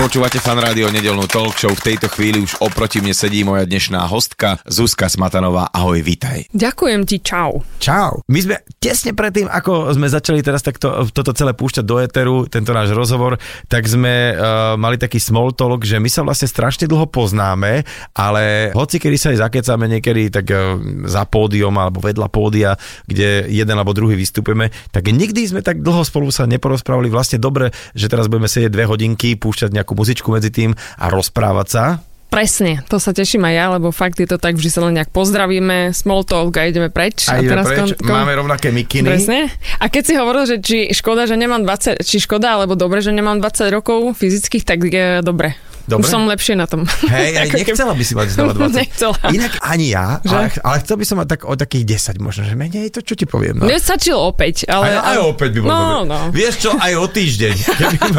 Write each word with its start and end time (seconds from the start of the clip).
Počúvate 0.00 0.40
fan 0.40 0.56
rádio 0.56 0.88
nedelnú 0.88 1.28
talk 1.28 1.60
show. 1.60 1.68
V 1.76 1.92
tejto 1.92 2.08
chvíli 2.08 2.40
už 2.40 2.64
oproti 2.64 3.04
mne 3.04 3.12
sedí 3.12 3.44
moja 3.44 3.68
dnešná 3.68 4.00
hostka 4.08 4.56
Zuzka 4.64 5.12
Smatanová. 5.12 5.68
Ahoj, 5.76 6.00
vítaj. 6.00 6.48
Ďakujem 6.56 7.04
ti, 7.04 7.20
čau. 7.20 7.60
Čau. 7.76 8.24
My 8.24 8.40
sme 8.40 8.64
tesne 8.80 9.12
predtým, 9.12 9.44
ako 9.52 9.92
sme 9.92 10.08
začali 10.08 10.40
teraz 10.40 10.64
takto, 10.64 11.04
toto 11.12 11.36
celé 11.36 11.52
púšťať 11.52 11.84
do 11.84 12.00
éteru, 12.00 12.48
tento 12.48 12.72
náš 12.72 12.96
rozhovor, 12.96 13.36
tak 13.68 13.84
sme 13.84 14.32
uh, 14.32 14.72
mali 14.80 14.96
taký 14.96 15.20
small 15.20 15.52
talk, 15.52 15.84
že 15.84 16.00
my 16.00 16.08
sa 16.08 16.24
vlastne 16.24 16.48
strašne 16.48 16.88
dlho 16.88 17.04
poznáme, 17.04 17.84
ale 18.16 18.72
hoci 18.72 18.96
kedy 18.96 19.16
sa 19.20 19.36
aj 19.36 19.52
zakecáme 19.52 19.84
niekedy 19.84 20.32
tak 20.32 20.48
uh, 20.48 20.80
za 21.12 21.28
pódium 21.28 21.76
alebo 21.76 22.00
vedľa 22.00 22.32
pódia, 22.32 22.80
kde 23.04 23.52
jeden 23.52 23.76
alebo 23.76 23.92
druhý 23.92 24.16
vystupujeme, 24.16 24.72
tak 24.96 25.12
nikdy 25.12 25.44
sme 25.44 25.60
tak 25.60 25.84
dlho 25.84 26.08
spolu 26.08 26.32
sa 26.32 26.48
neporozprávali. 26.48 27.12
Vlastne 27.12 27.36
dobre, 27.36 27.68
že 27.92 28.08
teraz 28.08 28.32
budeme 28.32 28.48
sedieť 28.48 28.72
dve 28.72 28.88
hodinky, 28.88 29.36
púšťať 29.36 29.76
nejakú 29.76 29.89
muzičku 29.94 30.28
medzi 30.30 30.50
tým 30.50 30.74
a 30.74 31.04
rozprávať 31.08 31.68
sa. 31.68 31.84
Presne, 32.30 32.86
to 32.86 33.02
sa 33.02 33.10
teším 33.10 33.42
aj 33.42 33.54
ja, 33.58 33.66
lebo 33.74 33.90
fakt 33.90 34.22
je 34.22 34.28
to 34.30 34.38
tak, 34.38 34.54
že 34.54 34.70
sa 34.70 34.86
len 34.86 34.94
nejak 34.94 35.10
pozdravíme, 35.10 35.90
small 35.90 36.22
talk 36.22 36.54
a 36.62 36.70
ideme 36.70 36.86
preč. 36.86 37.26
A 37.26 37.42
ideme 37.42 37.58
teraz 37.58 37.66
preč, 37.66 37.78
kon- 37.98 38.06
kon- 38.06 38.14
máme 38.22 38.38
rovnaké 38.38 38.70
mikiny. 38.70 39.18
Presne. 39.18 39.50
A 39.82 39.90
keď 39.90 40.02
si 40.06 40.14
hovoril, 40.14 40.44
že 40.46 40.56
či 40.62 40.94
škoda, 40.94 41.26
že 41.26 41.34
nemám 41.34 41.66
20, 41.66 41.98
či 42.06 42.22
škoda, 42.22 42.54
alebo 42.54 42.78
dobre, 42.78 43.02
že 43.02 43.10
nemám 43.10 43.42
20 43.42 43.74
rokov 43.74 44.14
fyzických, 44.14 44.62
tak 44.62 44.78
je 44.86 45.26
dobre. 45.26 45.58
Dobre. 45.90 46.06
Už 46.06 46.08
som 46.08 46.22
lepšie 46.24 46.54
na 46.54 46.70
tom. 46.70 46.86
Hej, 46.86 47.34
aj 47.42 47.46
nechcela 47.50 47.92
by 47.92 48.04
si 48.06 48.14
mať 48.14 48.28
znova 48.30 48.52
20. 48.54 48.78
Nechcela. 48.78 49.16
Inak 49.34 49.52
ani 49.58 49.86
ja, 49.90 50.22
Že? 50.22 50.30
ale, 50.30 50.46
ale 50.62 50.76
chcel 50.86 50.96
by 50.96 51.04
som 51.04 51.16
mať 51.18 51.28
tak 51.34 51.40
o 51.42 51.54
takých 51.58 51.84
10 52.14 52.22
možno, 52.22 52.46
že 52.46 52.54
menej 52.54 52.94
to, 52.94 53.02
čo 53.02 53.18
ti 53.18 53.26
poviem. 53.26 53.58
No. 53.58 53.66
Mne 53.66 53.82
stačilo 53.82 54.22
opäť, 54.22 54.70
ale... 54.70 54.94
aj, 54.94 54.96
aj 55.02 55.18
opäť 55.26 55.50
by 55.50 55.58
bolo 55.60 55.70
No, 55.74 55.82
dobre. 55.82 56.06
no. 56.06 56.18
Vieš 56.30 56.54
čo, 56.62 56.70
aj 56.78 56.92
o 56.94 57.06
týždeň. 57.10 57.54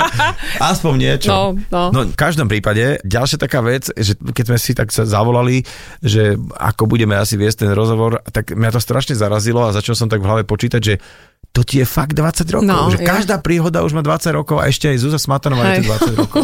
Aspoň 0.72 0.94
niečo. 0.98 1.30
No, 1.32 1.42
no. 1.72 1.84
no, 1.96 2.00
v 2.12 2.18
každom 2.18 2.52
prípade, 2.52 3.00
ďalšia 3.02 3.38
taká 3.40 3.64
vec, 3.64 3.88
že 3.94 4.20
keď 4.20 4.46
sme 4.52 4.58
si 4.60 4.72
tak 4.76 4.92
sa 4.92 5.08
zavolali, 5.08 5.64
že 6.04 6.36
ako 6.58 6.90
budeme 6.90 7.16
asi 7.16 7.40
viesť 7.40 7.64
ten 7.64 7.72
rozhovor, 7.72 8.20
tak 8.30 8.52
mňa 8.52 8.72
to 8.74 8.82
strašne 8.82 9.16
zarazilo 9.16 9.64
a 9.64 9.72
začal 9.72 9.96
som 9.96 10.12
tak 10.12 10.20
v 10.20 10.28
hlave 10.28 10.44
počítať, 10.44 10.82
že 10.82 10.96
to 11.52 11.68
ti 11.68 11.84
je 11.84 11.86
fakt 11.86 12.16
20 12.16 12.48
rokov. 12.48 12.68
No, 12.68 12.88
že 12.88 13.04
ja. 13.04 13.08
každá 13.12 13.36
príhoda 13.44 13.84
už 13.84 13.92
má 13.92 14.00
20 14.00 14.32
rokov 14.32 14.64
a 14.64 14.72
ešte 14.72 14.88
aj 14.88 14.98
Zuza 15.04 15.20
Smatanová 15.20 15.64
je 15.68 15.72
Hej. 15.72 15.80
tu 15.84 15.84
20 16.16 16.22
rokov. 16.24 16.44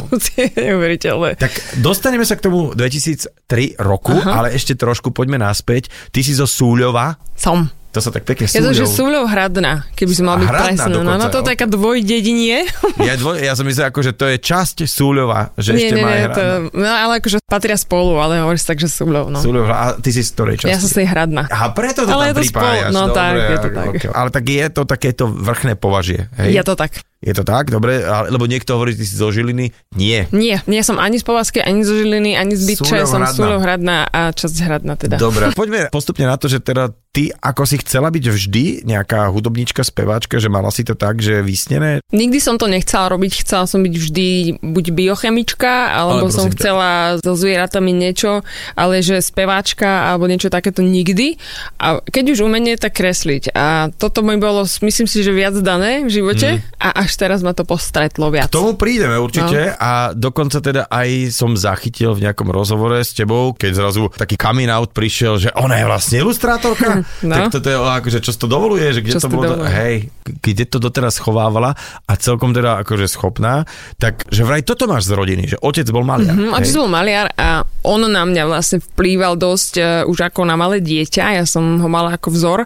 Neuveriteľné. 0.60 1.30
Tak 1.40 1.54
dostaneme 1.80 2.28
sa 2.28 2.36
k 2.36 2.52
tomu 2.52 2.76
2003 2.76 3.80
roku, 3.80 4.12
Aha. 4.12 4.44
ale 4.44 4.48
ešte 4.52 4.76
trošku 4.76 5.16
poďme 5.16 5.40
naspäť. 5.40 5.88
Ty 6.12 6.20
si 6.20 6.36
zo 6.36 6.44
Súľova, 6.44 7.16
Som. 7.40 7.72
To 7.98 8.02
sa 8.06 8.14
tak 8.14 8.30
pekne 8.30 8.46
Je 8.46 8.62
to, 8.62 8.78
že 8.78 8.86
Súľov. 8.86 9.26
Súľov 9.26 9.26
Hradná, 9.34 9.90
keby 9.98 10.14
som 10.14 10.30
mal 10.30 10.38
byť 10.38 10.50
presný. 10.54 10.94
No, 11.02 11.18
no 11.18 11.26
to 11.34 11.42
je 11.42 11.46
taká 11.50 11.66
dvojdedinie. 11.66 12.70
Ja, 12.98 13.14
dvoj, 13.16 13.40
ja 13.40 13.54
som 13.56 13.64
myslel, 13.64 13.88
ako, 13.88 14.00
že 14.04 14.12
to 14.12 14.26
je 14.28 14.38
časť 14.42 14.84
Súľova, 14.84 15.54
že 15.56 15.74
nie, 15.74 15.86
ešte 15.86 15.96
nie, 15.96 16.04
má 16.04 16.12
nie, 16.12 16.28
to, 16.34 16.44
no, 16.76 16.84
ale 16.84 17.24
akože 17.24 17.38
patria 17.46 17.78
spolu, 17.78 18.20
ale 18.20 18.42
hovoríš 18.42 18.68
tak, 18.68 18.82
že 18.82 18.90
Súľov, 18.90 19.32
no. 19.32 19.40
Súľov, 19.40 19.70
a 19.70 19.96
ty 19.96 20.12
si 20.12 20.26
z 20.26 20.34
ktorej 20.36 20.56
časti? 20.60 20.74
Ja 20.74 20.78
som 20.82 20.90
si 20.92 21.06
hradná. 21.08 21.48
A 21.48 21.72
preto 21.72 22.04
to 22.04 22.12
Ale 22.12 22.30
tam 22.30 22.30
je 22.30 22.34
to 22.34 22.42
pripájaš. 22.44 22.92
spolu, 22.92 22.98
no 22.98 23.02
dobre, 23.08 23.16
tak, 23.16 23.34
je 23.38 23.58
to 23.58 23.70
tak. 23.70 23.88
okay. 23.88 24.10
Ale 24.12 24.30
tak 24.34 24.46
je 24.50 24.66
to 24.68 24.82
takéto 24.84 25.24
vrchné 25.30 25.74
považie, 25.78 26.20
hej? 26.42 26.58
Je 26.58 26.64
to 26.66 26.74
tak. 26.76 26.92
Je 27.18 27.34
to 27.34 27.42
tak, 27.42 27.74
dobre, 27.74 28.06
lebo 28.06 28.46
niekto 28.46 28.78
hovorí, 28.78 28.94
ty 28.94 29.02
si 29.02 29.18
zo 29.18 29.34
Žiliny. 29.34 29.74
Nie. 29.98 30.30
Nie, 30.30 30.62
nie 30.70 30.86
som 30.86 31.02
ani 31.02 31.18
z 31.18 31.26
Povazky, 31.26 31.66
ani 31.66 31.82
zo 31.82 31.98
Žiliny, 31.98 32.38
ani 32.38 32.54
z 32.54 32.62
Bytče, 32.70 33.10
som 33.10 33.26
Hradná. 33.26 33.34
Súľov 33.34 33.60
Hradná 33.66 33.98
a 34.06 34.30
časť 34.30 34.56
Hradná 34.62 34.94
teda. 34.94 35.18
Dobre, 35.18 35.50
poďme 35.58 35.90
postupne 35.90 36.30
na 36.30 36.38
to, 36.38 36.46
že 36.46 36.62
teda 36.62 36.94
ty 37.18 37.34
ako 37.34 37.66
si 37.66 37.82
chcela 37.82 38.14
byť 38.14 38.22
vždy 38.22 38.64
nejaká 38.86 39.34
hudobníčka, 39.34 39.82
speváčka, 39.82 40.38
že 40.38 40.54
mala 40.54 40.70
si 40.70 40.86
to 40.86 40.94
tak, 40.94 41.18
že 41.18 41.42
vysnené? 41.42 42.06
Nikdy 42.14 42.38
som 42.38 42.62
to 42.62 42.70
nechcela 42.70 43.10
robiť, 43.10 43.42
chcela 43.42 43.66
som 43.66 43.82
byť 43.82 43.96
vždy 43.98 44.28
buď 44.62 44.86
biochemička, 44.94 45.98
alebo 45.98 46.30
Ale 46.30 46.38
som 46.38 46.54
chcela 46.54 47.18
so 47.18 47.34
zvieratami 47.34 47.98
niečo, 47.98 48.46
ale 48.78 49.02
že 49.02 49.26
speváčka 49.26 50.14
alebo 50.14 50.30
niečo 50.30 50.54
takéto 50.54 50.86
nikdy. 50.86 51.42
A 51.82 51.98
keď 52.06 52.38
už 52.38 52.46
umenie, 52.46 52.78
tak 52.78 52.94
kresliť. 53.02 53.58
A 53.58 53.90
toto 53.98 54.22
mi 54.22 54.38
bolo, 54.38 54.70
myslím 54.70 55.10
si, 55.10 55.26
že 55.26 55.34
viac 55.34 55.58
dané 55.58 56.06
v 56.06 56.14
živote 56.14 56.62
a 56.78 57.07
až 57.08 57.14
teraz 57.16 57.40
ma 57.40 57.56
to 57.56 57.64
postretlo 57.64 58.28
viac. 58.28 58.52
K 58.52 58.60
tomu 58.60 58.76
prídeme 58.76 59.16
určite 59.16 59.48
No. 59.48 59.80
a 59.80 59.92
dokonca 60.12 60.60
teda 60.60 60.92
aj 60.92 61.32
som 61.32 61.56
zachytil 61.56 62.12
v 62.12 62.28
nejakom 62.28 62.52
rozhovore 62.52 63.00
s 63.00 63.16
tebou, 63.16 63.56
keď 63.56 63.72
zrazu 63.74 64.12
taký 64.12 64.36
coming 64.36 64.68
out 64.68 64.92
prišiel, 64.92 65.40
že 65.40 65.50
ona 65.56 65.80
je 65.80 65.86
vlastne 65.88 66.18
ilustrátorka. 66.20 66.90
No. 67.24 67.34
Tak 67.34 67.56
toto 67.56 67.68
je, 67.68 67.78
akože 67.78 68.20
čo 68.20 68.32
to 68.36 68.46
dovoluje, 68.46 68.92
že 68.92 69.00
kde 69.00 69.14
Čo 69.16 69.22
to 69.24 69.30
bolo, 69.30 69.44
dovoluje. 69.48 69.72
hej, 69.72 69.96
kde 70.44 70.64
to 70.66 70.78
doteraz 70.78 71.16
schovávala 71.16 71.74
a 72.04 72.14
celkom 72.14 72.52
teda 72.52 72.84
akože 72.84 73.08
schopná, 73.08 73.64
tak 73.96 74.28
že 74.28 74.44
vraj 74.44 74.62
toto 74.62 74.86
máš 74.86 75.08
z 75.08 75.16
rodiny, 75.16 75.44
že 75.48 75.58
otec 75.58 75.88
bol 75.90 76.04
maliar. 76.04 76.36
Hm, 76.36 76.52
hej? 76.52 76.58
otec 76.58 76.74
bol 76.76 76.90
maliar 76.92 77.32
a 77.34 77.48
on 77.82 78.04
na 78.04 78.24
mňa 78.24 78.44
vlastne 78.46 78.78
vplýval 78.84 79.40
dosť 79.40 79.74
uh, 79.78 79.86
už 80.06 80.28
ako 80.28 80.44
na 80.44 80.60
malé 80.60 80.84
dieťa, 80.84 81.38
ja 81.38 81.46
som 81.48 81.80
ho 81.80 81.88
mala 81.88 82.18
ako 82.18 82.28
vzor 82.30 82.60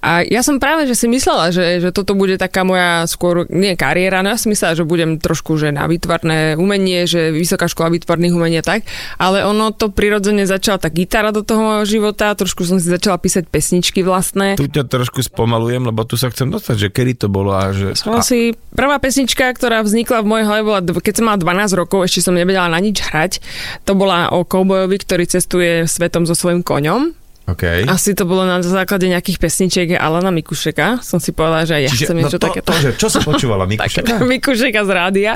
a 0.00 0.24
ja 0.24 0.40
som 0.42 0.58
práve, 0.58 0.84
že 0.84 0.96
si 0.96 1.06
myslela, 1.06 1.52
že, 1.54 1.78
že 1.78 1.90
toto 1.94 2.16
bude 2.16 2.34
taká 2.34 2.64
moja 2.64 3.04
skôr, 3.06 3.44
nie 3.52 3.76
kariéra, 3.84 4.24
no 4.24 4.32
ja 4.32 4.40
si 4.40 4.48
myslela, 4.48 4.72
že 4.72 4.88
budem 4.88 5.20
trošku 5.20 5.60
že 5.60 5.68
na 5.68 5.84
výtvarné 5.84 6.56
umenie, 6.56 7.04
že 7.04 7.28
vysoká 7.28 7.68
škola 7.68 7.92
výtvarných 7.92 8.32
umení 8.32 8.58
a 8.58 8.64
tak, 8.64 8.88
ale 9.20 9.44
ono 9.44 9.76
to 9.76 9.92
prirodzene 9.92 10.48
začala 10.48 10.80
tá 10.80 10.88
gitara 10.88 11.28
do 11.36 11.44
toho 11.44 11.84
života, 11.84 12.32
trošku 12.32 12.64
som 12.64 12.80
si 12.80 12.88
začala 12.88 13.20
písať 13.20 13.44
pesničky 13.52 14.00
vlastné. 14.00 14.56
Tu 14.56 14.72
ťa 14.72 14.88
trošku 14.88 15.20
spomalujem, 15.20 15.84
lebo 15.84 16.08
tu 16.08 16.16
sa 16.16 16.32
chcem 16.32 16.48
dostať, 16.48 16.76
že 16.80 16.88
kedy 16.88 17.12
to 17.20 17.28
bolo 17.28 17.52
a 17.52 17.76
že... 17.76 17.92
Som 17.92 18.24
si 18.24 18.56
prvá 18.72 18.96
pesnička, 18.96 19.44
ktorá 19.52 19.84
vznikla 19.84 20.24
v 20.24 20.30
mojej 20.30 20.46
hlave, 20.48 20.62
bola, 20.64 20.80
keď 20.80 21.14
som 21.20 21.24
mala 21.28 21.38
12 21.38 21.80
rokov, 21.80 22.08
ešte 22.08 22.24
som 22.24 22.32
nevedela 22.32 22.72
na 22.72 22.80
nič 22.80 23.04
hrať. 23.04 23.44
To 23.84 23.92
bola 23.92 24.32
o 24.32 24.48
koubojovi, 24.48 24.96
ktorý 24.96 25.24
cestuje 25.28 25.84
svetom 25.84 26.24
so 26.24 26.32
svojím 26.32 26.64
koňom. 26.64 27.23
Okay. 27.44 27.84
Asi 27.84 28.16
to 28.16 28.24
bolo 28.24 28.48
na 28.48 28.56
základe 28.64 29.04
nejakých 29.04 29.36
pesničiek 29.36 29.88
Alana 30.00 30.32
Mikušeka. 30.32 31.04
Som 31.04 31.20
si 31.20 31.36
povedala, 31.36 31.68
že 31.68 31.76
aj 31.76 31.82
ja 31.84 31.90
Čiže, 31.92 32.04
chcem 32.08 32.16
no 32.16 32.20
niečo 32.24 32.38
to, 32.40 32.48
takéto. 32.48 32.72
to, 32.72 32.76
že, 32.80 32.90
čo 32.96 33.08
si 33.12 33.18
počúvala, 33.20 33.68
Mikušeka? 33.72 34.24
Mikušeka 34.24 34.80
z 34.80 34.90
rádia. 34.90 35.32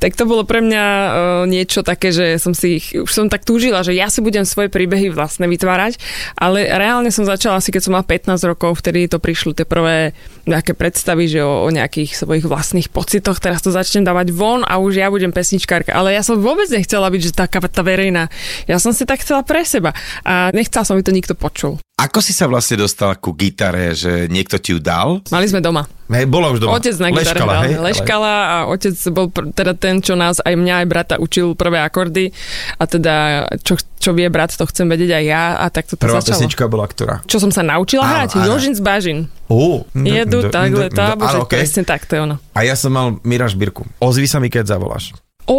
Tak 0.00 0.16
to 0.16 0.24
bolo 0.24 0.48
pre 0.48 0.64
mňa 0.64 0.84
uh, 0.84 1.10
niečo 1.44 1.84
také, 1.84 2.16
že 2.16 2.40
som 2.40 2.56
si 2.56 2.80
už 2.80 3.12
som 3.12 3.28
tak 3.28 3.44
túžila, 3.44 3.84
že 3.84 3.92
ja 3.92 4.08
si 4.08 4.24
budem 4.24 4.48
svoje 4.48 4.72
príbehy 4.72 5.12
vlastne 5.12 5.44
vytvárať, 5.52 6.00
ale 6.32 6.64
reálne 6.64 7.12
som 7.12 7.28
začala 7.28 7.60
asi, 7.60 7.68
keď 7.68 7.82
som 7.84 7.92
mala 7.92 8.08
15 8.08 8.40
rokov, 8.48 8.80
vtedy 8.80 9.04
to 9.12 9.20
prišli 9.20 9.52
tie 9.52 9.68
prvé 9.68 10.16
nejaké 10.48 10.72
predstavy, 10.72 11.28
že 11.28 11.44
o, 11.44 11.68
o 11.68 11.68
nejakých 11.68 12.24
svojich 12.24 12.48
vlastných 12.48 12.88
pocitoch, 12.88 13.36
teraz 13.36 13.60
to 13.60 13.68
začnem 13.68 14.08
dávať 14.08 14.32
von 14.32 14.64
a 14.64 14.80
už 14.80 14.96
ja 14.96 15.12
budem 15.12 15.28
pesničkárka. 15.28 15.92
Ale 15.92 16.16
ja 16.16 16.24
som 16.24 16.40
vôbec 16.40 16.72
nechcela 16.72 17.12
byť, 17.12 17.20
že 17.20 17.32
taká 17.36 17.60
tá 17.68 17.84
verejná. 17.84 18.32
Ja 18.64 18.80
som 18.80 18.96
si 18.96 19.04
tak 19.04 19.20
chcela 19.20 19.44
pre 19.44 19.68
seba 19.68 19.92
a 20.24 20.48
nechcela 20.56 20.88
som, 20.88 20.96
aby 20.96 21.04
to 21.04 21.12
nikto 21.12 21.36
počul. 21.50 21.74
Ako 22.00 22.24
si 22.24 22.32
sa 22.32 22.48
vlastne 22.48 22.80
dostala 22.80 23.12
ku 23.12 23.36
gitare, 23.36 23.92
že 23.92 24.24
niekto 24.24 24.56
ti 24.56 24.72
ju 24.72 24.80
dal? 24.80 25.20
Mali 25.28 25.44
sme 25.44 25.60
doma. 25.60 25.84
Hej, 26.08 26.24
bola 26.32 26.48
už 26.48 26.64
doma. 26.64 26.80
Otec 26.80 26.96
na 26.96 27.12
gitare 27.12 27.36
Leškala, 27.36 27.52
hral, 27.52 27.62
hej? 27.68 27.74
leškala 27.76 28.32
a 28.32 28.56
otec 28.72 28.94
bol 29.12 29.26
pr- 29.28 29.52
teda 29.52 29.72
ten, 29.76 30.00
čo 30.00 30.16
nás, 30.16 30.40
aj 30.40 30.54
mňa, 30.56 30.74
aj 30.80 30.86
brata 30.88 31.14
učil 31.20 31.52
prvé 31.52 31.84
akordy 31.84 32.32
a 32.80 32.84
teda 32.88 33.14
čo, 33.60 33.76
čo 34.00 34.16
vie 34.16 34.32
brat, 34.32 34.56
to 34.56 34.64
chcem 34.64 34.88
vedieť 34.88 35.12
aj 35.12 35.24
ja 35.28 35.44
a 35.60 35.68
tak 35.68 35.92
to 35.92 36.00
Prvá 36.00 36.24
začalo. 36.24 36.40
pesnička 36.40 36.64
bola 36.66 36.88
ktorá? 36.88 37.20
Čo 37.28 37.36
som 37.36 37.52
sa 37.52 37.60
naučila 37.60 38.08
Áno, 38.08 38.12
hrať? 38.16 38.30
Jožin 38.48 38.72
z 38.72 38.80
Bažin. 38.80 39.18
Ó, 39.52 39.84
Jedu 39.92 40.48
takhle, 40.48 40.88
tá, 40.88 41.12
bože, 41.14 41.44
presne 41.52 41.84
tak, 41.84 42.08
to 42.08 42.16
je 42.16 42.20
ono. 42.24 42.40
A 42.56 42.64
ja 42.64 42.80
som 42.80 42.96
mal 42.96 43.20
Mira 43.28 43.44
Šbírku. 43.44 43.84
Ozvi 44.00 44.24
sa 44.24 44.40
mi, 44.40 44.48
keď 44.48 44.72
zavoláš. 44.72 45.12
Ó, 45.48 45.56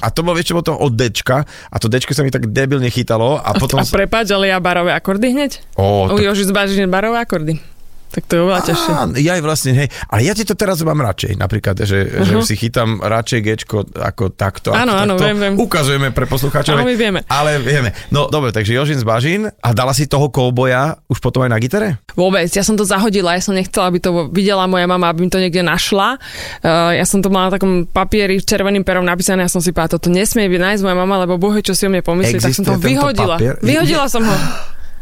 A 0.00 0.08
to 0.08 0.24
bolo, 0.24 0.38
vieš, 0.38 0.52
čo 0.52 0.54
bolo 0.56 0.66
to 0.66 0.74
od 0.74 0.94
Dčka 0.96 1.44
a 1.44 1.76
to 1.76 1.86
Dčko 1.90 2.16
sa 2.16 2.24
mi 2.24 2.32
tak 2.32 2.48
debilne 2.50 2.88
chytalo 2.88 3.36
a 3.36 3.52
potom... 3.58 3.80
a 3.80 3.84
prepáč, 3.84 4.32
ale 4.32 4.48
ja 4.48 4.58
barové 4.62 4.94
akordy 4.96 5.34
hneď? 5.34 5.60
Ó, 5.76 6.08
U 6.08 6.16
tak... 6.16 6.54
Bažin 6.54 6.88
barové 6.88 7.20
akordy. 7.20 7.73
Tak 8.14 8.22
to 8.30 8.32
je 8.38 8.40
oveľa 8.46 8.62
ťažšie. 8.70 8.90
Ja 9.26 9.34
aj 9.34 9.42
vlastne, 9.42 9.72
hej, 9.74 9.88
ale 10.06 10.20
ja 10.22 10.32
ti 10.38 10.46
to 10.46 10.54
teraz 10.54 10.78
mám 10.86 11.02
radšej, 11.02 11.34
napríklad, 11.34 11.82
že, 11.82 12.06
uh-huh. 12.06 12.22
že 12.22 12.34
si 12.46 12.54
chytám 12.54 13.02
radšej 13.02 13.40
Gčko 13.42 13.90
ako 13.90 14.30
takto. 14.30 14.70
Mhm. 14.70 14.78
Áno, 14.78 14.92
áno, 14.94 15.14
viem, 15.18 15.34
viem. 15.34 15.54
Ukazujeme 15.58 16.14
pre 16.14 16.30
poslucháčov. 16.30 16.78
Áno, 16.78 16.86
my 16.86 16.94
vieme. 16.94 17.26
Ale 17.26 17.58
vieme. 17.58 17.90
No 18.14 18.30
dobre, 18.30 18.54
takže 18.54 18.78
Jožin 18.78 19.02
z 19.02 19.06
Bažín 19.06 19.50
a 19.50 19.68
dala 19.74 19.90
si 19.90 20.06
toho 20.06 20.30
kouboja 20.30 21.02
už 21.10 21.18
potom 21.18 21.42
aj 21.42 21.50
na 21.50 21.58
gitare? 21.58 21.98
Vôbec, 22.14 22.46
ja 22.46 22.62
som 22.62 22.78
to 22.78 22.86
zahodila, 22.86 23.34
ja 23.34 23.42
som 23.42 23.58
nechcela, 23.58 23.90
aby 23.90 23.98
to 23.98 24.30
videla 24.30 24.70
moja 24.70 24.86
mama, 24.86 25.10
aby 25.10 25.26
mi 25.26 25.30
to 25.32 25.42
niekde 25.42 25.66
našla. 25.66 26.22
Uh, 26.62 26.94
ja 26.94 27.02
som 27.02 27.18
to 27.18 27.34
mala 27.34 27.50
na 27.50 27.58
takom 27.58 27.90
papieri 27.90 28.38
červeným 28.38 28.86
perom 28.86 29.02
napísané, 29.02 29.42
ja 29.42 29.50
som 29.50 29.58
si 29.58 29.74
povedala, 29.74 29.98
toto 29.98 30.08
nesmie 30.14 30.46
byť 30.46 30.60
nájsť 30.62 30.82
moja 30.86 30.96
mama, 30.96 31.26
lebo 31.26 31.34
bohe, 31.40 31.58
čo 31.64 31.74
si 31.74 31.82
o 31.86 31.90
mne 31.90 32.06
pomyslí, 32.06 32.38
tak 32.38 32.54
som 32.54 32.62
to 32.62 32.78
vyhodila. 32.78 33.40
papier? 33.40 33.58
Vyhodila 33.58 34.06
som 34.06 34.22
ho. 34.22 34.36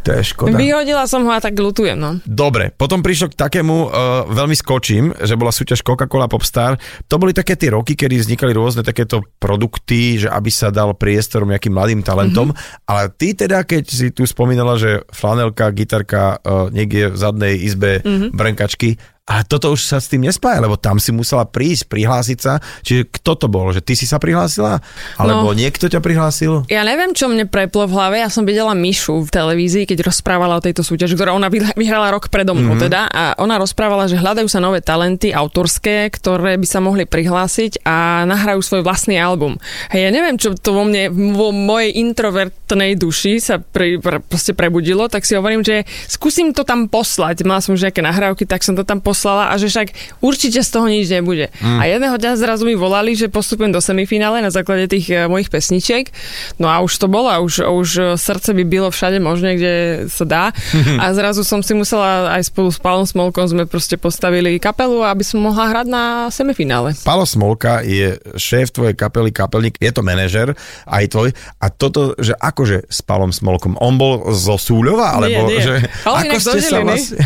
To 0.03 0.11
je 0.19 0.23
škoda. 0.35 0.59
Vyhodila 0.59 1.07
som 1.07 1.23
ho 1.23 1.31
a 1.31 1.39
tak 1.39 1.55
lutujem, 1.55 1.95
no. 1.95 2.19
Dobre, 2.27 2.75
potom 2.75 3.07
prišlo 3.07 3.31
k 3.31 3.39
takému, 3.39 3.77
uh, 3.87 3.91
veľmi 4.27 4.57
skočím, 4.59 5.15
že 5.15 5.39
bola 5.39 5.55
súťaž 5.55 5.87
Coca-Cola 5.87 6.27
Popstar. 6.27 6.75
To 7.07 7.23
boli 7.23 7.31
také 7.31 7.55
tie 7.55 7.71
roky, 7.71 7.95
kedy 7.95 8.19
vznikali 8.19 8.51
rôzne 8.51 8.83
takéto 8.83 9.23
produkty, 9.39 10.27
že 10.27 10.29
aby 10.29 10.51
sa 10.51 10.75
dal 10.75 10.99
priestor 10.99 11.47
nejakým 11.47 11.71
mladým 11.71 12.03
talentom. 12.03 12.51
Mm-hmm. 12.51 12.91
Ale 12.91 13.03
ty 13.15 13.39
teda, 13.39 13.63
keď 13.63 13.85
si 13.87 14.11
tu 14.11 14.27
spomínala, 14.27 14.75
že 14.75 15.07
flanelka, 15.15 15.71
gitarka 15.71 16.43
uh, 16.43 16.67
niekde 16.75 17.15
v 17.15 17.17
zadnej 17.17 17.55
izbe 17.63 18.03
mm-hmm. 18.03 18.35
brnkačky, 18.35 18.99
a 19.23 19.47
toto 19.47 19.71
už 19.71 19.87
sa 19.87 20.03
s 20.03 20.11
tým 20.11 20.27
nespája, 20.27 20.59
lebo 20.59 20.75
tam 20.75 20.99
si 20.99 21.15
musela 21.15 21.47
prísť, 21.47 21.87
prihlásiť 21.87 22.39
sa. 22.43 22.59
Čiže 22.83 23.07
kto 23.07 23.39
to 23.39 23.47
bol? 23.47 23.71
Že 23.71 23.79
ty 23.87 23.95
si 23.95 24.03
sa 24.03 24.19
prihlásila? 24.19 24.83
Alebo 25.15 25.55
no, 25.55 25.55
niekto 25.55 25.87
ťa 25.87 26.03
prihlásil? 26.03 26.67
Ja 26.67 26.83
neviem, 26.83 27.15
čo 27.15 27.31
mne 27.31 27.47
preplo 27.47 27.87
v 27.87 27.95
hlave. 27.95 28.19
Ja 28.19 28.27
som 28.27 28.43
videla 28.43 28.75
Mišu 28.75 29.23
v 29.23 29.31
televízii, 29.31 29.87
keď 29.87 30.11
rozprávala 30.11 30.59
o 30.59 30.65
tejto 30.65 30.83
súťaži, 30.83 31.15
ktorá 31.15 31.39
ona 31.39 31.47
vyhrala 31.55 32.11
rok 32.11 32.35
predo 32.35 32.59
mnou 32.59 32.75
mm-hmm. 32.75 32.83
teda. 32.83 33.01
A 33.15 33.23
ona 33.39 33.63
rozprávala, 33.63 34.11
že 34.11 34.19
hľadajú 34.19 34.51
sa 34.51 34.59
nové 34.59 34.83
talenty 34.83 35.31
autorské, 35.31 36.11
ktoré 36.11 36.59
by 36.59 36.67
sa 36.67 36.83
mohli 36.83 37.07
prihlásiť 37.07 37.87
a 37.87 38.27
nahrajú 38.27 38.59
svoj 38.59 38.83
vlastný 38.83 39.23
album. 39.23 39.55
Hej, 39.95 40.03
ja 40.03 40.11
neviem, 40.11 40.35
čo 40.35 40.59
to 40.59 40.75
vo 40.75 40.83
mne, 40.83 41.15
vo 41.31 41.55
mojej 41.55 41.95
introvertnej 41.95 42.99
duši 42.99 43.39
sa 43.39 43.63
pre, 43.63 44.03
pre, 44.03 44.19
proste 44.19 44.51
prebudilo, 44.51 45.07
tak 45.07 45.23
si 45.23 45.39
hovorím, 45.39 45.63
že 45.63 45.87
skúsim 46.11 46.51
to 46.51 46.67
tam 46.67 46.91
poslať. 46.91 47.47
Mala 47.47 47.63
som 47.63 47.79
už 47.79 47.87
nejaké 47.87 48.03
nahrávky, 48.03 48.51
tak 48.51 48.67
som 48.67 48.75
to 48.75 48.83
tam 48.83 48.99
poslala 48.99 49.12
poslala 49.13 49.53
a 49.53 49.61
že 49.61 49.69
však 49.69 50.19
určite 50.25 50.65
z 50.65 50.71
toho 50.73 50.89
nič 50.89 51.13
nebude. 51.13 51.53
Mm. 51.61 51.79
A 51.79 51.83
jedného 51.85 52.17
dňa 52.17 52.33
zrazu 52.41 52.65
mi 52.65 52.73
volali, 52.73 53.13
že 53.13 53.29
postupujem 53.29 53.69
do 53.69 53.85
semifinále 53.85 54.41
na 54.41 54.49
základe 54.49 54.89
tých 54.89 55.13
uh, 55.13 55.29
mojich 55.29 55.53
pesničiek. 55.53 56.09
No 56.57 56.73
a 56.73 56.81
už 56.81 56.97
to 56.97 57.07
bolo, 57.13 57.29
už, 57.45 57.61
už 57.69 57.89
srdce 58.17 58.57
by 58.57 58.65
bylo 58.65 58.89
všade 58.89 59.21
možne, 59.21 59.61
kde 59.61 59.75
sa 60.09 60.25
dá. 60.25 60.45
A 61.03 61.13
zrazu 61.13 61.43
som 61.43 61.61
si 61.61 61.77
musela 61.77 62.33
aj 62.33 62.49
spolu 62.49 62.71
s 62.71 62.79
Palom 62.81 63.05
Smolkom 63.05 63.45
sme 63.45 63.65
proste 63.69 64.01
postavili 64.01 64.57
kapelu, 64.57 65.05
aby 65.05 65.21
som 65.27 65.43
mohla 65.43 65.69
hrať 65.69 65.87
na 65.91 66.05
semifinále. 66.33 66.95
Palo 67.05 67.27
Smolka 67.29 67.85
je 67.85 68.17
šéf 68.39 68.73
tvojej 68.73 68.97
kapely, 68.97 69.35
kapelník, 69.35 69.77
je 69.83 69.91
to 69.93 70.01
manažer 70.07 70.55
aj 70.87 71.05
tvoj. 71.11 71.29
A 71.59 71.67
toto, 71.69 72.15
že 72.17 72.33
akože 72.39 72.87
s 72.89 73.03
Palom 73.03 73.35
Smolkom, 73.35 73.77
on 73.83 73.99
bol 73.99 74.33
zo 74.33 74.57
Súľova, 74.57 75.19
alebo 75.19 75.51
nie, 75.51 75.59
nie. 75.59 75.65
že... 75.67 75.75
Ale 76.07 76.31
ako 76.31 76.39
ste 76.39 76.61
sa 76.63 76.79
vlastne, 76.81 77.17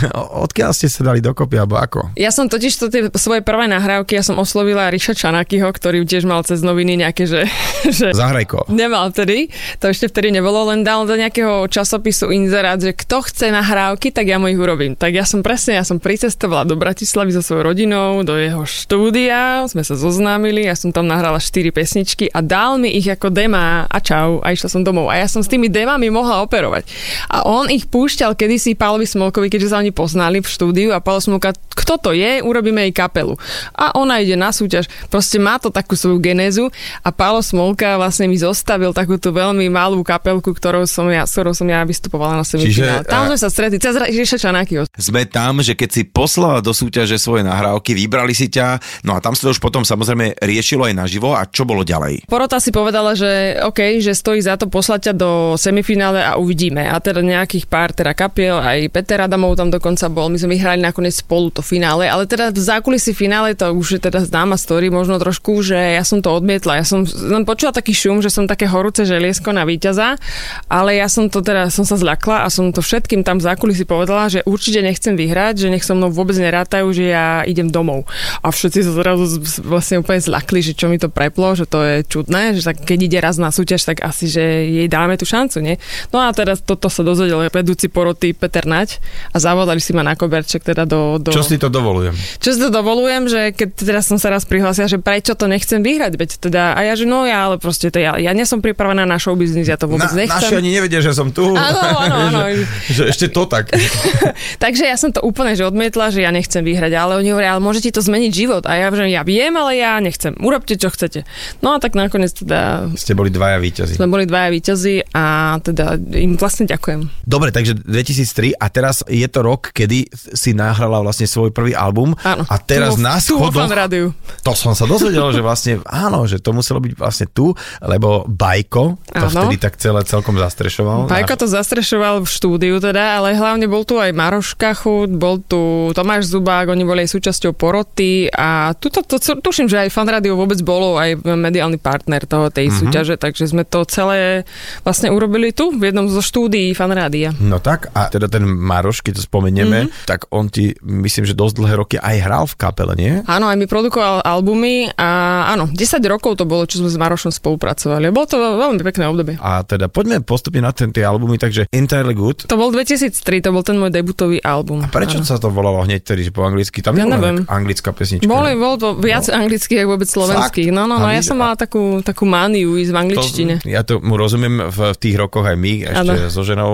odkiaľ 0.48 0.70
ste 0.72 0.88
sa 0.88 1.00
dali 1.04 1.20
dokopy, 1.20 1.60
alebo 1.60 1.75
ako? 1.76 2.16
Ja 2.16 2.32
som 2.32 2.48
totiž 2.48 2.72
to 2.76 2.86
tie 2.88 3.06
svoje 3.16 3.44
prvé 3.44 3.68
nahrávky, 3.68 4.16
ja 4.16 4.24
som 4.24 4.40
oslovila 4.40 4.88
Ríša 4.88 5.12
Čanakyho, 5.12 5.68
ktorý 5.68 6.02
tiež 6.08 6.24
mal 6.24 6.42
cez 6.42 6.64
noviny 6.64 7.00
nejaké, 7.00 7.28
že... 7.28 7.44
že 7.98 8.16
Zahrajko. 8.16 8.68
Nemal 8.72 9.12
vtedy, 9.12 9.52
to 9.78 9.92
ešte 9.92 10.10
vtedy 10.10 10.32
nebolo, 10.32 10.72
len 10.72 10.82
dal 10.82 11.04
do 11.04 11.14
nejakého 11.14 11.68
časopisu 11.68 12.32
inzerát, 12.32 12.80
že 12.80 12.96
kto 12.96 13.22
chce 13.28 13.52
nahrávky, 13.52 14.10
tak 14.10 14.26
ja 14.26 14.40
mu 14.40 14.48
ich 14.48 14.58
urobím. 14.58 14.96
Tak 14.96 15.12
ja 15.12 15.28
som 15.28 15.44
presne, 15.44 15.78
ja 15.78 15.84
som 15.84 16.00
pricestovala 16.00 16.64
do 16.64 16.74
Bratislavy 16.80 17.30
so 17.36 17.44
svojou 17.44 17.72
rodinou, 17.72 18.24
do 18.24 18.34
jeho 18.40 18.64
štúdia, 18.64 19.68
sme 19.68 19.84
sa 19.84 19.94
zoznámili, 19.94 20.64
ja 20.64 20.74
som 20.74 20.90
tam 20.90 21.06
nahrala 21.06 21.38
4 21.38 21.68
pesničky 21.70 22.32
a 22.32 22.40
dal 22.40 22.80
mi 22.80 22.96
ich 22.96 23.06
ako 23.06 23.28
dema 23.28 23.84
a 23.84 23.98
čau 24.00 24.40
a 24.40 24.54
išla 24.54 24.68
som 24.72 24.82
domov. 24.86 25.12
A 25.12 25.20
ja 25.20 25.28
som 25.28 25.44
s 25.44 25.50
tými 25.50 25.68
demami 25.68 26.08
mohla 26.08 26.40
operovať. 26.46 26.88
A 27.28 27.44
on 27.44 27.68
ich 27.68 27.84
púšťal 27.90 28.38
kedysi 28.38 28.78
Pálovi 28.78 29.04
Smolkovi, 29.04 29.52
keďže 29.52 29.74
sa 29.74 29.80
oni 29.82 29.90
poznali 29.90 30.38
v 30.40 30.48
štúdiu 30.48 30.88
a 30.94 31.02
Pálo 31.02 31.20
Smolka, 31.20 31.52
kto 31.72 31.98
to 31.98 32.10
je, 32.16 32.40
urobíme 32.42 32.82
jej 32.88 32.94
kapelu. 32.94 33.36
A 33.76 33.94
ona 33.96 34.20
ide 34.22 34.34
na 34.34 34.50
súťaž, 34.50 34.88
proste 35.10 35.36
má 35.36 35.60
to 35.60 35.68
takú 35.68 35.98
svoju 35.98 36.18
genézu 36.22 36.70
a 37.04 37.10
Pálo 37.10 37.40
Smolka 37.40 38.00
vlastne 38.00 38.30
mi 38.30 38.38
zostavil 38.38 38.90
takúto 38.94 39.32
veľmi 39.32 39.68
malú 39.68 40.00
kapelku, 40.00 40.52
ktorou 40.54 40.88
som 40.88 41.08
ja, 41.10 41.26
ktorou 41.26 41.52
som 41.52 41.68
ja 41.68 41.84
vystupovala 41.84 42.40
na 42.40 42.44
semifinále. 42.44 43.04
Tam 43.04 43.28
sme 43.28 43.38
sa 43.40 43.48
stretli, 43.50 43.80
cez 43.80 43.96
Ríša 43.96 44.38
Čanákyho. 44.38 44.88
Sme 44.96 45.26
tam, 45.26 45.60
že 45.60 45.74
keď 45.74 45.88
si 45.90 46.02
poslala 46.06 46.60
do 46.60 46.72
súťaže 46.76 47.16
svoje 47.16 47.44
nahrávky, 47.44 47.96
vybrali 47.96 48.32
si 48.36 48.52
ťa, 48.52 48.80
no 49.08 49.16
a 49.16 49.22
tam 49.24 49.32
sa 49.32 49.48
to 49.48 49.54
už 49.56 49.60
potom 49.60 49.82
samozrejme 49.84 50.38
riešilo 50.44 50.86
aj 50.86 50.94
naživo 50.96 51.32
a 51.32 51.48
čo 51.48 51.64
bolo 51.64 51.82
ďalej? 51.82 52.28
Porota 52.28 52.60
si 52.60 52.70
povedala, 52.70 53.16
že 53.16 53.56
OK, 53.64 54.00
že 54.04 54.12
stojí 54.12 54.44
za 54.44 54.60
to 54.60 54.68
poslať 54.68 55.10
ťa 55.10 55.14
do 55.16 55.30
semifinále 55.56 56.20
a 56.20 56.36
uvidíme. 56.36 56.84
A 56.84 57.00
teda 57.00 57.24
nejakých 57.24 57.64
pár 57.70 57.96
teda 57.96 58.12
kapiel, 58.12 58.60
aj 58.60 58.92
Peter 58.92 59.24
Adamov 59.24 59.56
tam 59.56 59.72
dokonca 59.72 60.08
bol, 60.12 60.28
my 60.28 60.36
sme 60.36 60.56
vyhrali 60.58 60.80
nakoniec 60.82 61.16
spolu 61.16 61.48
to 61.56 61.64
finále, 61.64 62.04
ale 62.04 62.28
teda 62.28 62.52
v 62.52 62.60
zákulisí 62.60 63.16
finále 63.16 63.56
to 63.56 63.72
už 63.72 63.96
je 63.96 64.00
teda 64.04 64.20
známa 64.28 64.60
story 64.60 64.92
možno 64.92 65.16
trošku, 65.16 65.64
že 65.64 65.96
ja 65.96 66.04
som 66.04 66.20
to 66.20 66.28
odmietla. 66.28 66.84
Ja 66.84 66.84
som 66.84 67.08
len 67.08 67.48
počula 67.48 67.72
taký 67.72 67.96
šum, 67.96 68.20
že 68.20 68.28
som 68.28 68.44
také 68.44 68.68
horúce 68.68 69.08
želiesko 69.08 69.56
na 69.56 69.64
víťaza, 69.64 70.20
ale 70.68 71.00
ja 71.00 71.08
som 71.08 71.32
to 71.32 71.40
teda, 71.40 71.72
som 71.72 71.88
sa 71.88 71.96
zľakla 71.96 72.44
a 72.44 72.52
som 72.52 72.68
to 72.68 72.84
všetkým 72.84 73.24
tam 73.24 73.40
v 73.40 73.48
zákulisí 73.48 73.88
povedala, 73.88 74.28
že 74.28 74.44
určite 74.44 74.84
nechcem 74.84 75.16
vyhrať, 75.16 75.64
že 75.64 75.72
nech 75.72 75.86
so 75.86 75.96
mnou 75.96 76.12
vôbec 76.12 76.36
nerátajú, 76.36 76.92
že 76.92 77.08
ja 77.08 77.40
idem 77.48 77.72
domov. 77.72 78.04
A 78.44 78.52
všetci 78.52 78.84
sa 78.84 78.92
zrazu 78.92 79.40
vlastne 79.64 80.04
úplne 80.04 80.20
zľakli, 80.20 80.60
že 80.60 80.76
čo 80.76 80.92
mi 80.92 81.00
to 81.00 81.08
preplo, 81.08 81.56
že 81.56 81.64
to 81.64 81.80
je 81.80 81.96
čudné, 82.04 82.52
že 82.52 82.68
tak 82.68 82.84
keď 82.84 82.98
ide 83.00 83.18
raz 83.22 83.40
na 83.40 83.48
súťaž, 83.48 83.86
tak 83.86 84.04
asi, 84.04 84.28
že 84.28 84.42
jej 84.66 84.88
dáme 84.90 85.16
tú 85.16 85.24
šancu, 85.24 85.62
nie? 85.62 85.80
No 86.10 86.20
a 86.20 86.28
teraz 86.34 86.60
toto 86.60 86.92
sa 86.92 87.00
dozvedel 87.06 87.48
vedúci 87.48 87.86
poroty 87.86 88.34
Peter 88.34 88.66
Nať 88.66 88.98
a 89.30 89.38
zavolali 89.38 89.78
si 89.78 89.94
ma 89.94 90.02
na 90.02 90.18
koberček 90.18 90.66
teda 90.66 90.82
do, 90.82 91.22
do... 91.22 91.30
Čo 91.30 91.45
si 91.46 91.56
to 91.62 91.70
dovolujem? 91.70 92.14
Čo 92.42 92.50
si 92.54 92.58
to 92.60 92.70
dovolujem, 92.74 93.30
že 93.30 93.54
keď 93.54 93.68
teraz 93.78 94.04
som 94.10 94.18
sa 94.18 94.34
raz 94.34 94.42
prihlásila, 94.42 94.90
že 94.90 94.98
prečo 94.98 95.38
to 95.38 95.46
nechcem 95.46 95.80
vyhrať, 95.80 96.12
veď 96.18 96.30
teda, 96.42 96.74
a 96.74 96.80
ja, 96.82 96.98
že 96.98 97.06
no 97.06 97.22
ja, 97.22 97.46
ale 97.46 97.56
proste 97.62 97.88
to 97.94 98.02
ja, 98.02 98.18
ja 98.18 98.34
nie 98.34 98.44
som 98.44 98.58
pripravená 98.58 99.06
na 99.06 99.16
show 99.16 99.38
business, 99.38 99.70
ja 99.70 99.78
to 99.78 99.86
vôbec 99.86 100.10
na, 100.12 100.26
nechcem. 100.26 100.50
Naši 100.50 100.58
ani 100.58 100.70
nevedia, 100.74 101.00
že 101.00 101.14
som 101.14 101.30
tu. 101.30 101.54
Áno, 101.54 101.80
áno, 101.80 102.16
áno. 102.30 102.40
že, 102.50 102.66
že, 102.90 103.02
ešte 103.10 103.26
to 103.30 103.46
tak. 103.46 103.70
Takže 104.64 104.84
ja 104.84 104.98
som 104.98 105.14
to 105.14 105.22
úplne 105.22 105.54
že 105.54 105.62
odmietla, 105.62 106.10
že 106.10 106.26
ja 106.26 106.34
nechcem 106.34 106.66
vyhrať, 106.66 106.92
ale 106.92 107.22
oni 107.22 107.30
hovoria, 107.32 107.56
ale 107.56 107.62
môže 107.62 107.80
ti 107.80 107.94
to 107.94 108.02
zmeniť 108.02 108.32
život. 108.34 108.62
A 108.66 108.76
ja 108.76 108.90
že 108.90 109.06
ja 109.12 109.22
viem, 109.22 109.52
ale 109.54 109.78
ja 109.78 109.96
nechcem. 110.02 110.34
Urobte, 110.40 110.74
čo 110.80 110.88
chcete. 110.90 111.28
No 111.60 111.76
a 111.76 111.82
tak 111.82 111.94
nakoniec 111.94 112.32
teda... 112.32 112.90
Ste 112.96 113.12
boli 113.12 113.28
dvaja 113.28 113.60
víťazi. 113.60 114.00
Sme 114.00 114.08
boli 114.08 114.24
dvaja 114.24 114.48
víťazi 114.48 115.12
a 115.12 115.56
teda 115.60 116.00
im 116.16 116.40
vlastne 116.40 116.64
ďakujem. 116.64 117.26
Dobre, 117.28 117.52
takže 117.52 117.76
2003 117.84 118.56
a 118.56 118.66
teraz 118.72 119.04
je 119.06 119.26
to 119.28 119.40
rok, 119.44 119.70
kedy 119.72 120.08
si 120.12 120.56
nahrala 120.56 121.04
vlastne 121.04 121.28
svoj 121.36 121.52
prvý 121.52 121.76
album. 121.76 122.16
Áno. 122.24 122.48
A 122.48 122.56
teraz 122.56 122.96
tu, 122.96 123.04
na 123.04 123.20
schodoch, 123.20 123.68
rádiu. 123.68 124.16
to 124.40 124.56
som 124.56 124.72
sa 124.72 124.88
dozvedel, 124.88 125.28
že 125.36 125.44
vlastne 125.44 125.84
áno, 125.84 126.24
že 126.24 126.40
to 126.40 126.56
muselo 126.56 126.80
byť 126.80 126.92
vlastne 126.96 127.26
tu, 127.28 127.52
lebo 127.84 128.24
Bajko 128.24 128.96
to 129.12 129.26
áno. 129.28 129.44
vtedy 129.44 129.60
tak 129.60 129.76
celé 129.76 130.00
celkom 130.08 130.40
zastrešoval. 130.40 131.12
Bajko 131.12 131.34
to 131.36 131.46
zastrešoval 131.52 132.24
v 132.24 132.28
štúdiu 132.28 132.80
teda, 132.80 133.20
ale 133.20 133.36
hlavne 133.36 133.68
bol 133.68 133.84
tu 133.84 134.00
aj 134.00 134.16
Maroš 134.16 134.56
Kachut, 134.56 135.12
bol 135.12 135.44
tu 135.44 135.92
Tomáš 135.92 136.32
Zubák, 136.32 136.72
oni 136.72 136.88
boli 136.88 137.04
aj 137.04 137.12
súčasťou 137.12 137.52
poroty 137.52 138.32
a 138.32 138.72
tuto, 138.80 139.04
to, 139.04 139.20
to, 139.20 139.36
tuším, 139.44 139.68
že 139.68 139.86
aj 139.86 139.92
fan 139.92 140.08
rádio 140.08 140.38
vôbec 140.38 140.56
bolo 140.64 140.96
aj 140.96 141.20
mediálny 141.20 141.76
partner 141.76 142.24
toho 142.24 142.48
tej 142.48 142.72
mm-hmm. 142.72 142.80
súťaže, 142.80 143.14
takže 143.20 143.44
sme 143.50 143.68
to 143.68 143.84
celé 143.84 144.48
vlastne 144.86 145.12
urobili 145.12 145.52
tu 145.52 145.74
v 145.74 145.92
jednom 145.92 146.08
zo 146.08 146.24
štúdií 146.24 146.72
fan 146.72 146.94
rádia. 146.94 147.36
No 147.36 147.60
tak 147.60 147.92
a 147.92 148.08
teda 148.08 148.30
ten 148.30 148.46
Maroš, 148.46 149.04
keď 149.04 149.20
to 149.20 149.22
spomenieme, 149.26 149.90
mm-hmm. 149.90 150.06
tak 150.08 150.30
on 150.30 150.48
ti 150.48 150.72
myslím, 150.86 151.25
že 151.26 151.34
dosť 151.34 151.54
dlhé 151.58 151.74
roky 151.76 151.96
aj 151.98 152.16
hral 152.22 152.44
v 152.46 152.54
kapele, 152.54 152.94
nie? 152.94 153.12
Áno, 153.26 153.50
aj 153.50 153.56
mi 153.58 153.66
produkoval 153.66 154.22
albumy 154.22 154.90
a 154.94 155.08
áno, 155.52 155.68
10 155.68 156.00
rokov 156.06 156.38
to 156.38 156.46
bolo, 156.46 156.64
čo 156.64 156.80
sme 156.80 156.88
s 156.88 156.96
Marošom 156.96 157.34
spolupracovali. 157.34 158.08
Bolo 158.14 158.26
to 158.30 158.38
veľmi 158.38 158.80
pekné 158.86 159.10
obdobie. 159.10 159.34
A 159.42 159.66
teda 159.66 159.90
poďme 159.90 160.22
postupne 160.22 160.62
na 160.62 160.70
ten 160.70 160.94
tie 160.94 161.02
albumy, 161.02 161.36
takže 161.36 161.66
Entirely 161.74 162.14
Good. 162.14 162.46
To 162.46 162.56
bol 162.56 162.70
2003, 162.70 163.42
to 163.42 163.50
bol 163.50 163.66
ten 163.66 163.76
môj 163.76 163.90
debutový 163.90 164.38
album. 164.40 164.86
A 164.86 164.88
prečo 164.88 165.18
áno. 165.18 165.26
sa 165.26 165.36
to 165.42 165.50
volalo 165.50 165.82
hneď 165.82 166.06
tedy, 166.06 166.22
že 166.26 166.30
po 166.30 166.46
anglicky? 166.46 166.80
Tam 166.80 166.94
ja 166.94 167.04
neviem. 167.08 167.42
anglická 167.50 167.90
pesnička. 167.90 168.30
Boli, 168.30 168.54
bol 168.54 168.78
to 168.78 168.94
viac 168.96 169.26
no. 169.26 169.42
anglických, 169.42 169.82
ako 169.82 169.90
vôbec 169.96 170.08
slovenských. 170.08 170.70
No, 170.70 170.86
no, 170.86 171.02
no, 171.02 171.08
ja 171.10 171.24
som 171.24 171.40
mala 171.40 171.58
takú, 171.58 172.04
takú 172.04 172.28
mániu 172.28 172.78
ísť 172.78 172.92
v 172.92 172.98
angličtine. 172.98 173.54
To, 173.64 173.68
ja 173.68 173.82
to 173.82 173.98
mu 173.98 174.14
rozumiem 174.20 174.68
v, 174.68 174.78
tých 174.96 175.16
rokoch 175.16 175.48
aj 175.48 175.56
my, 175.56 175.72
ešte 175.90 176.14
ano. 176.14 176.30
so 176.30 176.42
ženou 176.44 176.70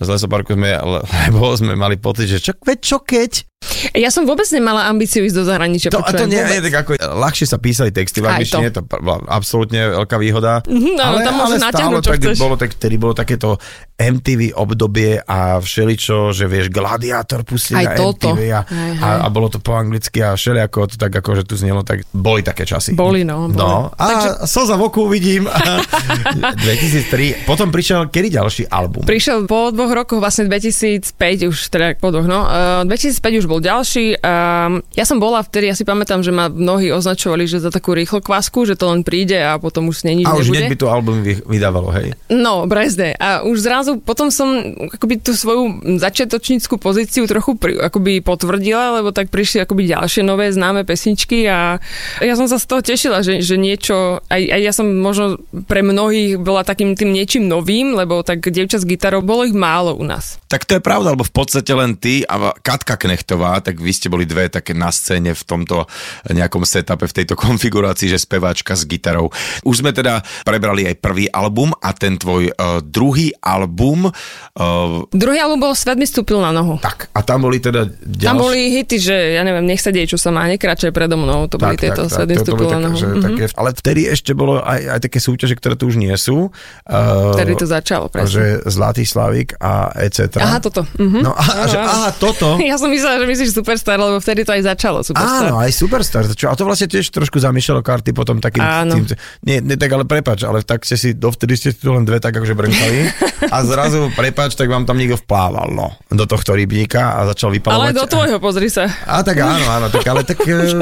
z 0.00 0.06
Lesoparku 0.08 0.56
sme, 0.56 0.74
lebo 1.28 1.52
sme 1.54 1.76
mali 1.76 2.00
pocit, 2.00 2.26
že 2.26 2.38
čo, 2.40 2.52
čo 2.58 3.04
keď? 3.04 3.51
Ja 3.94 4.10
som 4.10 4.26
vôbec 4.26 4.46
nemala 4.50 4.90
ambíciu 4.90 5.22
ísť 5.22 5.36
do 5.38 5.44
zahraničia. 5.46 5.88
To, 5.94 6.02
to 6.02 6.26
nie 6.26 6.38
je 6.38 6.62
tak 6.70 6.86
ako, 6.86 6.90
ľahšie 6.98 7.46
sa 7.46 7.58
písali 7.62 7.90
texty 7.94 8.18
v 8.18 8.30
angličtine, 8.30 8.68
to. 8.74 8.82
to 8.82 8.98
bola 9.00 9.22
absolútne 9.30 10.02
veľká 10.02 10.16
výhoda. 10.18 10.62
Mm, 10.66 10.98
ale, 10.98 11.18
tam 11.22 11.34
ale 11.38 11.56
stále 11.58 11.98
tak, 12.02 12.20
bolo, 12.36 12.56
tak, 12.58 12.70
tedy 12.76 12.96
bolo 12.98 13.14
takéto 13.14 13.56
MTV 14.02 14.58
obdobie 14.58 15.22
a 15.22 15.62
všeličo, 15.62 16.34
že 16.34 16.50
vieš, 16.50 16.74
Gladiátor 16.74 17.46
pustili 17.46 17.86
na 17.86 17.94
MTV 17.94 18.38
a, 18.50 18.66
aj, 18.66 18.68
aj. 18.68 18.98
A, 18.98 19.08
a, 19.24 19.26
bolo 19.30 19.46
to 19.46 19.62
po 19.62 19.78
anglicky 19.78 20.18
a 20.18 20.34
všelijako 20.34 20.90
to 20.90 20.96
tak 20.98 21.14
ako, 21.14 21.38
že 21.38 21.42
tu 21.46 21.54
znelo, 21.54 21.86
tak 21.86 22.02
boli 22.10 22.42
také 22.42 22.66
časy. 22.66 22.98
Boli, 22.98 23.22
no. 23.22 23.46
Boli. 23.46 23.58
no 23.58 23.94
a 23.94 24.02
Takže... 24.02 24.30
slza 24.50 24.74
v 24.74 24.82
oku 24.90 25.06
vidím. 25.06 25.46
2003. 25.46 27.46
Potom 27.50 27.70
prišiel 27.70 28.10
kedy 28.10 28.34
ďalší 28.34 28.66
album? 28.66 29.06
Prišiel 29.06 29.46
po 29.46 29.70
dvoch 29.70 29.94
rokoch, 29.94 30.18
vlastne 30.18 30.50
2005 30.50 31.50
už, 31.50 31.56
teda 31.70 31.94
po 31.98 32.10
dvoch, 32.10 32.26
no. 32.26 32.48
Uh, 32.48 32.82
2005 32.88 33.42
už 33.42 33.46
bol 33.46 33.62
ďalší. 33.62 34.18
Um, 34.18 34.82
ja 34.96 35.04
som 35.06 35.22
bola 35.22 35.44
vtedy, 35.44 35.70
ja 35.70 35.76
si 35.76 35.86
pamätám, 35.86 36.24
že 36.24 36.34
ma 36.34 36.50
mnohí 36.50 36.90
označovali, 36.90 37.46
že 37.46 37.62
za 37.62 37.70
takú 37.70 37.94
rýchlo 37.94 38.24
kvásku, 38.24 38.66
že 38.66 38.74
to 38.74 38.90
len 38.90 39.06
príde 39.06 39.38
a 39.38 39.60
potom 39.60 39.92
už 39.92 40.08
není 40.08 40.26
A 40.26 40.34
už 40.34 40.50
nebude. 40.50 40.72
by 40.72 40.78
to 40.78 40.88
album 40.88 41.22
vydávalo, 41.22 41.92
hej? 41.94 42.16
No, 42.32 42.64
brezde. 42.64 43.12
A 43.18 43.44
už 43.44 43.60
zrazu 43.60 43.91
zrazu 43.92 44.00
potom 44.00 44.32
som 44.32 44.48
akoby 44.92 45.20
tú 45.20 45.36
svoju 45.36 45.84
začiatočníckú 46.00 46.80
pozíciu 46.80 47.28
trochu 47.28 47.56
pri, 47.60 47.76
akoby 47.78 48.24
potvrdila, 48.24 49.00
lebo 49.00 49.12
tak 49.12 49.28
prišli 49.28 49.62
akoby 49.62 49.92
ďalšie 49.92 50.24
nové 50.24 50.48
známe 50.48 50.84
pesničky 50.88 51.44
a 51.48 51.76
ja 52.20 52.34
som 52.34 52.48
sa 52.48 52.56
z 52.56 52.66
toho 52.68 52.80
tešila, 52.80 53.20
že, 53.20 53.44
že 53.44 53.60
niečo, 53.60 54.24
aj, 54.32 54.42
aj 54.48 54.60
ja 54.60 54.72
som 54.72 54.88
možno 54.88 55.40
pre 55.68 55.84
mnohých 55.84 56.40
bola 56.40 56.64
takým 56.64 56.96
tým 56.96 57.12
niečím 57.12 57.46
novým, 57.48 57.92
lebo 57.92 58.24
tak 58.24 58.40
dievča 58.40 58.80
s 58.80 58.88
gitarou, 58.88 59.20
bolo 59.20 59.44
ich 59.44 59.56
málo 59.56 59.96
u 59.96 60.04
nás. 60.06 60.40
Tak 60.48 60.68
to 60.68 60.76
je 60.78 60.82
pravda, 60.84 61.16
lebo 61.16 61.24
v 61.24 61.34
podstate 61.34 61.72
len 61.72 61.96
ty 61.96 62.24
a 62.28 62.52
Katka 62.52 62.96
Knechtová, 62.96 63.60
tak 63.64 63.80
vy 63.80 63.92
ste 63.92 64.12
boli 64.12 64.28
dve 64.28 64.48
také 64.52 64.76
na 64.76 64.92
scéne 64.92 65.32
v 65.32 65.42
tomto 65.44 65.88
nejakom 66.28 66.64
setupe, 66.64 67.08
v 67.08 67.16
tejto 67.22 67.34
konfigurácii, 67.44 68.12
že 68.12 68.20
speváčka 68.20 68.76
s 68.76 68.84
gitarou. 68.88 69.32
Už 69.64 69.84
sme 69.84 69.96
teda 69.96 70.20
prebrali 70.44 70.88
aj 70.88 71.00
prvý 71.00 71.26
album 71.32 71.72
a 71.80 71.90
ten 71.96 72.20
tvoj 72.20 72.52
uh, 72.52 72.84
druhý 72.84 73.32
album. 73.42 73.81
Uh, 73.82 75.02
druhý 75.10 75.42
album 75.42 75.58
bol 75.58 75.74
Svet 75.74 75.98
mi 75.98 76.06
stúpil 76.06 76.38
na 76.38 76.54
nohu. 76.54 76.78
Tak, 76.78 77.10
a 77.10 77.20
tam 77.26 77.48
boli 77.48 77.58
teda 77.58 77.90
ďalšie... 77.90 78.26
Tam 78.28 78.38
boli 78.38 78.60
hity, 78.78 78.96
že 79.02 79.16
ja 79.34 79.42
neviem, 79.42 79.66
nech 79.66 79.82
sa 79.82 79.90
deje, 79.90 80.14
čo 80.14 80.18
sa 80.20 80.30
má, 80.30 80.46
nekračaj 80.46 80.94
predo 80.94 81.18
mnou, 81.18 81.50
to 81.50 81.58
tak, 81.58 81.74
boli 81.74 81.76
tieto 81.80 82.06
tak, 82.06 82.12
Svet 82.12 82.28
mi 82.30 82.36
stúpil 82.38 82.68
na 82.70 82.80
nohu. 82.86 82.96
mm-hmm. 82.96 83.24
také, 83.24 83.44
ale 83.58 83.70
vtedy 83.74 84.00
ešte 84.06 84.32
bolo 84.36 84.62
aj, 84.62 84.98
aj 84.98 85.00
také 85.02 85.18
súťaže, 85.18 85.54
ktoré 85.58 85.74
tu 85.74 85.90
už 85.90 85.98
nie 85.98 86.14
sú. 86.14 86.54
Uh, 86.86 87.34
vtedy 87.34 87.58
to 87.58 87.66
začalo, 87.66 88.06
presne. 88.06 88.30
Že 88.30 88.44
Zlatý 88.70 89.04
Slavik 89.08 89.58
a 89.58 89.90
etc. 89.98 90.38
Aha, 90.38 90.58
toto. 90.62 90.86
Mm-hmm. 90.98 91.22
No, 91.24 91.32
aha, 91.34 91.64
že, 91.66 91.78
aha, 91.80 92.10
toto. 92.14 92.60
ja 92.70 92.76
som 92.78 92.92
myslela, 92.92 93.18
že 93.22 93.26
myslíš 93.26 93.50
Superstar, 93.56 93.98
lebo 93.98 94.22
vtedy 94.22 94.46
to 94.46 94.52
aj 94.54 94.62
začalo 94.76 95.00
Superstar. 95.02 95.48
Áno, 95.48 95.58
aj 95.58 95.72
Superstar. 95.74 96.22
Čo, 96.30 96.52
a 96.52 96.54
to 96.54 96.68
vlastne 96.68 96.86
tiež 96.86 97.08
trošku 97.10 97.40
zamýšľalo 97.40 97.80
karty 97.80 98.10
potom 98.12 98.38
takým... 98.38 98.62
Áno. 98.62 98.94
Tým, 99.00 99.04
nie, 99.42 99.58
nie, 99.64 99.76
tak 99.80 99.90
ale 99.90 100.04
prepač, 100.04 100.44
ale 100.44 100.62
tak 100.62 100.84
ste 100.84 100.94
si, 100.94 101.08
dovtedy 101.16 101.54
ste 101.56 101.70
tu 101.72 101.90
len 101.90 102.04
dve 102.06 102.20
tak 102.22 102.36
akože 102.36 102.54
brnkali 102.54 102.98
a 103.54 103.56
zrazu 103.66 104.10
prepač, 104.14 104.54
tak 104.54 104.68
vám 104.68 104.84
tam 104.84 104.98
niekto 104.98 105.18
vplával, 105.18 105.70
no, 105.72 105.94
do 106.10 106.24
tohto 106.26 106.54
rybníka 106.54 107.18
a 107.18 107.28
začal 107.30 107.50
vypalovať. 107.54 107.94
Ale 107.94 107.96
do 107.96 108.06
tvojho, 108.06 108.36
pozri 108.38 108.68
sa. 108.68 108.86
A 109.06 109.22
tak 109.22 109.42
áno, 109.42 109.66
áno, 109.66 109.86
tak 109.88 110.04
ale 110.06 110.22
tak 110.26 110.42
e, 110.44 110.72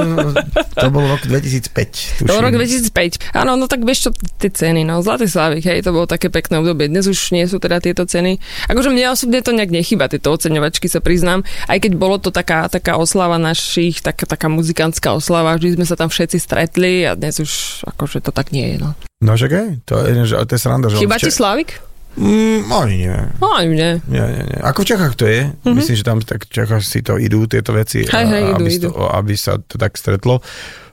to 0.77 0.87
bol 0.89 1.05
rok 1.05 1.23
2005. 1.25 2.21
Tuším. 2.21 2.29
To 2.29 2.33
bol 2.37 2.43
rok 2.45 2.55
2005. 2.57 3.37
Áno, 3.37 3.57
no 3.57 3.67
tak 3.69 3.85
vieš 3.85 4.09
čo, 4.09 4.11
tie 4.41 4.51
ceny, 4.51 4.83
no, 4.85 5.05
Zlatý 5.05 5.31
Slavik, 5.31 5.65
hej, 5.65 5.85
to 5.85 5.95
bolo 5.95 6.09
také 6.09 6.33
pekné 6.33 6.61
obdobie. 6.61 6.91
Dnes 6.91 7.07
už 7.07 7.37
nie 7.37 7.45
sú 7.45 7.61
teda 7.61 7.81
tieto 7.81 8.05
ceny. 8.09 8.41
Akože 8.69 8.89
mne 8.91 9.13
osobne 9.13 9.41
to 9.41 9.53
nejak 9.55 9.71
nechýba, 9.71 10.11
tieto 10.11 10.33
oceňovačky 10.33 10.89
sa 10.89 11.05
priznám, 11.05 11.45
aj 11.69 11.79
keď 11.85 11.93
bolo 11.97 12.17
to 12.17 12.33
taká, 12.33 12.67
taká 12.67 12.97
oslava 12.97 13.37
našich, 13.37 14.01
taká, 14.01 14.25
taká 14.25 14.49
muzikantská 14.49 15.13
oslava, 15.13 15.57
vždy 15.57 15.81
sme 15.81 15.87
sa 15.87 15.97
tam 15.97 16.09
všetci 16.09 16.39
stretli 16.41 17.05
a 17.05 17.17
dnes 17.17 17.39
už 17.41 17.85
akože 17.85 18.25
to 18.25 18.31
tak 18.33 18.51
nie 18.51 18.77
je, 18.77 18.77
no. 18.81 18.91
No 19.21 19.37
aj, 19.37 19.85
to 19.85 20.01
je, 20.01 20.25
že, 20.25 20.35
to 20.49 20.53
je 20.57 20.61
sranda, 20.61 20.89
že... 20.89 20.97
Chyba 20.97 21.21
ti 21.21 21.29
Slavik? 21.29 21.89
Mm, 22.19 22.67
ani 22.73 22.97
nie. 23.07 23.19
Ani 23.38 23.75
nie. 23.75 23.93
Nie, 24.11 24.25
nie, 24.26 24.43
nie. 24.50 24.59
Ako 24.67 24.83
v 24.83 24.88
Čechách 24.95 25.14
to 25.14 25.25
je. 25.31 25.47
Mm-hmm. 25.47 25.75
Myslím, 25.79 25.97
že 25.97 26.05
tam 26.05 26.19
tak 26.19 26.47
v 26.47 26.52
Čechách 26.52 26.83
si 26.83 27.00
to 27.07 27.14
idú, 27.21 27.47
tieto 27.47 27.71
veci, 27.71 28.02
hej, 28.02 28.26
hej, 28.26 28.43
idú, 28.50 28.64
aby, 28.64 28.71
idú. 28.71 28.88
To, 28.90 29.07
aby 29.14 29.35
sa 29.38 29.62
to 29.62 29.79
tak 29.79 29.95
stretlo. 29.95 30.43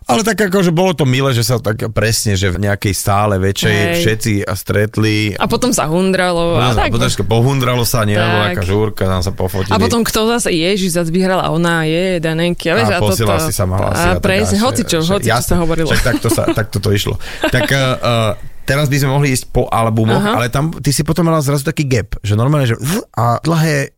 Ale 0.07 0.24
tak 0.24 0.39
akože 0.39 0.71
bolo 0.71 0.95
to 0.95 1.03
milé, 1.03 1.36
že 1.36 1.43
sa 1.43 1.59
tak 1.59 1.91
presne, 1.91 2.39
že 2.39 2.47
v 2.47 2.63
nejakej 2.63 2.95
stále 2.95 3.36
väčšej 3.43 3.75
Hej. 3.75 3.95
všetci 4.00 4.33
stretli. 4.55 5.36
A 5.36 5.51
potom 5.51 5.75
sa 5.75 5.83
hundralo. 5.91 6.55
A, 6.55 6.71
A, 6.71 6.88
tak, 6.88 6.95
potom 6.95 7.12
pohundralo 7.27 7.83
sa, 7.83 8.07
nie? 8.07 8.15
Alebo 8.15 8.47
nejaká 8.47 8.63
žúrka, 8.63 9.03
tam 9.03 9.19
sa 9.19 9.36
pofotili. 9.36 9.75
a 9.75 9.75
potom 9.75 10.07
kto 10.07 10.31
zase, 10.31 10.55
ježiš, 10.55 10.95
zase 10.95 11.12
vyhrala 11.12 11.51
ona, 11.51 11.83
je, 11.83 12.24
Danenky. 12.24 12.71
A, 12.71 12.79
vieš, 12.79 12.88
a 12.95 13.03
posila 13.03 13.36
si 13.43 13.51
sa 13.51 13.67
mala 13.67 13.91
A 13.91 14.15
presne, 14.24 14.63
hoci 14.63 14.88
čo, 14.88 15.03
hoci 15.03 15.27
čo 15.27 15.43
sa 15.43 15.59
hovorilo. 15.59 15.91
Však 15.91 16.15
takto, 16.15 16.31
sa, 16.31 16.47
takto 16.55 16.79
to 16.79 16.95
išlo. 16.95 17.19
Tak 17.51 17.67
uh, 17.67 18.31
teraz 18.67 18.91
by 18.91 19.00
sme 19.00 19.15
mohli 19.15 19.31
ísť 19.31 19.55
po 19.55 19.71
albumoch, 19.71 20.19
Aha. 20.19 20.43
ale 20.43 20.51
tam 20.51 20.75
ty 20.75 20.91
si 20.91 21.07
potom 21.07 21.31
mala 21.31 21.39
zrazu 21.39 21.63
taký 21.63 21.88
gap, 21.88 22.19
že 22.19 22.36
normálne, 22.36 22.67
že 22.67 22.75
a 23.15 23.39
dlhé 23.39 23.95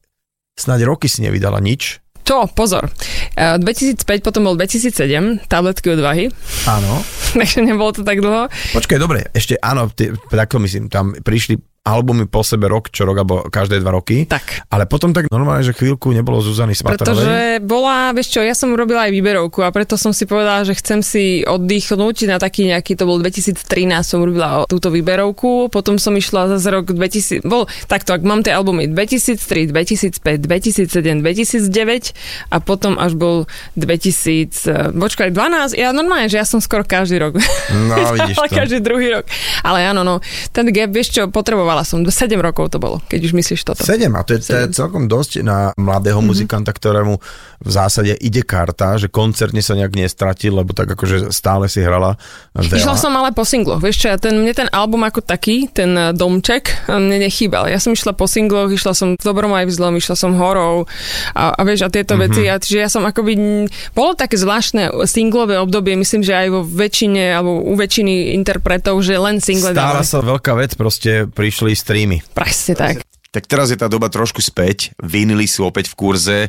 snáď 0.53 0.85
roky 0.85 1.09
si 1.09 1.25
nevydala 1.25 1.57
nič. 1.57 1.97
Čo, 2.21 2.45
pozor. 2.53 2.93
E, 3.33 3.57
2005, 3.57 4.05
potom 4.21 4.45
bol 4.45 4.53
2007, 4.53 5.49
tabletky 5.49 5.97
odvahy, 5.97 6.29
Áno. 6.69 7.01
takže 7.39 7.65
nebolo 7.65 7.89
to 7.89 8.05
tak 8.05 8.21
dlho. 8.21 8.45
Počkaj, 8.77 8.97
dobre, 9.01 9.25
ešte 9.33 9.57
áno, 9.57 9.89
ty, 9.89 10.13
takto 10.29 10.61
myslím, 10.61 10.93
tam 10.93 11.17
prišli 11.17 11.57
albumy 11.83 12.27
po 12.27 12.43
sebe 12.43 12.67
rok, 12.67 12.91
čo 12.91 13.07
rok, 13.07 13.17
alebo 13.23 13.35
každé 13.47 13.81
dva 13.81 13.95
roky. 13.95 14.27
Tak. 14.27 14.69
Ale 14.69 14.85
potom 14.85 15.15
tak 15.15 15.31
normálne, 15.31 15.65
že 15.65 15.73
chvíľku 15.73 16.11
nebolo 16.11 16.43
Zuzany 16.43 16.75
Smatarovej. 16.75 17.05
Pretože 17.05 17.37
bola, 17.65 18.11
vieš 18.13 18.35
čo, 18.35 18.41
ja 18.43 18.53
som 18.53 18.75
robila 18.75 19.07
aj 19.07 19.11
výberovku 19.15 19.63
a 19.65 19.73
preto 19.73 19.95
som 19.95 20.13
si 20.13 20.29
povedala, 20.29 20.67
že 20.67 20.77
chcem 20.77 20.99
si 21.01 21.41
oddychnúť 21.47 22.29
na 22.29 22.37
taký 22.37 22.69
nejaký, 22.69 22.93
to 22.99 23.07
bol 23.07 23.17
2013 23.17 23.65
som 24.03 24.21
robila 24.21 24.65
túto 24.69 24.93
výberovku, 24.93 25.71
potom 25.73 25.97
som 25.97 26.13
išla 26.13 26.51
zase 26.57 26.67
rok 26.69 26.91
2000, 26.91 27.45
bol 27.45 27.65
takto, 27.87 28.13
ak 28.13 28.21
mám 28.21 28.45
tie 28.45 28.53
albumy 28.53 28.89
2003, 28.91 29.71
2005, 29.71 30.45
2007, 30.45 31.23
2009 31.23 32.53
a 32.53 32.57
potom 32.61 32.97
až 32.97 33.15
bol 33.15 33.49
2000, 33.75 34.67
eh, 34.67 34.89
počkaj, 34.93 35.29
12, 35.33 35.77
ja 35.77 35.89
normálne, 35.95 36.29
že 36.29 36.37
ja 36.37 36.45
som 36.45 36.61
skoro 36.61 36.85
každý 36.85 37.17
rok. 37.21 37.39
No, 37.73 37.95
vidíš 38.15 38.37
to. 38.37 38.49
každý 38.49 38.77
druhý 38.81 39.13
rok. 39.13 39.25
Ale 39.65 39.85
áno, 39.85 40.01
no, 40.05 40.21
ten 40.53 40.69
gap, 40.69 40.91
vieš 40.93 41.15
čo, 41.15 41.23
potrebovala 41.69 41.85
som, 41.85 42.01
7 42.01 42.41
rokov 42.41 42.73
to 42.73 42.81
bolo, 42.81 42.97
keď 43.05 43.29
už 43.29 43.33
myslíš 43.37 43.61
toto. 43.61 43.81
7, 43.85 44.09
a 44.09 44.21
to 44.25 44.33
je, 44.33 44.39
to 44.41 44.57
je 44.57 44.67
celkom 44.73 45.05
dosť 45.05 45.45
na 45.45 45.69
mladého 45.77 46.17
mm-hmm. 46.17 46.29
muzikanta, 46.33 46.73
ktorému 46.73 47.21
v 47.59 47.71
zásade 47.71 48.15
ide 48.17 48.41
karta, 48.41 48.97
že 48.97 49.11
koncertne 49.11 49.61
sa 49.61 49.77
nejak 49.77 49.93
nestratil, 49.93 50.57
lebo 50.57 50.73
tak 50.73 50.89
akože 50.95 51.29
stále 51.29 51.69
si 51.69 51.83
hrala 51.83 52.17
veľa. 52.55 52.79
Išla 52.79 52.95
som 52.97 53.13
ale 53.13 53.35
po 53.35 53.45
singloch, 53.45 53.83
vieš 53.83 54.01
čo, 54.01 54.07
ja 54.09 54.17
ten, 54.17 54.33
mne 54.33 54.53
ten 54.55 54.69
album 54.73 55.05
ako 55.05 55.21
taký, 55.21 55.69
ten 55.69 55.93
eh, 55.93 56.09
domček, 56.15 56.89
eh, 56.89 56.97
mne 56.97 57.29
nechýbal. 57.29 57.69
Ja 57.69 57.77
som 57.77 57.93
išla 57.93 58.15
po 58.15 58.25
singloch, 58.25 58.71
išla 58.71 58.93
som 58.95 59.13
v 59.13 59.23
dobrom 59.23 59.53
aj 59.53 59.69
v 59.69 59.73
zlom, 59.75 59.93
išla 59.99 60.15
som 60.17 60.33
horou 60.39 60.87
a, 61.35 61.53
a 61.53 61.61
vieš, 61.67 61.85
a 61.85 61.89
tieto 61.91 62.15
mm-hmm. 62.15 62.31
veci, 62.31 62.41
a, 62.49 62.57
čiže 62.57 62.79
ja 62.79 62.89
som 62.89 63.05
akoby, 63.05 63.67
bolo 63.93 64.15
také 64.15 64.39
zvláštne 64.39 65.05
singlové 65.05 65.59
obdobie, 65.59 65.99
myslím, 65.99 66.23
že 66.23 66.33
aj 66.33 66.47
vo 66.49 66.61
väčšine, 66.63 67.35
alebo 67.35 67.61
u 67.61 67.73
väčšiny 67.75 68.33
interpretov, 68.39 69.03
že 69.03 69.19
len 69.19 69.43
single 69.43 69.75
Stála 69.75 70.01
dávali. 70.01 70.07
sa 70.07 70.19
veľká 70.23 70.53
vec, 70.55 70.71
proste 70.79 71.27
prišli 71.59 71.75
streamy. 71.75 72.17
Presne 72.31 72.73
tak. 72.79 73.03
Tak 73.29 73.45
teraz 73.45 73.69
je 73.69 73.77
tá 73.77 73.85
doba 73.85 74.09
trošku 74.09 74.41
späť, 74.41 74.89
vinily 74.97 75.45
sú 75.45 75.61
opäť 75.67 75.93
v 75.93 75.95
kurze. 75.99 76.39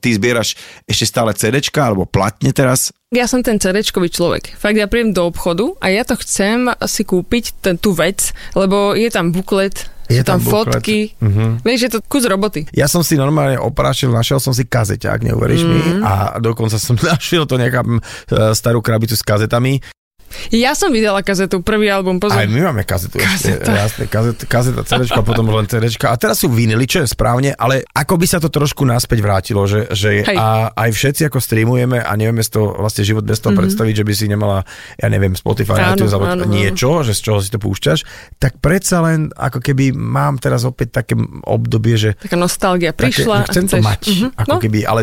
Ty 0.00 0.08
zbieraš 0.08 0.56
ešte 0.88 1.04
stále 1.04 1.36
CDčka 1.36 1.84
alebo 1.84 2.08
platne 2.08 2.48
teraz? 2.54 2.96
Ja 3.12 3.28
som 3.28 3.44
ten 3.44 3.60
CD-čkový 3.60 4.08
človek. 4.08 4.56
Fakt, 4.56 4.78
ja 4.78 4.88
prídem 4.88 5.12
do 5.12 5.28
obchodu 5.28 5.76
a 5.84 5.92
ja 5.92 6.00
to 6.00 6.16
chcem 6.16 6.72
si 6.88 7.02
kúpiť, 7.04 7.60
ten, 7.60 7.76
tú 7.76 7.92
vec, 7.92 8.32
lebo 8.56 8.96
je 8.96 9.10
tam 9.12 9.36
buklet, 9.36 9.90
Je 10.08 10.22
sú 10.22 10.24
tam, 10.24 10.40
tam 10.40 10.48
buklet. 10.48 10.80
fotky. 10.80 10.98
Mhm. 11.20 11.60
Vieš, 11.60 11.80
je 11.84 11.90
to 11.92 12.00
kus 12.08 12.24
roboty. 12.24 12.64
Ja 12.72 12.88
som 12.88 13.04
si 13.04 13.20
normálne 13.20 13.60
oprášil, 13.60 14.08
našiel 14.08 14.40
som 14.40 14.56
si 14.56 14.64
kazeťák, 14.64 15.20
neuveríš 15.20 15.60
mm-hmm. 15.66 15.98
mi, 16.00 16.06
a 16.06 16.40
dokonca 16.40 16.80
som 16.80 16.96
našiel 17.12 17.44
to 17.44 17.60
nejaká 17.60 17.84
e, 17.84 18.00
starú 18.56 18.80
krabicu 18.80 19.12
s 19.12 19.26
kazetami. 19.26 19.82
Ja 20.50 20.72
som 20.72 20.88
videla 20.88 21.20
kazetu, 21.20 21.60
prvý 21.60 21.86
album, 21.86 22.16
pozor. 22.16 22.34
Aj 22.34 22.46
my 22.46 22.60
máme 22.64 22.82
kazetu. 22.82 23.18
Kazeta. 23.18 23.66
jasne, 23.68 24.04
kazeta, 24.06 24.42
kazeta 24.44 24.80
CDčka, 24.80 25.20
potom 25.20 25.46
len 25.46 25.64
CDčka. 25.64 26.08
A 26.08 26.16
teraz 26.16 26.38
sú 26.38 26.48
vinily, 26.48 26.84
čo 26.84 27.00
je 27.00 27.08
správne, 27.08 27.52
ale 27.52 27.82
ako 27.90 28.14
by 28.14 28.26
sa 28.26 28.38
to 28.38 28.46
trošku 28.46 28.82
naspäť 28.82 29.18
vrátilo, 29.20 29.62
že, 29.64 29.90
že 29.90 30.22
Hej. 30.22 30.34
a 30.34 30.46
aj 30.70 30.90
všetci 30.90 31.22
ako 31.24 31.38
streamujeme 31.38 31.98
a 31.98 32.10
nevieme 32.14 32.40
si 32.40 32.48
to 32.48 32.72
vlastne 32.72 33.02
život 33.02 33.22
bez 33.22 33.38
toho 33.38 33.50
mm-hmm. 33.50 33.60
predstaviť, 33.60 33.94
že 33.94 34.04
by 34.04 34.12
si 34.12 34.26
nemala, 34.26 34.62
ja 34.94 35.06
neviem, 35.06 35.32
Spotify, 35.32 35.76
Áno, 35.76 35.98
iTunes, 35.98 36.10
alebo 36.10 36.26
áno, 36.28 36.44
áno. 36.44 36.50
niečo, 36.50 37.02
že 37.02 37.12
z 37.12 37.20
čoho 37.20 37.38
si 37.38 37.50
to 37.50 37.58
púšťaš, 37.58 37.98
tak 38.36 38.58
predsa 38.58 39.02
len 39.02 39.34
ako 39.34 39.58
keby 39.58 39.90
mám 39.90 40.38
teraz 40.38 40.62
opäť 40.62 41.02
také 41.02 41.14
obdobie, 41.42 41.94
že 41.96 42.10
Taká 42.16 42.38
nostalgia 42.38 42.94
prišla. 42.94 43.44
Také, 43.44 43.50
chcem 43.50 43.64
a 43.64 43.66
to 43.66 43.76
chceš. 43.76 43.84
mať, 43.84 44.00
Mhm. 44.06 44.26
ako 44.38 44.48
no, 44.48 44.60
keby, 44.60 44.78
ale 44.84 45.02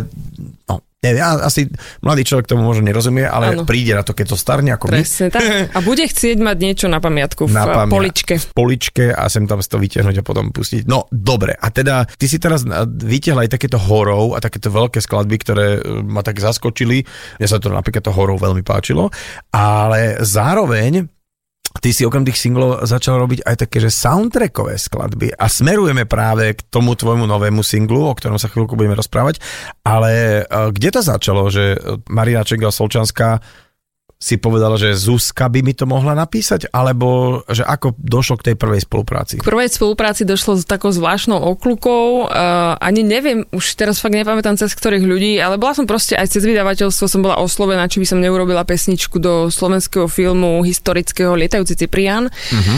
no, 0.65 0.75
neviem, 0.97 1.21
asi 1.39 1.69
mladý 2.01 2.25
človek 2.25 2.49
tomu 2.49 2.65
možno 2.65 2.81
nerozumie, 2.83 3.21
ale 3.21 3.53
Áno. 3.53 3.63
príde 3.63 3.93
na 3.93 4.01
to, 4.01 4.17
keď 4.17 4.33
to 4.33 4.37
starne 4.37 4.73
ako 4.73 4.89
my. 4.89 4.97
Presne 4.97 5.27
tak. 5.29 5.45
A 5.69 5.79
bude 5.79 6.01
chcieť 6.01 6.37
mať 6.37 6.57
niečo 6.57 6.87
na 6.87 6.97
pamiatku 6.97 7.45
v 7.45 7.53
Na 7.53 7.65
pamia- 7.65 7.93
poličke. 7.93 8.33
V 8.35 8.47
poličke 8.51 9.05
a 9.11 9.29
sem 9.29 9.45
tam 9.45 9.61
si 9.61 9.69
to 9.69 9.77
vyťahnuť 9.77 10.15
a 10.17 10.23
potom 10.25 10.49
pustiť. 10.49 10.89
No, 10.89 11.05
dobre. 11.07 11.53
A 11.53 11.69
teda, 11.69 12.09
ty 12.09 12.25
si 12.25 12.41
teraz 12.41 12.65
vytiahla 12.87 13.45
aj 13.45 13.53
takéto 13.53 13.77
horov 13.77 14.33
a 14.33 14.41
takéto 14.41 14.67
veľké 14.67 14.97
skladby, 14.97 15.35
ktoré 15.37 15.67
e, 15.75 15.79
ma 16.01 16.25
tak 16.25 16.37
zaskočili. 16.37 17.05
Mne 17.37 17.47
sa 17.47 17.61
to 17.61 17.69
napríklad 17.69 18.01
to 18.01 18.11
horov 18.11 18.41
veľmi 18.41 18.65
páčilo. 18.65 19.13
Ale 19.53 20.17
zároveň 20.19 21.05
ty 21.81 21.93
si 21.93 22.03
okrem 22.03 22.25
tých 22.25 22.39
singlov 22.39 22.83
začal 22.85 23.21
robiť 23.21 23.45
aj 23.45 23.55
také, 23.67 23.77
že 23.81 23.93
soundtrackové 23.93 24.77
skladby. 24.77 25.33
A 25.37 25.45
smerujeme 25.49 26.09
práve 26.09 26.57
k 26.57 26.61
tomu 26.67 26.97
tvojmu 26.97 27.25
novému 27.25 27.61
singlu, 27.61 28.07
o 28.09 28.17
ktorom 28.17 28.41
sa 28.41 28.49
chvíľku 28.49 28.73
budeme 28.73 28.97
rozprávať, 28.97 29.39
ale 29.85 30.43
e, 30.43 30.71
kde 30.73 30.89
to 30.93 31.01
začalo, 31.01 31.47
že 31.47 31.77
Marina 32.09 32.41
Čengal 32.43 32.73
Solčanská 32.73 33.39
si 34.17 34.41
povedala, 34.41 34.81
že 34.81 34.97
Zuzka 34.97 35.45
by 35.45 35.61
mi 35.61 35.77
to 35.77 35.85
mohla 35.85 36.17
napísať, 36.17 36.73
alebo 36.73 37.41
že 37.45 37.61
ako 37.61 37.93
došlo 38.01 38.41
k 38.41 38.51
tej 38.51 38.55
prvej 38.57 38.81
spolupráci? 38.81 39.37
K 39.37 39.45
prvej 39.45 39.69
spolupráci 39.69 40.25
došlo 40.25 40.57
s 40.57 40.65
takou 40.65 40.89
zvláštnou 40.89 41.37
okľukou. 41.37 42.25
Uh, 42.25 42.73
ani 42.81 43.05
neviem, 43.05 43.45
už 43.53 43.77
teraz 43.77 44.01
fakt 44.01 44.17
nepamätám 44.17 44.57
cez 44.57 44.73
ktorých 44.73 45.05
ľudí, 45.05 45.37
ale 45.37 45.61
bola 45.61 45.77
som 45.77 45.85
proste 45.85 46.17
aj 46.17 46.33
cez 46.33 46.41
vydavateľstvo 46.49 47.05
som 47.05 47.21
bola 47.21 47.37
oslovená, 47.37 47.85
či 47.85 48.01
by 48.01 48.09
som 48.09 48.17
neurobila 48.17 48.65
pesničku 48.65 49.21
do 49.21 49.53
slovenského 49.53 50.09
filmu 50.09 50.65
historického 50.65 51.37
Lietajúci 51.37 51.77
Ciprian. 51.77 52.25
Uh-huh. 52.25 52.77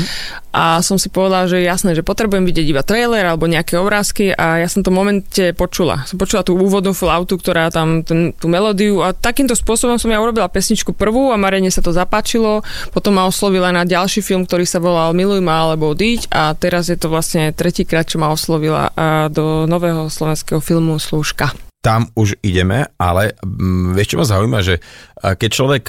A 0.50 0.82
som 0.82 0.98
si 0.98 1.14
povedala, 1.14 1.46
že 1.46 1.62
jasné, 1.62 1.94
že 1.94 2.02
potrebujem 2.02 2.46
vidieť 2.46 2.68
iba 2.70 2.82
trailer 2.82 3.26
alebo 3.26 3.46
nejaké 3.46 3.78
obrázky 3.78 4.34
a 4.34 4.62
ja 4.62 4.68
som 4.68 4.82
to 4.82 4.90
v 4.90 4.98
momente 4.98 5.44
počula. 5.54 6.04
Som 6.10 6.18
počula 6.18 6.42
tú 6.42 6.58
úvodnú 6.58 6.92
flautu, 6.98 7.38
ktorá 7.38 7.70
tam 7.70 8.02
ten, 8.02 8.34
tú 8.34 8.50
melódiu 8.50 9.06
a 9.06 9.14
takýmto 9.14 9.54
spôsobom 9.54 10.02
som 10.02 10.10
ja 10.10 10.18
urobila 10.18 10.50
pesničku 10.50 10.98
prvú 10.98 11.30
a 11.30 11.38
Marene 11.38 11.70
sa 11.70 11.86
to 11.86 11.94
zapáčilo, 11.94 12.66
potom 12.90 13.18
ma 13.18 13.30
oslovila 13.30 13.70
na 13.70 13.86
ďalší 13.86 14.26
film, 14.26 14.50
ktorý 14.50 14.66
sa 14.66 14.82
volal 14.82 15.14
Miluj 15.14 15.42
ma 15.42 15.70
alebo 15.70 15.94
Díť 15.94 16.34
a 16.34 16.54
teraz 16.58 16.90
je 16.90 16.98
to 16.98 17.14
vlastne 17.14 17.54
tretíkrát, 17.54 18.10
čo 18.10 18.18
ma 18.18 18.34
oslovila 18.34 18.90
do 19.30 19.70
nového 19.70 20.10
slovenského 20.10 20.60
filmu 20.60 20.98
Slúžka. 20.98 21.54
Tam 21.80 22.12
už 22.12 22.36
ideme, 22.44 22.92
ale 23.00 23.40
m, 23.40 23.96
vieš, 23.96 24.12
čo 24.12 24.20
ma 24.20 24.28
zaujíma, 24.28 24.60
že 24.60 24.84
keď 25.24 25.50
človek 25.54 25.84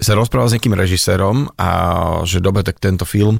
sa 0.00 0.16
rozpráva 0.16 0.48
s 0.48 0.56
nejakým 0.56 0.76
režisérom 0.76 1.48
a 1.60 1.68
že 2.24 2.40
dobre, 2.40 2.64
tak 2.64 2.80
tento 2.80 3.04
film, 3.04 3.36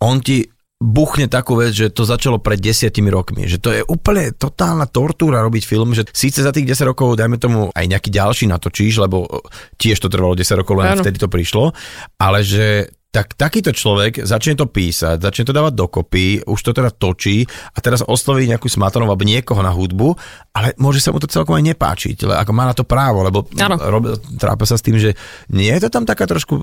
on 0.00 0.18
ti 0.24 0.48
buchne 0.80 1.28
takú 1.28 1.60
vec, 1.60 1.76
že 1.76 1.92
to 1.92 2.08
začalo 2.08 2.40
pred 2.40 2.56
desiatimi 2.56 3.12
rokmi. 3.12 3.44
Že 3.44 3.58
to 3.60 3.70
je 3.76 3.82
úplne 3.84 4.32
totálna 4.32 4.88
tortúra 4.88 5.44
robiť 5.44 5.62
film, 5.68 5.92
že 5.92 6.08
síce 6.08 6.40
za 6.40 6.56
tých 6.56 6.72
10 6.72 6.88
rokov, 6.96 7.20
dajme 7.20 7.36
tomu, 7.36 7.68
aj 7.68 7.84
nejaký 7.84 8.08
ďalší 8.08 8.48
natočíš, 8.48 9.04
lebo 9.04 9.28
tiež 9.76 10.00
to 10.00 10.08
trvalo 10.08 10.32
10 10.32 10.56
rokov, 10.56 10.80
len 10.80 10.96
Áno. 10.96 11.04
vtedy 11.04 11.20
to 11.20 11.28
prišlo, 11.28 11.76
ale 12.16 12.40
že 12.40 12.88
tak 13.10 13.34
takýto 13.34 13.74
človek 13.74 14.22
začne 14.22 14.54
to 14.54 14.70
písať, 14.70 15.18
začne 15.18 15.42
to 15.42 15.52
dávať 15.52 15.74
dokopy, 15.74 16.46
už 16.46 16.60
to 16.62 16.70
teda 16.70 16.94
točí 16.94 17.42
a 17.74 17.78
teraz 17.82 18.06
osloví 18.06 18.46
nejakú 18.46 18.70
smatanov 18.70 19.10
alebo 19.10 19.26
niekoho 19.26 19.58
na 19.66 19.74
hudbu, 19.74 20.14
ale 20.54 20.78
môže 20.78 21.02
sa 21.02 21.10
mu 21.10 21.18
to 21.18 21.26
celkom 21.26 21.58
aj 21.58 21.74
nepáčiť, 21.74 22.22
ako 22.22 22.52
má 22.54 22.70
na 22.70 22.74
to 22.74 22.86
právo, 22.86 23.26
lebo 23.26 23.50
rob, 23.82 24.14
trápa 24.38 24.62
sa 24.62 24.78
s 24.78 24.86
tým, 24.86 24.94
že 24.96 25.18
nie 25.50 25.74
je 25.74 25.82
to 25.82 25.88
tam 25.90 26.06
taká 26.06 26.22
trošku 26.30 26.54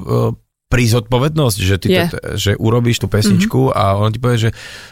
uh, 0.68 0.74
prízodpovednosť, 0.74 1.58
že, 1.64 1.76
ty 1.80 1.88
Je. 1.96 2.04
to, 2.12 2.18
že 2.36 2.52
urobíš 2.60 3.00
tú 3.00 3.08
pesničku 3.08 3.72
mm-hmm. 3.72 3.80
a 3.80 3.84
on 3.96 4.12
ti 4.12 4.20
povie, 4.20 4.38
že 4.38 4.50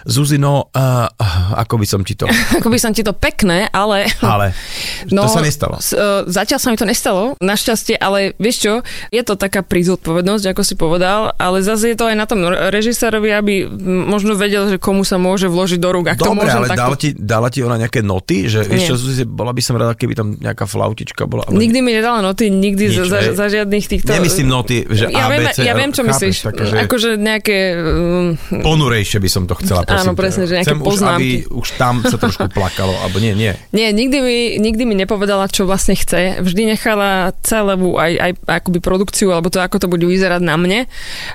Zuzino, 0.07 0.71
uh, 0.71 1.11
ako 1.59 1.83
by 1.83 1.87
som 1.87 2.01
ti 2.07 2.15
to... 2.15 2.25
Ako 2.57 2.71
by 2.71 2.79
som 2.79 2.95
ti 2.95 3.03
to 3.03 3.11
pekné, 3.11 3.67
ale... 3.75 4.07
Ale 4.23 4.55
no, 5.15 5.27
to 5.27 5.35
sa 5.35 5.43
nestalo. 5.43 5.75
S, 5.83 5.91
uh, 5.91 6.23
zatiaľ 6.25 6.59
sa 6.63 6.71
mi 6.71 6.77
to 6.79 6.87
nestalo, 6.87 7.35
našťastie, 7.43 7.99
ale 7.99 8.31
vieš 8.39 8.57
čo, 8.63 8.73
je 9.11 9.21
to 9.21 9.35
taká 9.35 9.59
prízodpovednosť, 9.61 10.55
ako 10.55 10.61
si 10.63 10.75
povedal, 10.79 11.35
ale 11.35 11.59
zase 11.59 11.91
je 11.91 11.97
to 11.99 12.07
aj 12.07 12.15
na 12.15 12.25
tom 12.25 12.47
režisérovi, 12.47 13.35
aby 13.35 13.67
možno 13.83 14.39
vedel, 14.39 14.71
že 14.71 14.77
komu 14.79 15.03
sa 15.03 15.19
môže 15.19 15.51
vložiť 15.51 15.79
do 15.81 15.89
rúk. 15.91 16.07
To 16.15 16.31
Dobre, 16.31 16.47
ale 16.47 16.71
takto... 16.71 16.81
dala 16.81 16.95
ti, 16.95 17.09
dala 17.11 17.47
ti 17.51 17.59
ona 17.59 17.75
nejaké 17.75 17.99
noty, 17.99 18.47
že 18.47 18.63
vieš 18.63 18.81
Nie. 18.81 18.89
čo, 18.89 18.95
Zuzi, 18.95 19.23
bola 19.27 19.51
by 19.51 19.61
som 19.61 19.75
rada, 19.75 19.93
keby 19.97 20.13
tam 20.15 20.39
nejaká 20.39 20.63
flautička 20.63 21.27
bola. 21.27 21.43
Ale... 21.51 21.59
Nikdy 21.59 21.79
mi 21.83 21.91
nedala 21.91 22.23
noty, 22.23 22.47
nikdy 22.47 22.87
Nič, 22.87 22.95
za, 22.95 23.03
za, 23.09 23.19
za 23.35 23.45
žiadnych 23.51 23.85
týchto... 23.85 24.09
Nemyslím 24.15 24.47
noty, 24.47 24.87
že 24.87 25.11
ja 25.11 25.27
A, 25.27 25.33
viem, 25.33 25.43
ja 25.65 25.73
viem, 25.73 25.89
čo 25.89 26.01
chápeš, 26.01 26.15
myslíš. 26.31 26.37
také, 26.43 26.61
že- 26.63 26.77
Akože 26.81 27.09
nejaké... 27.15 27.57
Um, 27.75 28.61
Ponurejšie 28.61 29.17
by 29.17 29.27
som 29.27 29.43
to 29.43 29.57
chcela, 29.57 29.81
prosím. 29.81 30.01
Áno, 30.05 30.13
presne, 30.13 30.43
že 30.43 30.53
nejaké 30.55 30.67
Chcem 30.67 30.79
už, 30.79 30.87
poznámky. 30.87 31.15
aby 31.15 31.27
už 31.51 31.67
tam 31.75 31.95
sa 32.01 32.15
trošku 32.15 32.47
plakalo, 32.49 32.93
alebo 32.97 33.17
nie, 33.17 33.33
nie. 33.33 33.51
nie, 33.71 33.87
nikdy 33.89 34.17
mi, 34.17 34.37
nikdy 34.57 34.83
mi 34.83 34.95
nepovedala, 34.95 35.45
čo 35.47 35.63
vlastne 35.63 35.93
chce. 35.93 36.39
Vždy 36.39 36.61
nechala 36.67 37.11
celú 37.39 37.65
aj, 37.95 38.11
aj 38.15 38.31
akoby 38.61 38.79
produkciu, 38.79 39.29
alebo 39.29 39.47
to, 39.47 39.57
ako 39.57 39.77
to 39.77 39.87
bude 39.87 40.03
vyzerať 40.03 40.39
na 40.39 40.55
mne. 40.55 40.79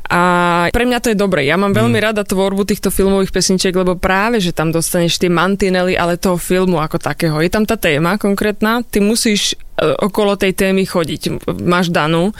A 0.07 0.21
pre 0.69 0.85
mňa 0.85 0.99
to 0.99 1.11
je 1.11 1.17
dobre. 1.17 1.43
Ja 1.43 1.55
mám 1.55 1.71
veľmi 1.71 1.93
Mm. 1.93 2.07
rada 2.07 2.23
tvorbu 2.23 2.63
týchto 2.63 2.89
filmových 2.89 3.31
pesničiek, 3.31 3.73
lebo 3.73 3.95
práve, 3.95 4.39
že 4.39 4.51
tam 4.51 4.71
dostaneš 4.71 5.17
tie 5.17 5.29
mantinely, 5.29 5.95
ale 5.95 6.15
toho 6.15 6.37
filmu 6.37 6.79
ako 6.79 6.97
takého. 6.97 7.39
Je 7.39 7.49
tam 7.49 7.63
tá 7.63 7.75
téma 7.75 8.15
konkrétna, 8.15 8.83
ty 8.83 9.01
musíš 9.01 9.55
okolo 9.79 10.37
tej 10.37 10.53
témy 10.53 10.85
chodiť. 10.85 11.47
Máš 11.65 11.89
danú 11.89 12.37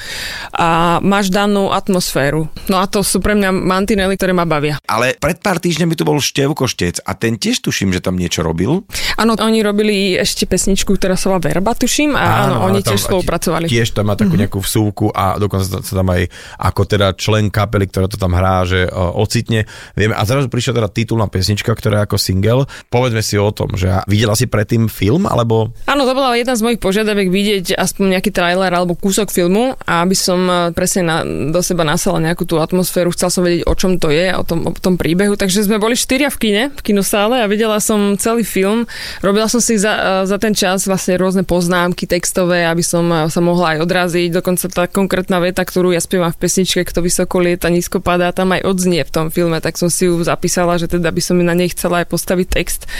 a 0.53 1.01
máš 1.01 1.33
danú 1.33 1.73
atmosféru. 1.73 2.53
No 2.69 2.83
a 2.83 2.85
to 2.85 3.01
sú 3.01 3.23
pre 3.23 3.33
mňa 3.33 3.51
mantinely, 3.53 4.17
ktoré 4.17 4.37
ma 4.37 4.45
bavia. 4.45 4.77
Ale 4.85 5.17
pred 5.17 5.41
pár 5.41 5.57
týždňami 5.63 5.97
tu 5.97 6.05
bol 6.05 6.21
Števko 6.21 6.69
Štec 6.69 7.01
a 7.05 7.17
ten 7.17 7.41
tiež 7.41 7.65
tuším, 7.65 7.97
že 7.97 8.05
tam 8.05 8.21
niečo 8.21 8.45
robil. 8.45 8.85
Áno, 9.17 9.33
oni 9.41 9.65
robili 9.65 10.17
ešte 10.21 10.45
pesničku, 10.45 10.97
ktorá 10.97 11.17
sa 11.17 11.33
volá 11.33 11.41
Verba, 11.41 11.73
tuším, 11.73 12.13
a 12.13 12.49
áno, 12.49 12.55
ale 12.61 12.77
oni 12.77 12.81
tam 12.85 12.93
tiež 12.93 13.03
spolupracovali. 13.09 13.67
Tiež 13.73 13.97
tam 13.97 14.13
má 14.13 14.15
takú 14.17 14.37
mm-hmm. 14.37 14.43
nejakú 14.45 14.61
vsúvku 14.61 15.07
a 15.13 15.41
dokonca 15.41 15.81
sa 15.81 15.95
tam 15.97 16.09
aj 16.13 16.29
ako 16.61 16.83
teda 16.85 17.17
člen 17.17 17.49
kapely, 17.49 17.89
ktorá 17.89 18.07
to 18.09 18.21
tam 18.21 18.37
hrá, 18.37 18.69
že 18.69 18.85
uh, 18.85 19.17
ocitne. 19.17 19.65
Vieme, 19.97 20.13
a 20.13 20.23
zrazu 20.29 20.53
prišla 20.53 20.77
teda 20.77 20.89
titulná 20.93 21.27
pesnička, 21.29 21.73
ktorá 21.73 22.05
je 22.05 22.07
ako 22.13 22.19
single. 22.21 22.65
Povedzme 22.93 23.25
si 23.25 23.41
o 23.41 23.49
tom, 23.53 23.73
že 23.77 23.89
videla 24.05 24.37
si 24.37 24.45
predtým 24.45 24.93
film, 24.93 25.25
alebo 25.25 25.73
Áno, 25.89 26.05
to 26.05 26.13
bola 26.13 26.37
jedna 26.37 26.55
z 26.57 26.65
mojich 26.67 26.81
požiadaviek 26.83 27.30
vidieť 27.31 27.79
aspoň 27.79 28.19
nejaký 28.19 28.31
trailer 28.35 28.69
alebo 28.75 28.99
kúsok 28.99 29.31
filmu 29.31 29.79
a 29.87 30.03
aby 30.03 30.19
som 30.19 30.41
eh, 30.51 30.57
presne 30.75 31.03
na, 31.07 31.17
do 31.25 31.63
seba 31.63 31.87
nasala 31.87 32.19
nejakú 32.19 32.45
tú 32.45 32.59
atmosféru, 32.59 33.15
chcel 33.15 33.31
som 33.31 33.43
vedieť, 33.47 33.65
o 33.65 33.75
čom 33.79 33.97
to 33.97 34.11
je, 34.11 34.35
o 34.35 34.43
tom, 34.43 34.67
o 34.67 34.73
tom 34.75 34.99
príbehu. 34.99 35.39
Takže 35.39 35.65
sme 35.65 35.79
boli 35.79 35.95
štyria 35.95 36.29
v 36.29 36.39
kine, 36.39 36.63
v 36.75 36.81
kinosále 36.83 37.41
a 37.41 37.47
videla 37.47 37.79
som 37.79 38.19
celý 38.19 38.43
film. 38.43 38.91
Robila 39.23 39.47
som 39.47 39.63
si 39.63 39.79
za, 39.79 39.95
eh, 39.95 40.23
za 40.27 40.37
ten 40.37 40.53
čas 40.53 40.85
vlastne 40.85 41.15
rôzne 41.17 41.47
poznámky 41.47 42.11
textové, 42.11 42.67
aby 42.67 42.83
som 42.83 43.07
eh, 43.09 43.31
sa 43.31 43.39
mohla 43.39 43.79
aj 43.79 43.87
odraziť. 43.87 44.29
Dokonca 44.35 44.67
tá 44.67 44.85
konkrétna 44.91 45.39
veta, 45.39 45.63
ktorú 45.63 45.95
ja 45.95 46.03
spievam 46.03 46.35
v 46.35 46.41
pesničke, 46.43 46.83
kto 46.83 47.07
vysoko 47.07 47.39
lieta, 47.39 47.71
nízko 47.71 48.03
padá, 48.03 48.35
tam 48.35 48.51
aj 48.51 48.67
odznie 48.67 49.07
v 49.07 49.13
tom 49.15 49.27
filme, 49.31 49.63
tak 49.63 49.79
som 49.79 49.87
si 49.87 50.11
ju 50.11 50.19
zapísala, 50.27 50.77
že 50.77 50.91
teda 50.91 51.09
by 51.15 51.23
som 51.23 51.39
na 51.39 51.55
nej 51.55 51.71
chcela 51.71 52.03
aj 52.03 52.11
postaviť 52.11 52.47
text. 52.51 52.91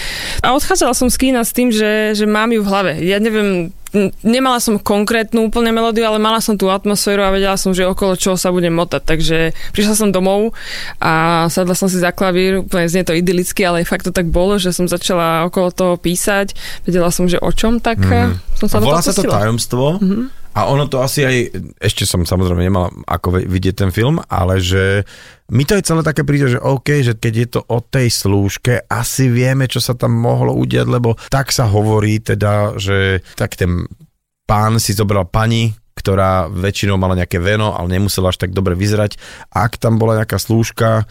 A 0.41 0.55
odchádzala 0.55 0.95
som 0.95 1.09
z 1.11 1.17
kína 1.19 1.43
s 1.43 1.53
tým, 1.53 1.75
že, 1.75 2.15
že 2.15 2.25
mám 2.29 2.55
ju 2.55 2.63
v 2.63 2.71
hlave. 2.71 2.93
Ja 3.03 3.19
neviem, 3.19 3.75
nemala 4.23 4.63
som 4.63 4.79
konkrétnu 4.79 5.51
úplne 5.51 5.75
melódiu, 5.75 6.07
ale 6.07 6.23
mala 6.23 6.39
som 6.39 6.55
tú 6.55 6.71
atmosféru 6.71 7.27
a 7.27 7.35
vedela 7.35 7.59
som, 7.59 7.75
že 7.75 7.87
okolo 7.87 8.15
čoho 8.15 8.39
sa 8.39 8.55
budem 8.55 8.71
motať. 8.75 9.03
Takže 9.03 9.39
prišla 9.75 9.95
som 9.99 10.09
domov 10.15 10.55
a 11.03 11.47
sadla 11.51 11.75
som 11.75 11.91
si 11.91 11.99
za 11.99 12.15
klavír, 12.15 12.63
úplne 12.63 12.87
znie 12.87 13.03
to 13.03 13.17
idylicky, 13.17 13.67
ale 13.67 13.83
fakt 13.83 14.07
to 14.07 14.15
tak 14.15 14.31
bolo, 14.31 14.57
že 14.63 14.71
som 14.71 14.87
začala 14.87 15.47
okolo 15.51 15.75
toho 15.75 15.95
písať, 15.99 16.55
vedela 16.87 17.11
som, 17.11 17.27
že 17.27 17.43
o 17.43 17.51
čom, 17.51 17.83
tak 17.83 17.99
mm. 17.99 18.63
som 18.63 18.67
sa 18.71 18.79
a 18.79 18.83
volá 18.83 19.03
sa 19.03 19.15
to 19.15 19.27
tajomstvo. 19.27 19.99
Mm-hmm. 19.99 20.40
A 20.51 20.67
ono 20.67 20.91
to 20.91 20.99
asi 20.99 21.23
aj, 21.23 21.37
ešte 21.79 22.03
som 22.03 22.27
samozrejme 22.27 22.67
nemala 22.67 22.91
ako 23.07 23.39
vidieť 23.39 23.87
ten 23.87 23.91
film, 23.95 24.19
ale 24.27 24.59
že 24.59 25.07
mi 25.55 25.63
to 25.63 25.79
je 25.79 25.87
celé 25.87 26.03
také 26.03 26.27
príde, 26.27 26.51
že 26.51 26.59
OK, 26.59 27.07
že 27.07 27.15
keď 27.15 27.35
je 27.35 27.49
to 27.55 27.61
o 27.71 27.79
tej 27.79 28.11
slúžke, 28.11 28.83
asi 28.91 29.31
vieme, 29.31 29.71
čo 29.71 29.79
sa 29.79 29.95
tam 29.95 30.11
mohlo 30.11 30.55
udiať, 30.59 30.87
lebo 30.91 31.15
tak 31.31 31.55
sa 31.55 31.71
hovorí 31.71 32.19
teda, 32.19 32.75
že 32.83 33.23
tak 33.39 33.55
ten 33.55 33.87
pán 34.43 34.83
si 34.83 34.91
zobral 34.91 35.31
pani, 35.31 35.71
ktorá 35.95 36.51
väčšinou 36.51 36.99
mala 36.99 37.15
nejaké 37.15 37.39
veno, 37.39 37.77
ale 37.77 38.01
nemusela 38.01 38.35
až 38.35 38.43
tak 38.43 38.51
dobre 38.51 38.75
vyzerať. 38.75 39.21
Ak 39.55 39.79
tam 39.79 40.03
bola 40.03 40.19
nejaká 40.19 40.41
slúžka, 40.41 41.07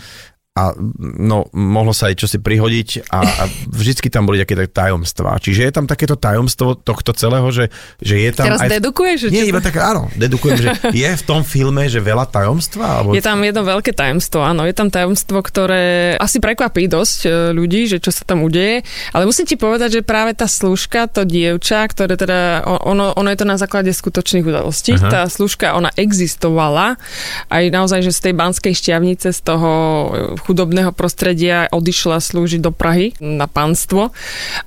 a 0.60 0.76
no, 1.00 1.48
mohlo 1.56 1.96
sa 1.96 2.12
aj 2.12 2.20
čosi 2.20 2.38
prihodiť 2.44 3.08
a, 3.08 3.20
a 3.24 3.44
vždycky 3.72 4.12
tam 4.12 4.28
boli 4.28 4.44
také 4.44 4.60
tajomstvá. 4.68 5.40
Čiže 5.40 5.64
je 5.64 5.72
tam 5.72 5.88
takéto 5.88 6.20
tajomstvo 6.20 6.76
tohto 6.76 7.16
celého, 7.16 7.48
že, 7.48 7.72
že 8.04 8.20
je 8.20 8.32
tam 8.36 8.52
Teraz 8.52 8.68
aj... 8.68 8.70
dedukuješ? 8.76 9.18
že 9.24 9.28
Nie, 9.32 9.48
iba 9.48 9.64
tak, 9.64 9.80
áno, 9.80 10.12
dedukujem, 10.20 10.58
že 10.60 10.70
je 11.08 11.10
v 11.16 11.24
tom 11.24 11.48
filme, 11.48 11.88
že 11.88 12.04
veľa 12.04 12.28
tajomstva? 12.28 13.00
Alebo... 13.00 13.16
Je 13.16 13.24
tam 13.24 13.40
jedno 13.40 13.64
veľké 13.64 13.96
tajomstvo, 13.96 14.44
áno. 14.44 14.68
Je 14.68 14.76
tam 14.76 14.92
tajomstvo, 14.92 15.40
ktoré 15.40 16.20
asi 16.20 16.44
prekvapí 16.44 16.92
dosť 16.92 17.20
e, 17.24 17.30
ľudí, 17.56 17.88
že 17.88 18.04
čo 18.04 18.12
sa 18.12 18.28
tam 18.28 18.44
udeje. 18.44 18.84
Ale 19.16 19.24
musím 19.24 19.48
ti 19.48 19.56
povedať, 19.56 20.02
že 20.02 20.02
práve 20.04 20.36
tá 20.36 20.50
služka, 20.50 21.08
to 21.08 21.24
dievča, 21.24 21.88
ktoré 21.88 22.20
teda, 22.20 22.68
ono, 22.84 23.16
ono 23.16 23.30
je 23.32 23.40
to 23.40 23.48
na 23.48 23.56
základe 23.56 23.92
skutočných 23.96 24.44
udalostí. 24.44 25.00
Aha. 25.00 25.08
Tá 25.08 25.22
služka, 25.32 25.72
ona 25.72 25.94
existovala. 25.96 27.00
Aj 27.48 27.64
naozaj, 27.72 28.04
že 28.04 28.12
z 28.12 28.30
tej 28.30 28.34
banskej 28.36 28.74
šťavnice, 28.76 29.32
z 29.32 29.42
toho 29.46 29.72
e, 29.72 30.10
chudobného 30.50 30.90
prostredia 30.98 31.70
odišla 31.70 32.18
slúžiť 32.18 32.66
do 32.66 32.74
Prahy 32.74 33.14
na 33.22 33.46
pánstvo. 33.46 34.10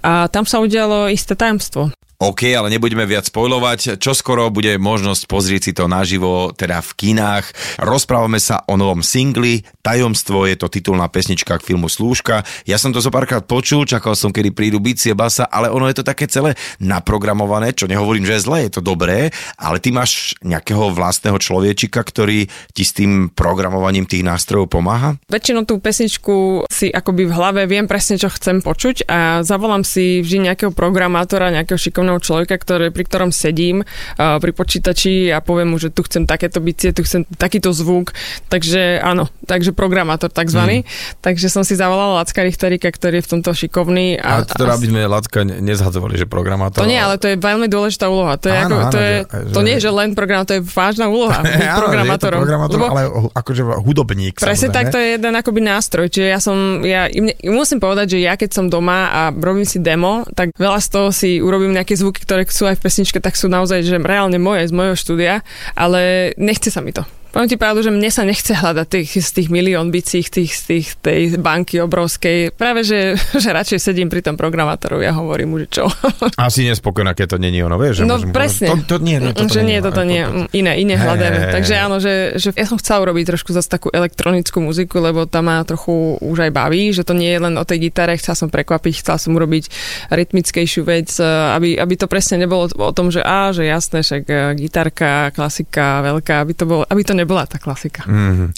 A 0.06 0.30
tam 0.30 0.46
sa 0.46 0.62
udialo 0.62 1.10
isté 1.10 1.34
tajomstvo. 1.34 1.90
OK, 2.22 2.54
ale 2.54 2.70
nebudeme 2.70 3.02
viac 3.02 3.26
spojlovať. 3.26 3.98
Čo 3.98 4.14
skoro 4.14 4.46
bude 4.54 4.78
možnosť 4.78 5.26
pozrieť 5.26 5.62
si 5.66 5.72
to 5.74 5.90
naživo, 5.90 6.54
teda 6.54 6.78
v 6.78 6.90
kinách. 6.94 7.50
Rozprávame 7.82 8.38
sa 8.38 8.62
o 8.70 8.78
novom 8.78 9.02
singli. 9.02 9.66
Tajomstvo 9.82 10.46
je 10.46 10.54
to 10.54 10.70
titulná 10.70 11.10
pesnička 11.10 11.58
k 11.58 11.74
filmu 11.74 11.90
Slúžka. 11.90 12.46
Ja 12.62 12.78
som 12.78 12.94
to 12.94 13.02
zo 13.02 13.10
párkrát 13.10 13.42
počul, 13.42 13.90
čakal 13.90 14.14
som, 14.14 14.30
kedy 14.30 14.54
prídu 14.54 14.78
bicie 14.78 15.18
basa, 15.18 15.50
ale 15.50 15.66
ono 15.66 15.90
je 15.90 15.98
to 15.98 16.06
také 16.06 16.30
celé 16.30 16.54
naprogramované, 16.78 17.74
čo 17.74 17.90
nehovorím, 17.90 18.22
že 18.22 18.38
je 18.38 18.44
zlé, 18.46 18.58
je 18.70 18.78
to 18.78 18.86
dobré, 18.86 19.34
ale 19.58 19.82
ty 19.82 19.90
máš 19.90 20.38
nejakého 20.46 20.94
vlastného 20.94 21.42
človečika, 21.42 22.06
ktorý 22.06 22.46
ti 22.70 22.84
s 22.86 22.94
tým 22.94 23.34
programovaním 23.34 24.06
tých 24.06 24.22
nástrojov 24.22 24.70
pomáha? 24.70 25.18
Väčšinou 25.26 25.66
tú 25.66 25.82
pesničku 25.82 26.70
si 26.70 26.86
akoby 26.94 27.26
v 27.26 27.34
hlave 27.34 27.60
viem 27.66 27.90
presne, 27.90 28.14
čo 28.14 28.30
chcem 28.30 28.62
počuť 28.62 29.10
a 29.10 29.42
zavolám 29.42 29.82
si 29.82 30.22
vždy 30.22 30.54
nejakého 30.54 30.70
programátora, 30.70 31.50
nejakého 31.50 31.82
šikovného 31.82 32.11
obyčajného 32.12 32.20
človeka, 32.20 32.54
ktoré, 32.60 32.86
pri 32.92 33.04
ktorom 33.08 33.30
sedím 33.32 33.84
uh, 33.84 34.38
pri 34.38 34.52
počítači 34.52 35.32
a 35.32 35.40
poviem 35.40 35.72
mu, 35.72 35.76
že 35.80 35.88
tu 35.88 36.04
chcem 36.04 36.28
takéto 36.28 36.60
bicie, 36.60 36.92
tu 36.92 37.04
chcem 37.04 37.24
takýto 37.40 37.72
zvuk. 37.72 38.12
Takže 38.52 39.00
áno, 39.00 39.28
takže 39.48 39.72
programátor 39.72 40.28
takzvaný. 40.28 40.84
Mm. 40.84 40.88
Takže 41.24 41.46
som 41.48 41.62
si 41.64 41.78
zavolala 41.78 42.20
Lacka 42.22 42.44
Richterika, 42.44 42.92
ktorý 42.92 43.20
je 43.20 43.24
v 43.24 43.30
tomto 43.38 43.50
šikovný. 43.56 44.20
A, 44.20 44.44
a 44.44 44.48
teda, 44.48 44.76
aby 44.76 44.86
sme 44.92 45.00
Lacka 45.08 45.40
nezhadzovali, 45.46 46.18
že 46.18 46.26
programátor. 46.28 46.84
To 46.84 46.88
nie, 46.88 47.00
ale 47.00 47.16
to 47.16 47.32
je 47.32 47.36
veľmi 47.38 47.68
dôležitá 47.70 48.08
úloha. 48.10 48.36
To, 48.36 48.46
je 48.50 48.56
áno, 48.56 48.76
ako, 48.76 48.76
áno, 48.76 48.92
to, 48.92 48.98
je, 48.98 49.14
že, 49.22 49.54
to 49.54 49.60
nie 49.64 49.74
je, 49.78 49.80
že 49.88 49.90
len 49.92 50.08
program, 50.12 50.44
to 50.44 50.54
je 50.58 50.62
vážna 50.62 51.06
úloha 51.08 51.40
programátorom. 51.82 52.40
programátor, 52.42 52.76
lebo, 52.78 52.86
ale 52.92 53.02
akože 53.32 53.62
hudobník. 53.82 54.34
Presne 54.42 54.68
tak, 54.74 54.92
to 54.92 54.98
je 54.98 55.16
jeden 55.16 55.34
akoby 55.34 55.60
nástroj. 55.62 56.06
Čiže 56.10 56.28
ja 56.28 56.40
som, 56.42 56.82
ja 56.82 57.08
musím 57.46 57.78
povedať, 57.78 58.16
že 58.16 58.18
ja 58.24 58.34
keď 58.34 58.50
som 58.52 58.66
doma 58.66 59.08
a 59.12 59.20
robím 59.30 59.64
si 59.64 59.78
demo, 59.78 60.24
tak 60.34 60.54
veľa 60.58 60.80
z 60.82 60.88
toho 60.90 61.08
si 61.14 61.38
urobím 61.38 61.76
nejaké 61.76 61.94
zvuky, 62.02 62.26
ktoré 62.26 62.42
sú 62.50 62.66
aj 62.66 62.82
v 62.82 62.84
pesničke, 62.84 63.22
tak 63.22 63.38
sú 63.38 63.46
naozaj 63.46 63.86
že 63.86 64.02
reálne 64.02 64.42
moje, 64.42 64.66
z 64.66 64.74
mojho 64.74 64.98
štúdia, 64.98 65.46
ale 65.78 66.34
nechce 66.34 66.68
sa 66.74 66.82
mi 66.82 66.90
to. 66.90 67.06
Poviem 67.32 67.48
ti 67.48 67.56
pravdu, 67.56 67.80
že 67.80 67.88
mne 67.88 68.12
sa 68.12 68.28
nechce 68.28 68.52
hľadať 68.52 68.86
tých, 68.92 69.10
z 69.24 69.30
tých 69.32 69.48
milión 69.48 69.88
bicích, 69.88 70.28
tých, 70.28 70.52
z 70.52 70.62
tých, 70.68 70.86
tej 71.00 71.20
banky 71.40 71.80
obrovskej. 71.80 72.52
Práve, 72.52 72.84
že, 72.84 73.16
že 73.42 73.48
radšej 73.48 73.80
sedím 73.80 74.12
pri 74.12 74.20
tom 74.20 74.36
programátorovi 74.36 75.08
a 75.08 75.16
hovorím 75.16 75.48
mu, 75.48 75.56
že 75.64 75.80
čo. 75.80 75.88
Asi 76.36 76.68
nespokojná, 76.68 77.16
keď 77.16 77.36
to 77.36 77.38
není 77.40 77.64
ono, 77.64 77.80
vieš? 77.80 78.04
Že 78.04 78.06
no 78.06 78.20
presne. 78.28 78.68
Povedať, 78.68 78.84
to, 78.84 79.00
to 79.00 79.04
nie, 79.08 79.16
nie, 79.16 79.32
toto 79.32 79.48
že 79.48 79.62
nie, 79.64 79.78
toto 79.80 80.02
nie, 80.04 80.22
iné, 80.52 80.72
iné 80.76 80.94
hey, 81.00 81.04
hľadáme. 81.08 81.38
Hey, 81.40 81.52
Takže 81.56 81.74
áno, 81.80 81.96
že, 82.04 82.36
že 82.36 82.52
ja 82.52 82.68
som 82.68 82.76
chcel 82.76 83.00
urobiť 83.00 83.24
trošku 83.32 83.56
zase 83.56 83.68
takú 83.72 83.88
elektronickú 83.88 84.60
muziku, 84.60 85.00
lebo 85.00 85.24
tam 85.24 85.48
ma 85.48 85.64
trochu 85.64 86.20
už 86.20 86.36
aj 86.46 86.52
baví, 86.52 86.92
že 86.92 87.00
to 87.00 87.16
nie 87.16 87.32
je 87.32 87.40
len 87.40 87.56
o 87.56 87.64
tej 87.64 87.88
gitare, 87.88 88.12
chcel 88.20 88.36
som 88.36 88.52
prekvapiť, 88.52 89.00
chcel 89.00 89.16
som 89.16 89.32
urobiť 89.32 89.72
rytmickejšiu 90.12 90.84
vec, 90.84 91.16
aby, 91.56 91.80
aby 91.80 91.94
to 91.96 92.04
presne 92.04 92.44
nebolo 92.44 92.68
o 92.68 92.92
tom, 92.92 93.08
že 93.08 93.24
á, 93.24 93.56
že 93.56 93.64
jasné, 93.64 94.04
však 94.04 94.22
e, 94.28 94.34
gitarka, 94.60 95.32
klasika, 95.32 96.04
veľká, 96.04 96.44
aby 96.44 96.52
to 96.52 96.64
bolo, 96.68 96.82
aby 96.84 97.00
to 97.00 97.21
nebola 97.22 97.46
tá 97.46 97.62
klasika. 97.62 98.02
Mm-hmm. 98.04 98.48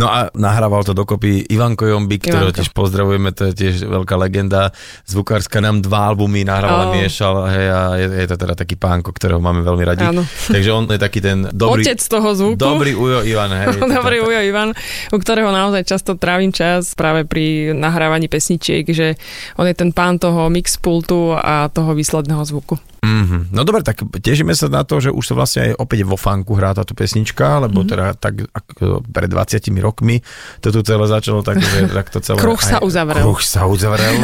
No 0.00 0.08
a 0.08 0.32
nahrával 0.32 0.82
to 0.82 0.96
dokopy 0.96 1.44
Ivanko 1.52 1.84
Jombik, 1.84 2.24
ktorého 2.24 2.50
tiež 2.50 2.72
pozdravujeme, 2.72 3.36
to 3.36 3.52
je 3.52 3.52
tiež 3.52 3.84
veľká 3.84 4.16
legenda. 4.16 4.72
Zvukárska 5.04 5.60
nám 5.60 5.84
dva 5.84 6.10
albumy 6.10 6.42
nahrával, 6.48 6.90
oh. 6.90 6.94
miešal, 6.96 7.34
hej, 7.52 7.66
a 7.68 7.80
je, 8.00 8.06
je, 8.24 8.26
to 8.32 8.36
teda 8.40 8.54
taký 8.56 8.80
pánko, 8.80 9.12
ktorého 9.12 9.38
máme 9.38 9.60
veľmi 9.60 9.84
radi. 9.84 10.04
Áno. 10.08 10.24
Takže 10.24 10.70
on 10.72 10.88
je 10.88 11.00
taký 11.00 11.20
ten 11.20 11.44
dobrý... 11.52 11.84
Otec 11.84 12.00
toho 12.00 12.28
zvuku. 12.32 12.58
Dobrý 12.58 12.96
Ujo 12.96 13.20
Ivan, 13.22 13.52
hej. 13.52 13.66
dobrý 14.00 14.24
Ujo 14.24 14.40
Ivan, 14.40 14.72
u 15.12 15.16
ktorého 15.20 15.52
naozaj 15.52 15.84
často 15.84 16.16
trávim 16.16 16.50
čas 16.50 16.96
práve 16.96 17.28
pri 17.28 17.76
nahrávaní 17.76 18.32
pesničiek, 18.32 18.88
že 18.88 19.20
on 19.60 19.68
je 19.68 19.76
ten 19.76 19.92
pán 19.92 20.16
toho 20.16 20.48
mixpultu 20.48 21.36
a 21.36 21.68
toho 21.68 21.92
výsledného 21.92 22.40
zvuku. 22.48 22.93
Mm-hmm. 23.04 23.40
No 23.52 23.68
dobre, 23.68 23.84
tak 23.84 24.00
tešíme 24.00 24.56
sa 24.56 24.72
na 24.72 24.80
to, 24.82 24.96
že 24.98 25.12
už 25.12 25.24
sa 25.24 25.34
vlastne 25.36 25.60
aj 25.68 25.72
opäť 25.76 26.08
vo 26.08 26.16
fanku 26.16 26.56
hrá 26.56 26.72
táto 26.72 26.96
pesnička, 26.96 27.60
lebo 27.60 27.84
mm-hmm. 27.84 27.92
teda 27.92 28.06
tak 28.16 28.34
ako 28.48 29.04
pred 29.04 29.28
20 29.28 29.60
rokmi 29.84 30.24
to 30.64 30.72
tu 30.72 30.80
celé 30.80 31.04
začalo, 31.04 31.44
takže 31.44 31.92
tak 31.92 32.06
to 32.08 32.18
celé... 32.24 32.38
Kruh 32.40 32.60
sa 32.60 32.80
uzavrel. 32.80 33.20
Kruh 33.20 33.40
sa 33.44 33.68
uzavrel 33.68 34.16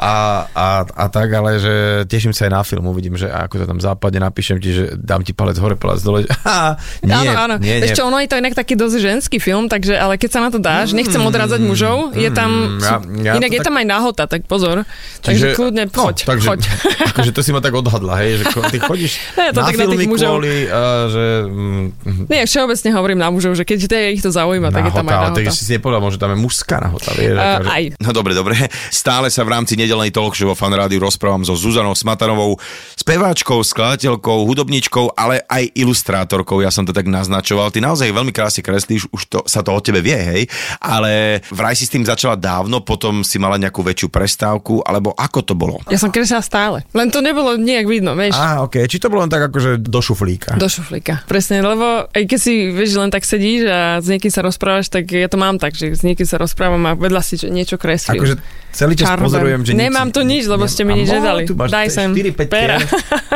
a, 0.00 0.46
a, 0.48 0.66
a, 0.88 1.04
tak, 1.12 1.28
ale 1.28 1.60
že 1.60 1.74
teším 2.08 2.32
sa 2.32 2.48
aj 2.48 2.52
na 2.52 2.62
film, 2.64 2.88
uvidím, 2.88 3.20
že 3.20 3.28
ako 3.28 3.60
to 3.60 3.64
tam 3.68 3.78
západne 3.78 4.24
napíšem 4.24 4.56
ti, 4.56 4.72
že 4.72 4.96
dám 4.96 5.20
ti 5.20 5.36
palec 5.36 5.60
hore, 5.60 5.76
palec 5.76 6.00
dole. 6.00 6.24
Ha, 6.42 6.74
nie, 7.06 7.14
áno, 7.14 7.32
áno. 7.38 7.54
Nie, 7.62 7.78
nie. 7.80 7.94
čo, 7.94 8.10
ono 8.10 8.18
je 8.18 8.26
to 8.26 8.36
inak 8.36 8.52
taký 8.52 8.74
dosť 8.74 8.98
ženský 8.98 9.38
film, 9.38 9.70
takže, 9.70 9.94
ale 9.94 10.18
keď 10.18 10.30
sa 10.36 10.40
na 10.42 10.50
to 10.50 10.58
dáš, 10.58 10.90
nechcem 10.90 11.22
mm, 11.22 11.30
odrádzať 11.30 11.60
mužov, 11.62 12.12
je 12.18 12.28
tam, 12.34 12.76
mm, 12.76 13.22
ja, 13.22 13.30
ja 13.30 13.32
inak 13.38 13.52
je 13.54 13.60
tak... 13.62 13.66
tam 13.70 13.74
aj 13.78 13.86
nahota, 13.86 14.24
tak 14.26 14.42
pozor. 14.50 14.82
Takže 15.22 15.54
kľudne, 15.54 15.86
no, 15.86 15.94
choď, 15.94 16.16
no, 16.18 16.28
takže, 16.34 16.46
choď. 16.50 16.60
Akože 17.14 17.30
to 17.30 17.40
si 17.46 17.54
ma 17.54 17.62
tak 17.62 17.78
odhadla, 17.78 18.21
hej, 18.22 18.32
že 18.40 18.44
ty 18.70 18.78
chodíš 18.78 19.12
ne, 19.38 19.50
to 19.50 19.60
na 19.60 19.66
tak 19.66 19.74
filmy 19.74 20.06
na 20.06 20.10
mužov. 20.10 20.30
kvôli, 20.38 20.54
uh, 20.70 21.04
že... 21.10 21.24
Mm, 21.50 21.86
Nie, 22.30 22.42
všeobecne 22.46 22.88
hovorím 22.94 23.18
na 23.18 23.28
mužov, 23.28 23.52
že 23.58 23.66
keď 23.66 23.78
ich 24.14 24.22
to 24.22 24.30
zaujíma, 24.30 24.70
tak 24.70 24.88
je 24.88 24.92
tam 24.94 25.06
aj 25.10 25.14
nahota. 25.18 25.38
Tak 25.42 25.54
si 25.54 25.64
si 25.66 25.72
nepovedal, 25.76 26.00
možno 26.00 26.18
tam 26.22 26.32
je 26.32 26.38
mužská 26.38 26.76
nahota, 26.78 27.10
vieš? 27.18 27.34
Uh, 27.34 27.42
akože... 27.42 27.68
aj. 27.68 27.82
No 27.98 28.10
dobre, 28.14 28.32
dobre. 28.32 28.54
Stále 28.88 29.28
sa 29.28 29.42
v 29.42 29.50
rámci 29.52 29.74
nedelnej 29.74 30.14
talk 30.14 30.32
show 30.38 30.48
vo 30.48 30.56
Fan 30.56 30.72
Rádiu 30.72 31.02
rozprávam 31.02 31.42
so 31.42 31.58
Zuzanou 31.58 31.92
Smatanovou, 31.96 32.56
speváčkou, 32.94 33.58
skladateľkou, 33.60 34.46
hudobničkou, 34.46 35.18
ale 35.18 35.42
aj 35.50 35.74
ilustrátorkou. 35.74 36.62
Ja 36.62 36.70
som 36.70 36.86
to 36.86 36.94
tak 36.94 37.10
naznačoval. 37.10 37.74
Ty 37.74 37.82
naozaj 37.82 38.12
veľmi 38.12 38.30
krásne 38.30 38.62
kreslíš, 38.62 39.10
už 39.10 39.22
to, 39.28 39.38
sa 39.48 39.64
to 39.64 39.74
o 39.74 39.80
tebe 39.82 39.98
vie, 40.04 40.16
hej? 40.16 40.42
Ale 40.78 41.42
vraj 41.50 41.74
si 41.74 41.88
s 41.88 41.92
tým 41.92 42.06
začala 42.06 42.38
dávno, 42.38 42.84
potom 42.84 43.26
si 43.26 43.40
mala 43.40 43.58
nejakú 43.58 43.82
väčšiu 43.82 44.08
prestávku, 44.12 44.84
alebo 44.84 45.16
ako 45.16 45.40
to 45.42 45.54
bolo? 45.56 45.80
Ja 45.88 45.98
som 45.98 46.12
kreslila 46.12 46.44
stále. 46.44 46.78
Len 46.92 47.08
to 47.08 47.24
nebolo 47.24 47.56
nejak 47.56 47.86
vidno, 47.88 48.11
vieš. 48.14 48.36
Á, 48.36 48.62
ok. 48.64 48.86
Či 48.86 48.96
to 49.02 49.10
bolo 49.10 49.24
len 49.24 49.32
tak 49.32 49.48
akože 49.50 49.80
do 49.80 50.00
šuflíka? 50.00 50.56
Do 50.56 50.68
šuflíka, 50.68 51.24
presne, 51.26 51.60
lebo 51.62 52.08
aj 52.10 52.22
keď 52.28 52.38
si, 52.38 52.70
vieš, 52.70 52.98
len 52.98 53.10
tak 53.10 53.26
sedíš 53.26 53.68
a 53.68 53.98
s 53.98 54.06
niekým 54.08 54.32
sa 54.32 54.40
rozprávaš, 54.44 54.88
tak 54.92 55.10
ja 55.10 55.28
to 55.28 55.38
mám 55.40 55.56
tak, 55.56 55.76
že 55.76 55.92
s 55.92 56.02
niekým 56.04 56.26
sa 56.26 56.36
rozprávam 56.40 56.82
a 56.88 56.92
vedľa 56.96 57.22
si 57.24 57.34
niečo 57.48 57.76
kreslím. 57.76 58.18
Akože 58.18 58.34
celý 58.72 58.96
čas 58.96 59.14
Čarben. 59.14 59.28
pozorujem, 59.28 59.60
že 59.68 59.70
Nemám 59.76 60.08
tu 60.08 60.24
nič, 60.24 60.48
lebo 60.48 60.64
ste 60.64 60.82
mi 60.88 60.96
nič 60.96 61.12
nedali. 61.12 61.44
Tu 61.44 61.52
máš 61.52 61.70
Daj 61.70 61.88
sem 61.92 62.08
4, 62.08 62.32
5 62.32 62.48
pera. 62.48 62.76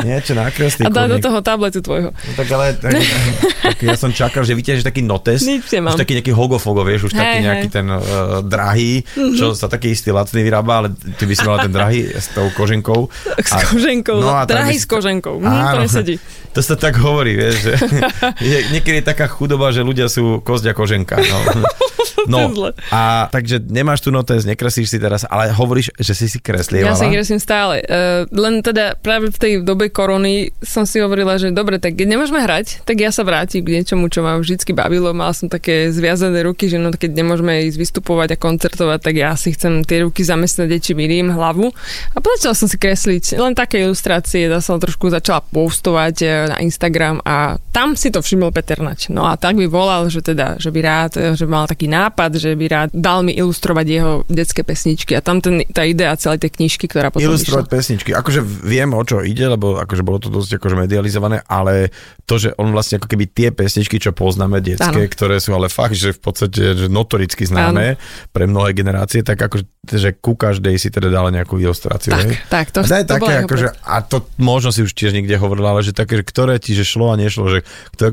Niečo 0.01 0.33
nakreslí. 0.33 0.89
A 0.89 0.91
daj 0.91 1.09
do 1.13 1.19
toho 1.21 1.39
tabletu 1.45 1.85
tvojho. 1.85 2.11
No, 2.11 2.33
tak 2.33 2.49
ale 2.57 2.73
tak, 2.81 2.97
tak, 3.69 3.77
ja 3.85 3.97
som 4.01 4.11
čakal, 4.11 4.49
že 4.49 4.57
vyťažíš 4.57 4.85
taký 4.89 5.05
notes. 5.05 5.45
Nič 5.45 5.69
nemám. 5.69 5.93
Už 5.93 6.01
taký 6.01 6.17
nejaký 6.17 6.33
hogofogo, 6.33 6.81
vieš, 6.83 7.13
už 7.13 7.15
hey, 7.15 7.21
taký 7.21 7.39
nejaký 7.45 7.69
ten 7.69 7.87
uh, 7.93 8.01
drahý, 8.41 9.05
čo 9.37 9.53
sa 9.53 9.69
taký 9.69 9.93
istý 9.93 10.11
lacný 10.11 10.41
vyrába, 10.41 10.73
ale 10.85 10.89
ty 10.97 11.29
by 11.29 11.35
si 11.37 11.45
mala 11.45 11.59
ten 11.69 11.73
drahý 11.73 12.01
s 12.17 12.33
tou 12.33 12.49
koženkou. 12.57 13.09
S 13.47 13.53
koženkou, 13.71 14.19
no, 14.19 14.35
a 14.35 14.43
drahý 14.43 14.66
s 14.75 14.87
koženkou. 14.91 15.39
Hm, 15.39 15.47
to 15.47 15.79
nesedí. 15.87 16.15
To 16.57 16.61
sa 16.65 16.75
tak 16.75 16.99
hovorí, 16.99 17.39
vieš, 17.39 17.71
že 17.71 17.73
je, 18.51 18.59
niekedy 18.75 19.05
je 19.05 19.07
taká 19.07 19.31
chudoba, 19.31 19.71
že 19.71 19.87
ľudia 19.87 20.11
sú 20.11 20.43
kosť 20.43 20.65
a 20.71 20.75
koženka. 20.75 21.17
No. 21.23 21.39
No, 22.27 22.51
a 22.91 23.31
takže 23.31 23.63
nemáš 23.63 24.03
tu 24.03 24.11
notes, 24.11 24.43
nekreslíš 24.43 24.91
si 24.91 24.99
teraz, 24.99 25.23
ale 25.29 25.55
hovoríš, 25.55 25.95
že 25.95 26.13
si 26.15 26.27
si 26.27 26.39
kreslievala. 26.43 26.95
Ja 26.95 26.99
si 26.99 27.07
kreslím 27.07 27.39
stále. 27.39 27.87
Uh, 27.87 28.27
len 28.35 28.67
teda 28.67 28.99
práve 28.99 29.31
v 29.31 29.39
tej 29.39 29.53
dobe 29.63 29.93
korony 29.95 30.51
som 30.59 30.83
si 30.83 30.99
hovorila, 30.99 31.39
že 31.39 31.55
dobre, 31.55 31.79
tak 31.79 31.95
keď 31.95 32.07
nemôžeme 32.19 32.43
hrať, 32.43 32.83
tak 32.83 32.99
ja 32.99 33.15
sa 33.15 33.23
vrátim 33.23 33.63
k 33.63 33.79
niečomu, 33.79 34.11
čo 34.11 34.27
ma 34.27 34.35
vždy 34.39 34.59
bavilo. 34.75 35.15
Mal 35.15 35.31
som 35.39 35.47
také 35.47 35.95
zviazané 35.95 36.43
ruky, 36.43 36.67
že 36.67 36.83
no 36.83 36.91
keď 36.91 37.15
nemôžeme 37.15 37.71
ísť 37.71 37.79
vystupovať 37.79 38.35
a 38.35 38.41
koncertovať, 38.43 38.99
tak 39.07 39.15
ja 39.15 39.31
si 39.39 39.55
chcem 39.55 39.87
tie 39.87 40.03
ruky 40.03 40.27
zamestnať, 40.27 40.83
či 40.83 40.93
milím 40.99 41.31
hlavu. 41.31 41.71
A 42.15 42.19
začala 42.19 42.59
som 42.59 42.67
si 42.67 42.77
kresliť 42.77 43.39
len 43.39 43.55
také 43.55 43.87
ilustrácie, 43.87 44.51
ja 44.57 44.65
som 44.65 44.81
trošku 44.81 45.13
začala 45.13 45.45
postovať 45.45 46.17
eh, 46.25 46.31
na 46.51 46.57
Instagram 46.65 47.21
a 47.23 47.61
tam 47.71 47.93
si 47.95 48.09
to 48.09 48.25
všimol 48.25 48.51
Peter 48.51 48.81
Nač. 48.81 49.13
No 49.13 49.29
a 49.29 49.37
tak 49.37 49.61
by 49.61 49.69
volal, 49.69 50.09
že 50.09 50.25
teda, 50.25 50.57
že 50.57 50.73
by 50.73 50.81
rád, 50.81 51.13
že 51.37 51.45
by 51.45 51.51
mal 51.53 51.67
taký 51.69 51.87
nápad, 51.93 52.41
že 52.41 52.57
by 52.57 52.67
rád 52.67 52.89
dal 52.97 53.21
mi 53.21 53.37
ilustrovať 53.37 53.87
jeho 53.87 54.13
detské 54.27 54.65
pesničky 54.65 55.13
a 55.13 55.21
tam 55.21 55.45
ten, 55.45 55.61
tá 55.69 55.85
idea 55.85 56.17
celej 56.17 56.49
tej 56.49 56.51
knižky, 56.57 56.89
ktorá 56.89 57.13
potom 57.13 57.29
Ilustrovať 57.29 57.65
išla. 57.69 57.75
pesničky. 57.77 58.11
Akože 58.17 58.41
viem, 58.43 58.89
o 58.97 59.03
čo 59.05 59.21
ide, 59.21 59.45
lebo 59.47 59.77
akože 59.77 60.03
bolo 60.03 60.19
to 60.19 60.33
dosť 60.33 60.57
akože 60.57 60.77
medializované, 60.89 61.45
ale 61.45 61.93
to, 62.25 62.41
že 62.41 62.57
on 62.57 62.73
vlastne 62.73 62.99
ako 62.99 63.09
keby 63.13 63.25
tie 63.29 63.49
pesničky, 63.53 64.01
čo 64.01 64.17
poznáme 64.17 64.65
detské, 64.65 65.05
ano. 65.05 65.13
ktoré 65.13 65.37
sú 65.39 65.53
ale 65.53 65.69
fakt, 65.69 65.95
že 65.95 66.17
v 66.17 66.21
podstate 66.21 66.75
že 66.75 66.87
notoricky 66.89 67.45
známe 67.45 67.95
ano. 67.95 68.01
pre 68.33 68.49
mnohé 68.49 68.73
generácie, 68.73 69.21
tak 69.21 69.39
akože 69.39 69.77
že 69.87 70.19
ku 70.19 70.35
každej 70.35 70.75
si 70.83 70.91
teda 70.91 71.07
dala 71.07 71.31
nejakú 71.31 71.63
ilustráciu. 71.63 72.11
Tak, 72.11 72.27
hej? 72.27 72.35
tak, 72.51 72.67
to, 72.75 72.83
a 72.83 72.87
to 72.91 73.07
také, 73.07 73.33
akože, 73.47 73.67
a 73.87 73.97
to 74.03 74.27
možno 74.37 74.73
si 74.73 74.85
už 74.85 74.93
tiež 74.93 75.17
niekde 75.17 75.37
hovorila, 75.41 75.73
ale 75.77 75.85
že 75.85 75.97
také, 75.97 76.21
že 76.21 76.25
ktoré 76.25 76.61
ti 76.61 76.77
že 76.77 76.85
šlo 76.85 77.13
a 77.13 77.17
nešlo, 77.17 77.49
že 77.49 77.61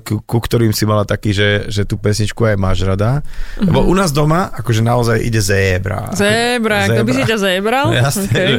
ku, 0.03 0.23
ku 0.23 0.37
ktorým 0.39 0.71
si 0.71 0.87
mala 0.87 1.03
taký, 1.03 1.35
že, 1.35 1.67
že 1.67 1.83
tú 1.83 1.99
pesničku 1.99 2.43
aj 2.43 2.55
máš 2.59 2.83
rada. 2.83 3.21
Mm-hmm. 3.21 3.67
Lebo 3.67 3.79
u 3.87 3.93
nás 3.95 4.11
doma, 4.15 4.51
akože 4.55 4.81
naozaj 4.83 5.19
ide 5.23 5.39
zébra. 5.43 6.11
Zébra, 6.15 6.87
kto 6.87 7.03
by 7.03 7.11
si 7.11 7.23
ťa 7.27 7.37
zébral? 7.39 7.87
Jasne, 7.91 8.27
okay. 8.27 8.47
že 8.47 8.55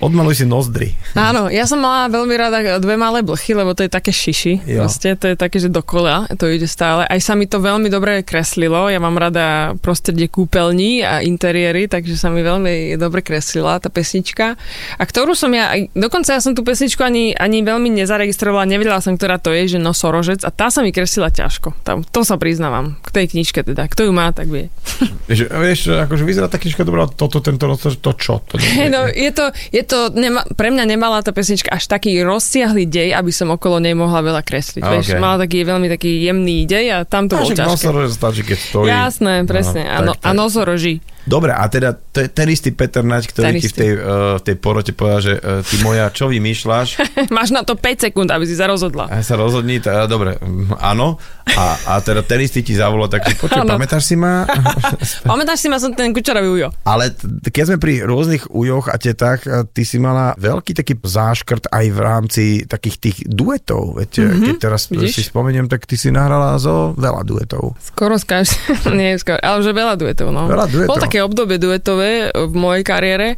odmaluj 0.00 0.42
si 0.42 0.44
nozdry. 0.48 0.96
Áno, 1.12 1.52
ja 1.52 1.68
som 1.68 1.80
mala 1.80 2.08
veľmi 2.08 2.34
rada 2.34 2.58
dve 2.80 2.96
malé 2.96 3.20
blchy, 3.20 3.52
lebo 3.52 3.76
to 3.76 3.84
je 3.84 3.90
také 3.92 4.10
šiši. 4.10 4.64
Proste, 4.76 5.14
to 5.16 5.32
je 5.32 5.36
také, 5.36 5.60
že 5.60 5.68
dokola 5.68 6.28
to 6.36 6.48
ide 6.48 6.66
stále. 6.66 7.04
Aj 7.04 7.20
sa 7.20 7.36
mi 7.36 7.44
to 7.44 7.60
veľmi 7.60 7.92
dobre 7.92 8.24
kreslilo. 8.24 8.88
Ja 8.88 8.98
mám 8.98 9.16
rada 9.20 9.76
prostredie 9.78 10.26
kúpeľní 10.32 11.04
a 11.04 11.20
interiéry, 11.20 11.86
takže 11.86 12.16
sa 12.16 12.32
mi 12.32 12.40
veľmi 12.40 12.96
dobre 12.96 13.20
kreslila 13.20 13.78
tá 13.78 13.92
pesnička. 13.92 14.56
A 14.96 15.02
ktorú 15.02 15.36
som 15.36 15.52
ja, 15.52 15.76
dokonca 15.92 16.34
ja 16.34 16.40
som 16.40 16.56
tú 16.56 16.64
pesničku 16.64 17.01
ani, 17.02 17.34
ani 17.34 17.62
veľmi 17.62 17.90
nezaregistrovala, 17.92 18.66
nevedela 18.66 19.02
som, 19.02 19.18
ktorá 19.18 19.36
to 19.38 19.50
je, 19.52 19.76
že 19.76 19.78
nosorožec 19.78 20.40
a 20.46 20.50
tá 20.50 20.70
sa 20.70 20.80
mi 20.80 20.94
kreslila 20.94 21.28
ťažko. 21.28 21.74
Tam, 21.82 22.06
to 22.06 22.22
sa 22.22 22.38
priznávam. 22.38 22.98
K 23.02 23.22
tej 23.22 23.26
knižke 23.36 23.66
teda. 23.66 23.90
Kto 23.90 24.08
ju 24.08 24.12
má, 24.14 24.30
tak 24.30 24.48
vie. 24.48 24.70
Vieš, 25.30 25.48
vieš 25.48 25.80
akože 25.94 26.22
vyzerá 26.26 26.46
tá 26.50 26.58
knižka 26.58 26.82
dobrá, 26.82 27.06
toto, 27.06 27.38
tento 27.38 27.64
nosorožec, 27.64 28.02
to 28.02 28.12
čo? 28.18 28.34
To 28.42 28.58
no, 28.94 29.06
je 29.08 29.30
to, 29.30 29.54
je 29.70 29.82
to 29.86 30.10
nema, 30.12 30.44
pre 30.58 30.68
mňa 30.74 30.84
nemala 30.84 31.22
tá 31.24 31.30
pesnička 31.30 31.72
až 31.72 31.88
taký 31.88 32.20
rozsiahly 32.20 32.84
dej, 32.84 33.14
aby 33.14 33.30
som 33.30 33.48
okolo 33.54 33.78
nej 33.78 33.94
mohla 33.94 34.20
veľa 34.20 34.42
kresliť. 34.44 34.82
Okay. 34.82 34.92
Vieš, 34.98 35.06
mala 35.22 35.40
taký 35.42 35.64
veľmi 35.64 35.88
taký 35.88 36.26
jemný 36.26 36.66
dej 36.66 36.86
a 36.90 36.98
tam 37.06 37.30
to 37.30 37.38
bolo 37.38 37.54
ťažké. 37.54 37.70
Nosorožec 37.70 38.12
stačí, 38.12 38.42
keď 38.44 38.58
stojí. 38.58 38.88
Jasné, 38.90 39.34
presne. 39.46 39.82
No, 39.86 39.90
a, 39.90 39.98
no, 40.02 40.12
a 40.18 40.28
nosoroží. 40.34 41.00
Dobre, 41.22 41.54
a 41.54 41.62
teda 41.70 41.94
ten 42.10 42.48
istý 42.50 42.74
Peter 42.74 43.06
Nať, 43.06 43.30
ktorý 43.30 43.62
ti 43.62 43.70
v 43.70 43.76
tej, 43.78 43.90
uh, 43.94 44.42
tej 44.42 44.58
porote 44.58 44.90
povedal, 44.90 45.20
že 45.22 45.34
uh, 45.38 45.62
ty 45.62 45.78
moja, 45.78 46.10
čo 46.10 46.26
vymýšľaš, 46.26 46.91
máš? 46.98 47.30
Máš 47.42 47.50
na 47.50 47.62
to 47.66 47.74
5 47.74 48.06
sekúnd, 48.10 48.28
aby 48.30 48.44
si 48.46 48.54
sa 48.54 48.70
rozhodla. 48.70 49.10
A 49.10 49.24
sa 49.24 49.34
rozhodni, 49.34 49.82
teda, 49.82 50.06
dobre, 50.06 50.38
mm, 50.38 50.78
áno. 50.78 51.18
A, 51.42 51.74
a 51.90 51.92
teda 51.98 52.22
ten 52.22 52.38
istý 52.38 52.62
ti 52.62 52.78
zavolal, 52.78 53.10
tak 53.10 53.26
počuj, 53.34 53.66
Áno. 53.66 53.74
pamätáš 53.74 54.06
si 54.06 54.14
ma? 54.14 54.46
Pamätáš 55.30 55.66
si 55.66 55.68
ma 55.68 55.82
som 55.82 55.90
ten 55.90 56.14
kučarový 56.14 56.48
ujo? 56.48 56.68
Ale 56.86 57.10
keď 57.42 57.74
sme 57.74 57.78
pri 57.82 58.06
rôznych 58.06 58.46
ujoch 58.54 58.86
a 58.86 58.96
tetách, 58.96 59.42
ty 59.74 59.82
si 59.82 59.98
mala 59.98 60.38
veľký 60.38 60.72
taký 60.78 60.94
záškrt 60.96 61.68
aj 61.68 61.86
v 61.90 61.98
rámci 61.98 62.44
takých 62.64 62.96
tých 63.02 63.16
duetov. 63.26 63.98
Veď 63.98 64.10
mm-hmm. 64.22 64.44
keď 64.46 64.56
teraz. 64.62 64.86
Vidíš? 64.86 65.18
si 65.18 65.22
spomeniem, 65.26 65.66
tak 65.66 65.84
ty 65.84 65.98
si 65.98 66.14
nahrala 66.14 66.56
zo 66.62 66.94
veľa 66.96 67.26
duetov. 67.26 67.74
Skoro 67.82 68.16
z 68.16 68.24
nie 68.98 69.18
skoro, 69.18 69.42
ale 69.42 69.60
že 69.60 69.72
veľa 69.74 69.94
duetov, 69.98 70.30
no. 70.30 70.46
Veľa 70.46 70.66
duetov. 70.70 70.90
Bolo 70.94 71.04
také 71.04 71.18
obdobie 71.20 71.58
duetové 71.58 72.30
v 72.32 72.54
mojej 72.54 72.82
kariére, 72.86 73.28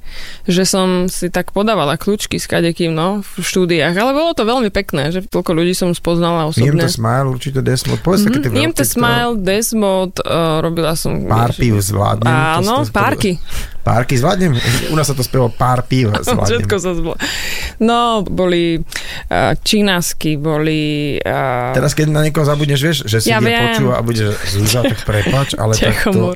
že 0.45 0.69
som 0.69 1.09
si 1.09 1.33
tak 1.33 1.51
podávala 1.57 1.97
kľúčky 1.97 2.37
s 2.37 2.47
kadekým, 2.47 2.93
no, 2.93 3.25
v 3.25 3.44
štúdiách, 3.45 3.95
ale 3.95 4.11
bolo 4.17 4.33
to 4.33 4.43
veľmi 4.49 4.73
pekné, 4.73 5.13
že 5.13 5.21
toľko 5.29 5.53
ľudí 5.53 5.77
som 5.77 5.93
spoznala 5.93 6.49
osobne. 6.49 6.89
to 6.89 6.91
smile, 6.91 7.29
určite 7.29 7.61
Desmond. 7.61 8.01
Povedz 8.01 8.25
mm-hmm. 8.25 8.35
také 8.35 8.39
tie 8.41 8.51
Niem 8.51 8.73
veľké, 8.73 8.81
to 8.81 8.85
smile, 8.85 9.33
Desmod, 9.37 10.13
uh, 10.25 10.65
robila 10.65 10.97
som... 10.97 11.29
Pár 11.29 11.53
pív 11.53 11.79
zvládnem. 11.85 12.33
Áno, 12.33 12.83
To- 12.83 12.91
párky. 12.91 13.37
Párky 13.85 14.17
zvládnem? 14.17 14.57
U 14.89 14.97
nás 14.97 15.05
sa 15.05 15.13
to 15.13 15.21
spievalo 15.21 15.53
pár 15.53 15.85
pív 15.85 16.09
zvládnem. 16.25 16.65
Všetko 16.65 16.77
sa 16.81 16.91
zbolo. 16.97 17.17
No, 17.85 18.25
boli 18.25 18.81
uh, 18.81 19.53
činásky, 19.61 20.41
boli... 20.41 21.21
Uh, 21.21 21.77
Teraz 21.77 21.93
keď 21.93 22.09
na 22.09 22.25
niekoho 22.25 22.49
zabudneš, 22.49 22.81
vieš, 22.81 22.99
že 23.05 23.21
si 23.21 23.29
Ja 23.29 23.45
ide 23.45 23.53
počúva 23.53 24.01
a 24.01 24.03
bude 24.03 24.33
zúža, 24.49 24.89
tak 24.89 25.05
prepač, 25.05 25.53
ale 25.61 25.77
tak 25.85 26.01
to, 26.09 26.33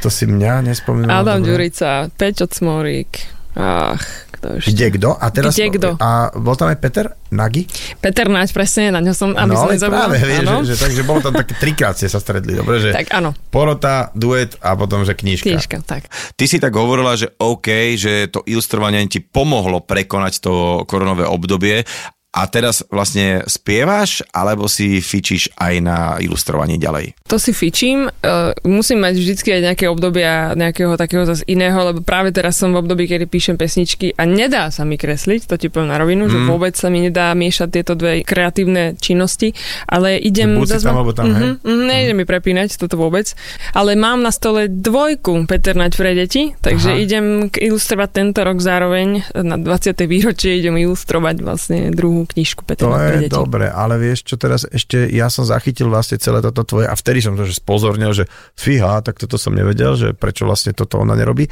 to 0.00 0.08
si 0.08 0.30
mňa 0.30 0.70
nespomínal. 0.70 1.26
Adam. 1.26 1.42
Ďurica, 1.42 2.14
Peťo 2.14 2.46
Cmorík. 2.46 3.33
Ach, 3.54 4.02
kto 4.34 4.58
ešte? 4.58 4.74
Kde 4.74 4.86
kto? 4.98 5.10
A 5.14 5.26
teraz, 5.30 5.54
Kde 5.54 5.66
kto? 5.70 5.88
A 5.96 6.34
bol 6.34 6.58
tam 6.58 6.74
aj 6.74 6.78
Peter 6.82 7.06
Nagy? 7.30 7.70
Peter 8.02 8.26
Naď, 8.26 8.50
presne, 8.50 8.90
na 8.90 8.98
ňo 8.98 9.14
som, 9.14 9.30
aby 9.30 9.54
no 9.54 9.56
som 9.56 9.70
ale 9.70 9.74
nezabudla. 9.78 9.98
práve, 10.10 10.16
vieš, 10.20 10.42
že, 10.42 10.58
že, 10.66 10.74
takže 10.82 11.02
bolo 11.06 11.20
tam 11.22 11.32
také 11.32 11.54
trikrát 11.54 11.94
ste 11.94 12.10
sa 12.10 12.18
stredli, 12.18 12.58
dobre, 12.58 12.82
že 12.82 12.90
Tak 12.90 13.14
áno, 13.14 13.30
porota, 13.54 14.10
duet 14.12 14.58
a 14.58 14.74
potom, 14.74 15.06
že 15.06 15.14
knižka. 15.14 15.46
knižka, 15.46 15.76
tak. 15.86 16.10
Ty 16.34 16.44
si 16.44 16.58
tak 16.58 16.74
hovorila, 16.74 17.14
že 17.14 17.30
OK, 17.38 17.94
že 17.94 18.26
to 18.26 18.42
ilustrovanie 18.44 19.06
ti 19.06 19.22
pomohlo 19.22 19.78
prekonať 19.78 20.42
to 20.42 20.52
koronové 20.84 21.24
obdobie 21.24 21.86
a 22.34 22.50
teraz 22.50 22.82
vlastne 22.90 23.46
spievaš, 23.46 24.26
alebo 24.34 24.66
si 24.66 24.98
fičíš 24.98 25.54
aj 25.54 25.74
na 25.78 25.98
ilustrovanie 26.18 26.82
ďalej? 26.82 27.14
To 27.30 27.38
si 27.38 27.54
fičím. 27.54 28.10
Uh, 28.10 28.50
musím 28.66 29.06
mať 29.06 29.14
vždycky 29.22 29.54
aj 29.54 29.60
nejaké 29.70 29.84
obdobia 29.86 30.50
nejakého 30.58 30.98
takého 30.98 31.22
zase 31.22 31.46
iného, 31.46 31.78
lebo 31.78 32.02
práve 32.02 32.34
teraz 32.34 32.58
som 32.58 32.74
v 32.74 32.82
období, 32.82 33.06
kedy 33.06 33.30
píšem 33.30 33.54
pesničky 33.54 34.18
a 34.18 34.26
nedá 34.26 34.74
sa 34.74 34.82
mi 34.82 34.98
kresliť, 34.98 35.46
to 35.46 35.54
ti 35.54 35.70
poviem 35.70 35.94
na 35.94 35.98
rovinu, 36.02 36.26
mm. 36.26 36.30
že 36.34 36.38
vôbec 36.42 36.74
sa 36.74 36.90
mi 36.90 37.06
nedá 37.06 37.30
miešať 37.38 37.68
tieto 37.70 37.94
dve 37.94 38.26
kreatívne 38.26 38.98
činnosti, 38.98 39.54
ale 39.86 40.18
idem... 40.18 40.58
Buď 40.58 40.82
zase 40.82 40.90
tam, 40.90 40.98
alebo 40.98 41.14
tam, 41.14 41.30
hej? 41.30 41.54
Mhm, 41.54 41.62
mhm, 41.62 41.84
nejde 41.86 42.12
mi 42.18 42.26
prepínať 42.26 42.82
toto 42.82 42.98
vôbec, 42.98 43.30
ale 43.78 43.94
mám 43.94 44.26
na 44.26 44.34
stole 44.34 44.66
dvojku 44.66 45.46
Peter 45.46 45.78
Naď 45.78 45.92
pre 45.94 46.18
deti, 46.18 46.50
takže 46.58 46.98
Aha. 46.98 46.98
idem 46.98 47.24
ilustrovať 47.46 48.10
tento 48.10 48.42
rok 48.42 48.58
zároveň 48.58 49.22
na 49.38 49.54
20. 49.54 49.94
výročie 50.10 50.58
idem 50.58 50.74
ilustrovať 50.82 51.36
vlastne 51.38 51.94
druhú 51.94 52.23
knižku 52.24 52.64
Peter 52.64 52.88
To 52.88 52.96
je 52.96 53.30
dobre, 53.30 53.70
ale 53.70 53.96
vieš 53.96 54.26
čo 54.26 54.36
teraz 54.36 54.66
ešte, 54.68 55.08
ja 55.08 55.30
som 55.32 55.46
zachytil 55.46 55.88
vlastne 55.88 56.20
celé 56.20 56.44
toto 56.44 56.64
tvoje 56.64 56.86
a 56.88 56.94
vtedy 56.94 57.24
som 57.24 57.38
to 57.38 57.46
že 57.46 57.60
spozornil, 57.60 58.12
že 58.12 58.28
fíha, 58.58 59.00
tak 59.00 59.20
toto 59.20 59.38
som 59.40 59.54
nevedel, 59.54 59.94
že 59.94 60.08
prečo 60.12 60.48
vlastne 60.48 60.74
toto 60.76 61.00
ona 61.00 61.14
nerobí. 61.14 61.48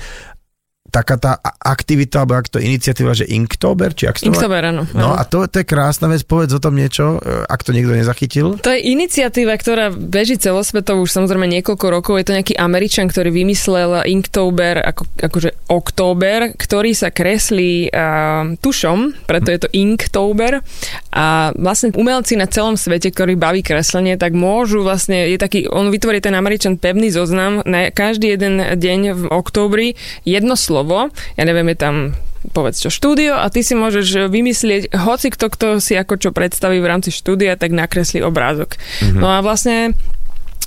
Taká 0.93 1.17
tá 1.17 1.41
aktivita, 1.57 2.21
alebo 2.21 2.37
ak 2.37 2.53
to 2.53 2.61
iniciatíva, 2.61 3.17
že 3.17 3.25
Inktober, 3.25 3.97
či 3.97 4.13
ak 4.13 4.21
to? 4.21 4.29
Inktober, 4.29 4.61
áno. 4.61 4.85
No 4.93 5.17
a 5.17 5.25
to, 5.25 5.49
to 5.49 5.65
je 5.65 5.67
krásna 5.67 6.05
vec, 6.05 6.21
povedz 6.29 6.53
o 6.53 6.61
tom 6.61 6.77
niečo, 6.77 7.17
e, 7.17 7.49
ak 7.49 7.65
to 7.65 7.73
niekto 7.73 7.97
nezachytil. 7.97 8.61
To 8.61 8.69
je 8.69 8.93
iniciatíva, 8.93 9.57
ktorá 9.57 9.89
beží 9.89 10.37
celosvetovo 10.37 11.01
už 11.01 11.17
samozrejme 11.17 11.49
niekoľko 11.49 11.87
rokov. 11.89 12.21
Je 12.21 12.27
to 12.29 12.37
nejaký 12.37 12.55
Američan, 12.61 13.09
ktorý 13.09 13.33
vymyslel 13.33 14.05
Inktober, 14.05 14.85
ako, 14.85 15.09
akože 15.17 15.73
október, 15.73 16.53
ktorý 16.61 16.93
sa 16.93 17.09
kreslí 17.09 17.89
uh, 17.89 18.53
tušom, 18.61 19.25
preto 19.25 19.49
je 19.49 19.65
to 19.65 19.69
Inktober. 19.73 20.61
A 21.09 21.57
vlastne 21.57 21.97
umelci 21.97 22.37
na 22.37 22.45
celom 22.45 22.77
svete, 22.77 23.09
ktorí 23.09 23.41
baví 23.41 23.65
kreslenie, 23.65 24.21
tak 24.21 24.37
môžu 24.37 24.85
vlastne, 24.85 25.25
je 25.33 25.41
taký, 25.41 25.73
on 25.73 25.89
vytvorí 25.89 26.21
ten 26.21 26.37
Američan 26.37 26.77
pevný 26.77 27.09
zoznam 27.09 27.65
na 27.65 27.89
každý 27.89 28.37
jeden 28.37 28.61
deň 28.61 29.01
v 29.17 29.23
októbri 29.33 29.97
jedno 30.29 30.53
slovo. 30.53 30.82
Ja 31.39 31.43
neviem, 31.47 31.67
je 31.73 31.79
tam 31.79 31.95
povedz 32.51 32.83
čo 32.83 32.91
štúdio 32.91 33.39
a 33.39 33.47
ty 33.55 33.63
si 33.63 33.79
môžeš 33.79 34.27
vymyslieť 34.27 34.91
hoci 34.99 35.31
kto, 35.31 35.47
kto 35.55 35.67
si 35.79 35.95
ako 35.95 36.19
čo 36.19 36.31
predstaví 36.35 36.83
v 36.83 36.91
rámci 36.91 37.15
štúdia, 37.15 37.55
tak 37.55 37.71
nakreslí 37.71 38.19
obrázok. 38.19 38.75
Mm-hmm. 38.75 39.23
No 39.23 39.31
a 39.31 39.39
vlastne 39.47 39.95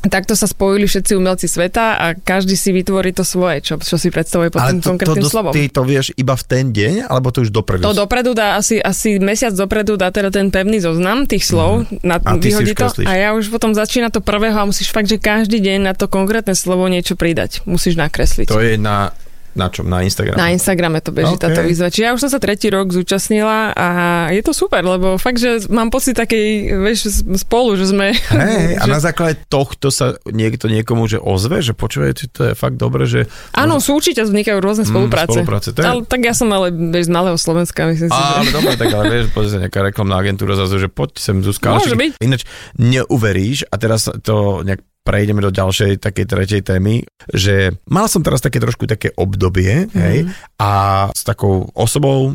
takto 0.07 0.37
sa 0.37 0.45
spojili 0.45 0.85
všetci 0.85 1.17
umelci 1.17 1.49
sveta 1.49 1.97
a 1.97 2.05
každý 2.13 2.53
si 2.53 2.69
vytvorí 2.69 3.11
to 3.11 3.25
svoje, 3.25 3.65
čo, 3.65 3.81
čo 3.81 3.97
si 3.97 4.13
predstavuje 4.13 4.53
pod 4.53 4.61
Ale 4.61 4.77
tým 4.77 4.81
to, 4.81 4.87
konkrétnym 4.93 5.25
to, 5.25 5.31
slovom. 5.31 5.53
ty 5.53 5.65
to 5.69 5.81
vieš 5.81 6.13
iba 6.15 6.37
v 6.37 6.43
ten 6.45 6.69
deň, 6.69 7.09
alebo 7.09 7.33
to 7.33 7.41
už 7.41 7.49
dopredu? 7.49 7.83
To 7.85 8.05
dopredu 8.05 8.37
dá 8.37 8.57
asi, 8.59 8.77
asi 8.77 9.17
mesiac 9.17 9.53
dopredu 9.53 9.97
dá 9.97 10.13
teda 10.13 10.29
ten 10.29 10.53
pevný 10.53 10.81
zoznam 10.81 11.25
tých 11.25 11.45
slov, 11.45 11.89
mm. 11.89 12.05
na, 12.05 12.21
A 12.21 12.37
ty 12.37 12.53
si 12.53 12.61
vyhodí 12.61 12.73
to 12.77 12.87
a 13.05 13.13
ja 13.17 13.29
už 13.33 13.49
potom 13.49 13.73
začína 13.73 14.13
to 14.13 14.21
prvého 14.21 14.55
a 14.55 14.65
musíš 14.69 14.93
fakt, 14.93 15.09
že 15.09 15.17
každý 15.17 15.57
deň 15.57 15.89
na 15.89 15.93
to 15.97 16.05
konkrétne 16.05 16.53
slovo 16.53 16.85
niečo 16.85 17.17
pridať. 17.17 17.65
Musíš 17.65 17.97
nakresliť. 17.97 18.47
To 18.53 18.61
je 18.61 18.77
na, 18.77 19.09
na 19.55 19.67
čom? 19.67 19.87
Na 19.87 20.03
Instagrame? 20.03 20.35
Na 20.35 20.51
Instagrame 20.51 20.99
to 20.99 21.09
beží 21.09 21.33
OK. 21.33 21.39
okay. 21.39 21.45
táto 21.49 21.61
výzva. 21.63 21.87
Čiže 21.87 22.03
ja 22.03 22.11
už 22.11 22.21
som 22.27 22.31
sa 22.31 22.39
tretí 22.39 22.67
rok 22.67 22.91
zúčastnila 22.91 23.71
a 23.71 23.87
je 24.29 24.43
to 24.43 24.51
super, 24.51 24.83
lebo 24.83 25.15
fakt, 25.15 25.39
že 25.39 25.65
mám 25.71 25.89
pocit 25.89 26.13
takej, 26.13 26.75
vieš, 26.79 27.23
spolu, 27.39 27.75
že 27.75 27.89
sme... 27.89 28.11
Hej, 28.13 28.79
a 28.79 28.83
že... 28.87 28.91
na 28.91 28.99
základe 28.99 29.39
tohto 29.47 29.89
sa 29.89 30.15
niekto 30.27 30.67
niekomu 30.67 31.07
že 31.07 31.17
ozve, 31.17 31.63
že 31.63 31.71
počúvajte, 31.71 32.29
to 32.29 32.41
je 32.47 32.53
fakt 32.53 32.75
dobre, 32.75 33.07
že... 33.07 33.31
Áno, 33.55 33.79
sú 33.79 33.95
určite 33.95 34.21
vznikajú 34.21 34.59
rôzne 34.59 34.83
Mm, 34.85 34.91
spolupráce. 34.91 35.33
spolupráce, 35.33 35.69
to 35.73 35.79
je- 35.81 35.87
Ale, 35.87 36.01
tak 36.03 36.21
ja 36.21 36.35
som 36.35 36.51
ale 36.51 36.69
vieš, 36.69 37.07
z 37.07 37.13
malého 37.15 37.37
Slovenska, 37.39 37.89
myslím 37.89 38.11
si, 38.11 38.21
Á, 38.21 38.43
že... 38.43 38.53
dobre, 38.53 38.75
tak 38.75 38.91
ale 38.91 39.03
vieš, 39.07 39.25
pozri 39.31 39.49
sa 39.49 39.59
nejaká 39.63 39.79
reklamná 39.81 40.19
agentúra 40.19 40.53
zase, 40.53 40.77
že 40.77 40.89
poď 40.91 41.15
sem 41.17 41.39
Zuzka. 41.39 41.73
Môže 41.73 41.95
byť. 41.95 42.21
Ináč 42.21 42.43
neuveríš, 42.75 43.65
a 43.69 43.75
teraz 43.77 44.05
to 44.21 44.61
nejak 44.61 44.83
prejdeme 45.05 45.45
do 45.45 45.53
ďalšej 45.53 46.01
takej 46.01 46.25
tretej 46.25 46.61
témy, 46.65 47.05
že 47.29 47.77
mal 47.85 48.09
som 48.09 48.25
teraz 48.25 48.41
také 48.41 48.57
trošku 48.57 48.89
také 48.89 49.13
obdobie, 49.13 49.85
mm-hmm. 49.85 50.01
hej, 50.01 50.17
a 50.57 50.71
s 51.13 51.21
takou 51.21 51.69
osobou, 51.77 52.33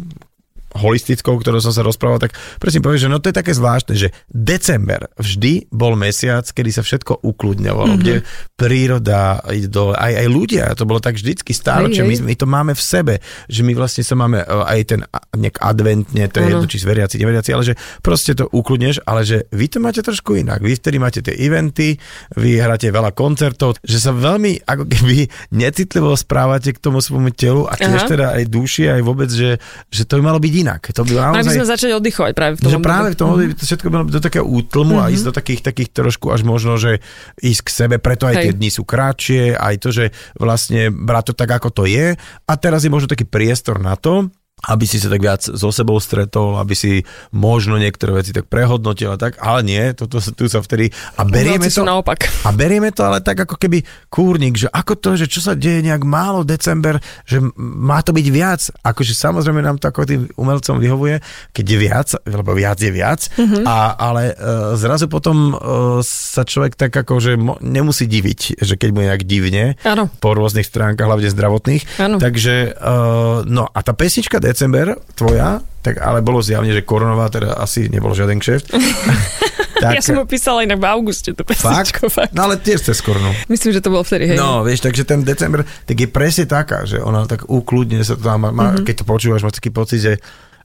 holistickou, 0.76 1.38
ktorou 1.42 1.59
som 1.59 1.74
sa 1.74 1.83
rozprával, 1.83 2.22
tak 2.22 2.37
presne 2.62 2.83
poviem, 2.83 3.02
že 3.02 3.11
no 3.11 3.18
to 3.18 3.30
je 3.30 3.37
také 3.37 3.52
zvláštne, 3.54 3.94
že 3.98 4.09
december 4.30 5.11
vždy 5.18 5.70
bol 5.74 5.98
mesiac, 5.98 6.46
kedy 6.46 6.70
sa 6.70 6.83
všetko 6.87 7.26
ukludňovalo, 7.26 7.96
mm-hmm. 7.96 8.02
kde 8.02 8.14
príroda 8.54 9.42
ide 9.50 9.66
dole, 9.66 9.98
aj, 9.98 10.12
aj 10.14 10.26
ľudia, 10.30 10.64
to 10.78 10.87
bolo 10.87 11.02
tak 11.02 11.18
vždycky 11.18 11.50
stáročie, 11.50 12.06
my, 12.06 12.14
my 12.22 12.35
to 12.38 12.46
máme 12.46 12.72
v 12.76 12.83
sebe, 12.83 13.14
že 13.50 13.66
my 13.66 13.72
vlastne 13.74 14.06
sa 14.06 14.14
máme 14.14 14.42
e, 14.42 14.46
aj 14.46 14.80
ten 14.87 15.00
nejak 15.35 15.59
adventne, 15.59 16.24
to 16.30 16.38
je 16.38 16.46
jedno, 16.54 16.66
či 16.70 16.78
si 16.78 16.87
veriaci, 16.87 17.18
neveriaci, 17.18 17.50
ale 17.50 17.64
že 17.66 17.74
proste 18.04 18.38
to 18.38 18.46
ukludneš, 18.50 19.02
ale 19.02 19.26
že 19.26 19.50
vy 19.50 19.66
to 19.66 19.83
máte 19.83 20.00
trošku 20.04 20.38
inak, 20.38 20.62
vy 20.62 20.78
vtedy 20.78 20.96
máte 21.02 21.20
tie 21.24 21.35
eventy, 21.35 21.98
vy 22.38 22.61
hráte 22.62 22.87
veľa 22.92 23.11
koncertov, 23.16 23.80
že 23.83 23.98
sa 23.98 24.14
veľmi 24.14 24.62
ako 24.68 24.85
keby 24.87 25.26
necitlivo 25.50 26.14
správate 26.14 26.70
k 26.76 26.78
tomu 26.78 27.02
svojmu 27.02 27.35
telu 27.35 27.66
a 27.66 27.74
tiež 27.74 28.06
Aha. 28.06 28.11
teda 28.11 28.26
aj 28.38 28.44
duši, 28.46 28.92
aj 28.92 29.02
vôbec, 29.02 29.30
že, 29.33 29.59
že 29.90 30.02
to 30.06 30.20
by 30.20 30.22
malo 30.30 30.38
byť 30.38 30.52
inak. 30.61 30.92
To 30.92 31.03
by 31.03 31.12
Mali 31.12 31.42
by 31.42 31.46
naozaj... 31.46 31.57
sme 31.57 31.66
začať 31.66 31.90
oddychovať 31.96 32.33
práve 32.33 32.55
v 32.57 32.61
tom 32.61 32.70
Že 32.70 32.79
práve 32.81 33.09
v 33.12 33.16
tom 33.16 33.29
období 33.35 33.53
to 33.57 33.64
všetko 33.64 33.87
bylo 33.88 34.03
do 34.09 34.20
takého 34.20 34.46
útlmu 34.46 34.96
mm-hmm. 35.01 35.11
a 35.11 35.12
ísť 35.12 35.25
do 35.27 35.35
takých, 35.35 35.61
takých 35.64 35.90
trošku 35.90 36.27
až 36.33 36.40
možno, 36.44 36.77
že 36.77 37.01
ísť 37.40 37.62
k 37.64 37.70
sebe, 37.70 37.96
preto 38.01 38.29
aj 38.29 38.35
Hej. 38.37 38.44
tie 38.44 38.53
dni 38.57 38.70
sú 38.70 38.83
kratšie, 38.85 39.57
aj 39.57 39.75
to, 39.81 39.88
že 39.92 40.05
vlastne 40.37 40.92
brať 40.92 41.33
to 41.33 41.35
tak, 41.35 41.51
ako 41.51 41.68
to 41.73 41.85
je 41.88 42.16
a 42.20 42.53
teraz 42.57 42.85
je 42.85 42.90
možno 42.92 43.11
taký 43.11 43.25
priestor 43.25 43.81
na 43.81 43.96
to, 43.96 44.31
aby 44.68 44.85
si 44.85 45.01
sa 45.01 45.09
tak 45.09 45.23
viac 45.25 45.40
so 45.40 45.73
sebou 45.73 45.96
stretol, 46.03 46.61
aby 46.61 46.77
si 46.77 46.92
možno 47.33 47.81
niektoré 47.81 48.20
veci 48.20 48.35
tak 48.37 48.51
prehodnotil 48.51 49.14
a 49.14 49.18
tak, 49.20 49.40
ale 49.40 49.61
nie, 49.64 49.85
toto 49.96 50.20
tu 50.20 50.44
sa 50.51 50.61
vtedy 50.61 50.92
a 51.16 51.25
berieme 51.25 51.73
to, 51.73 51.81
naopak. 51.81 52.29
a 52.44 52.51
berieme 52.53 52.92
to 52.92 53.07
ale 53.07 53.25
tak 53.25 53.49
ako 53.49 53.57
keby 53.57 53.81
kúrnik, 54.12 54.61
že 54.61 54.68
ako 54.68 54.92
to, 55.01 55.11
že 55.16 55.27
čo 55.31 55.40
sa 55.40 55.57
deje 55.57 55.81
nejak 55.81 56.05
málo 56.05 56.44
december, 56.44 57.01
že 57.25 57.40
má 57.57 58.05
to 58.05 58.12
byť 58.12 58.27
viac. 58.29 58.61
Akože 58.85 59.16
samozrejme 59.16 59.64
nám 59.64 59.81
to 59.81 59.88
ako 59.88 60.05
tým 60.05 60.29
umelcom 60.37 60.77
vyhovuje, 60.77 61.23
keď 61.57 61.64
je 61.64 61.79
viac, 61.79 62.09
lebo 62.29 62.53
viac 62.53 62.79
je 62.81 62.92
viac, 62.92 63.20
mm-hmm. 63.37 63.64
a, 63.64 63.96
ale 63.96 64.23
uh, 64.35 64.75
zrazu 64.77 65.09
potom 65.09 65.55
uh, 65.55 66.01
sa 66.05 66.44
človek 66.44 66.77
tak 66.77 66.92
ako, 66.92 67.14
že 67.20 67.33
mo- 67.38 67.61
nemusí 67.62 68.05
diviť, 68.05 68.61
že 68.61 68.75
keď 68.77 68.88
mu 68.92 69.01
je 69.05 69.09
nejak 69.09 69.25
divne 69.25 69.64
Áno. 69.87 70.09
po 70.20 70.35
rôznych 70.35 70.66
stránkach, 70.66 71.07
hlavne 71.07 71.31
zdravotných. 71.31 71.83
Áno. 72.01 72.16
Takže, 72.18 72.77
uh, 72.77 73.46
no 73.46 73.68
a 73.70 73.79
tá 73.81 73.92
pesnička 73.94 74.42
December, 74.50 74.86
tvoja, 75.12 75.50
tak 75.80 75.96
ale 75.98 76.20
bolo 76.20 76.40
zjavne, 76.40 76.68
že 76.68 76.82
koronová, 76.82 77.28
teda 77.28 77.54
asi 77.56 77.86
nebol 77.86 78.10
žiaden 78.10 78.36
kšeft. 78.36 78.74
tak, 79.82 79.92
Ja 79.94 80.02
som 80.02 80.18
ho 80.18 80.24
písala 80.24 80.60
inak 80.60 80.76
v 80.76 80.86
auguste, 80.86 81.30
to 81.30 81.40
Fakt? 81.42 81.62
pesničko. 81.88 82.10
Fakt. 82.10 82.32
No 82.32 82.44
ale 82.44 82.58
tiež 82.58 82.82
cez 82.82 82.98
koronu. 82.98 83.30
Myslím, 83.46 83.72
že 83.72 83.80
to 83.80 83.88
bolo 83.88 84.02
vtedy, 84.02 84.26
hej. 84.26 84.36
No, 84.36 84.60
vieš, 84.60 84.82
takže 84.82 85.02
ten 85.04 85.22
december, 85.22 85.64
tak 85.80 85.96
je 85.96 86.06
presne 86.06 86.44
taká, 86.44 86.84
že 86.84 86.98
ona 86.98 87.24
tak 87.24 87.46
úkludne 87.46 88.02
sa 88.02 88.12
tam 88.14 88.42
má, 88.42 88.50
Mhm. 88.50 88.58
mm-hmm. 88.58 88.84
keď 88.84 88.94
to 88.96 89.04
počúvaš, 89.04 89.40
máš 89.40 89.56
taký 89.56 89.70
pocit, 89.70 90.00
že, 90.00 90.12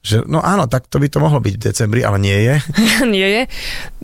že 0.06 0.22
no 0.30 0.38
áno, 0.38 0.70
tak 0.70 0.86
to 0.86 1.02
by 1.02 1.10
to 1.10 1.18
mohlo 1.18 1.42
byť 1.42 1.54
v 1.58 1.66
decembri, 1.66 2.06
ale 2.06 2.22
nie 2.22 2.38
je. 2.46 2.56
nie 3.18 3.26
je. 3.26 3.44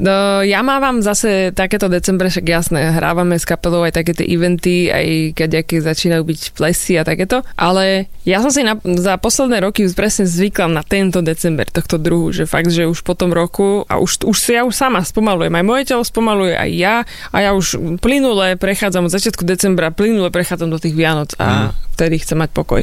No, 0.02 0.42
ja 0.42 0.66
mávam 0.66 1.06
zase 1.06 1.54
takéto 1.54 1.86
decembre, 1.86 2.34
však 2.34 2.46
jasné, 2.50 2.90
hrávame 2.98 3.38
s 3.38 3.46
kapelou 3.46 3.86
aj 3.86 4.02
také 4.02 4.18
tie 4.18 4.26
eventy, 4.26 4.90
aj 4.90 5.38
keď 5.38 5.50
začínajú 5.86 6.26
byť 6.26 6.42
plesy 6.58 6.98
a 6.98 7.06
takéto, 7.06 7.46
ale 7.54 8.10
ja 8.26 8.42
som 8.42 8.50
si 8.50 8.66
na, 8.66 8.82
za 8.82 9.22
posledné 9.22 9.62
roky 9.62 9.86
už 9.86 9.94
presne 9.94 10.26
zvykla 10.26 10.74
na 10.74 10.82
tento 10.82 11.22
december, 11.22 11.70
tohto 11.70 12.02
druhu, 12.02 12.34
že 12.34 12.50
fakt, 12.50 12.74
že 12.74 12.90
už 12.90 13.06
po 13.06 13.14
tom 13.14 13.30
roku 13.30 13.86
a 13.86 14.02
už, 14.02 14.26
už 14.26 14.38
si 14.42 14.58
ja 14.58 14.66
už 14.66 14.74
sama 14.74 15.06
spomalujem, 15.06 15.54
aj 15.54 15.66
moje 15.66 15.84
telo 15.86 16.02
spomaluje, 16.02 16.58
aj 16.58 16.72
ja 16.74 16.96
a 17.30 17.38
ja 17.46 17.54
už 17.54 18.00
plynule 18.02 18.58
prechádzam 18.58 19.06
od 19.06 19.14
začiatku 19.14 19.46
decembra, 19.46 19.94
plynule 19.94 20.34
prechádzam 20.34 20.74
do 20.74 20.82
tých 20.82 20.98
Vianoc 20.98 21.38
a 21.38 21.70
mm. 21.70 21.94
vtedy 21.94 22.16
chcem 22.18 22.42
mať 22.42 22.50
pokoj. 22.58 22.82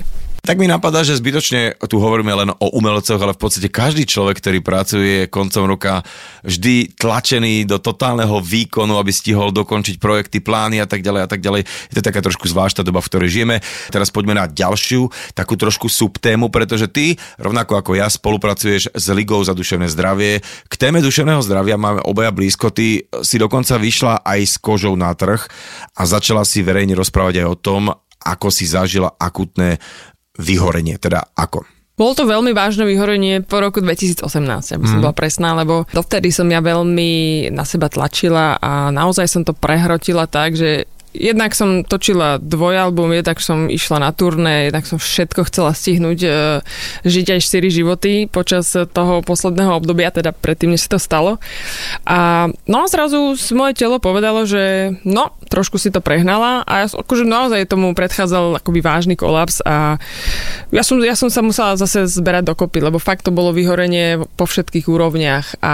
Tak 0.49 0.57
mi 0.57 0.65
napadá, 0.65 1.05
že 1.05 1.13
zbytočne 1.13 1.77
tu 1.93 2.01
hovoríme 2.01 2.33
len 2.33 2.49
o 2.49 2.73
umelcoch, 2.73 3.21
ale 3.21 3.37
v 3.37 3.43
podstate 3.45 3.69
každý 3.69 4.09
človek, 4.09 4.41
ktorý 4.41 4.65
pracuje 4.65 5.29
koncom 5.29 5.69
roka 5.69 6.01
vždy 6.41 6.97
tlačený 6.97 7.69
do 7.69 7.77
totálneho 7.77 8.41
výkonu, 8.41 8.97
aby 8.97 9.13
stihol 9.13 9.53
dokončiť 9.53 10.01
projekty, 10.01 10.41
plány 10.41 10.81
a 10.81 10.89
tak 10.89 11.05
ďalej 11.05 11.21
a 11.21 11.29
tak 11.29 11.45
ďalej. 11.45 11.69
Je 11.93 11.95
to 12.01 12.01
taká 12.01 12.25
trošku 12.25 12.49
zvláštna 12.49 12.81
doba, 12.81 13.05
v 13.05 13.09
ktorej 13.13 13.29
žijeme. 13.29 13.61
Teraz 13.93 14.09
poďme 14.09 14.41
na 14.41 14.49
ďalšiu, 14.49 15.13
takú 15.37 15.53
trošku 15.53 15.93
subtému, 15.93 16.49
pretože 16.49 16.89
ty, 16.89 17.21
rovnako 17.37 17.85
ako 17.85 18.01
ja, 18.01 18.09
spolupracuješ 18.09 18.97
s 18.97 19.07
Ligou 19.13 19.45
za 19.45 19.53
duševné 19.53 19.93
zdravie. 19.93 20.41
K 20.41 20.75
téme 20.81 21.05
duševného 21.05 21.45
zdravia 21.45 21.77
máme 21.77 22.01
obaja 22.09 22.33
blízko. 22.33 22.73
Ty 22.73 23.05
si 23.21 23.37
dokonca 23.37 23.77
vyšla 23.77 24.25
aj 24.25 24.41
s 24.49 24.57
kožou 24.57 24.97
na 24.97 25.13
trh 25.13 25.45
a 25.93 26.03
začala 26.09 26.49
si 26.49 26.65
verejne 26.65 26.97
rozprávať 26.97 27.45
aj 27.45 27.47
o 27.53 27.61
tom, 27.61 27.93
ako 28.25 28.49
si 28.49 28.65
zažila 28.65 29.13
akutné 29.13 29.77
vyhorenie, 30.39 30.97
teda 30.97 31.35
ako? 31.35 31.67
Bolo 31.99 32.15
to 32.15 32.31
veľmi 32.31 32.55
vážne 32.55 32.87
vyhorenie 32.87 33.43
po 33.43 33.59
roku 33.59 33.83
2018, 33.83 34.23
aby 34.79 34.87
som 34.87 35.03
mm. 35.03 35.05
bola 35.05 35.15
presná, 35.19 35.51
lebo 35.59 35.83
dovtedy 35.91 36.31
som 36.31 36.47
ja 36.47 36.63
veľmi 36.63 37.51
na 37.51 37.67
seba 37.67 37.91
tlačila 37.91 38.55
a 38.63 38.95
naozaj 38.95 39.27
som 39.27 39.43
to 39.43 39.51
prehrotila 39.51 40.31
tak, 40.31 40.55
že 40.55 40.87
jednak 41.19 41.57
som 41.57 41.83
točila 41.83 42.39
dvojalbum, 42.39 43.11
jednak 43.17 43.41
som 43.41 43.67
išla 43.67 43.99
na 43.99 44.11
turné, 44.13 44.69
jednak 44.69 44.85
som 44.85 45.01
všetko 45.01 45.49
chcela 45.49 45.73
stihnúť, 45.73 46.19
e, 46.23 46.31
žiť 47.03 47.27
aj 47.35 47.41
4 47.43 47.69
životy 47.73 48.13
počas 48.29 48.71
toho 48.71 49.25
posledného 49.25 49.75
obdobia, 49.75 50.13
teda 50.13 50.31
predtým, 50.31 50.77
než 50.77 50.87
sa 50.87 50.97
to 50.97 50.99
stalo. 51.01 51.33
A 52.05 52.49
no 52.69 52.87
zrazu 52.87 53.35
moje 53.57 53.75
telo 53.75 53.99
povedalo, 53.99 54.45
že 54.45 54.95
no, 55.03 55.35
trošku 55.59 55.75
si 55.83 55.91
to 55.91 55.99
prehnala 55.99 56.63
a 56.63 56.87
ja, 56.87 56.87
akože 56.87 57.27
naozaj 57.27 57.67
tomu 57.67 57.91
predchádzal 57.99 58.63
akoby 58.63 58.79
vážny 58.79 59.19
kolaps 59.19 59.59
a 59.67 59.99
ja 60.71 60.87
som, 60.87 61.03
ja 61.03 61.19
som 61.19 61.27
sa 61.27 61.43
musela 61.43 61.75
zase 61.75 62.07
zberať 62.07 62.55
dokopy, 62.55 62.79
lebo 62.79 63.03
fakt 63.03 63.27
to 63.27 63.35
bolo 63.35 63.51
vyhorenie 63.51 64.23
po 64.39 64.47
všetkých 64.47 64.87
úrovniach 64.87 65.59
a 65.59 65.73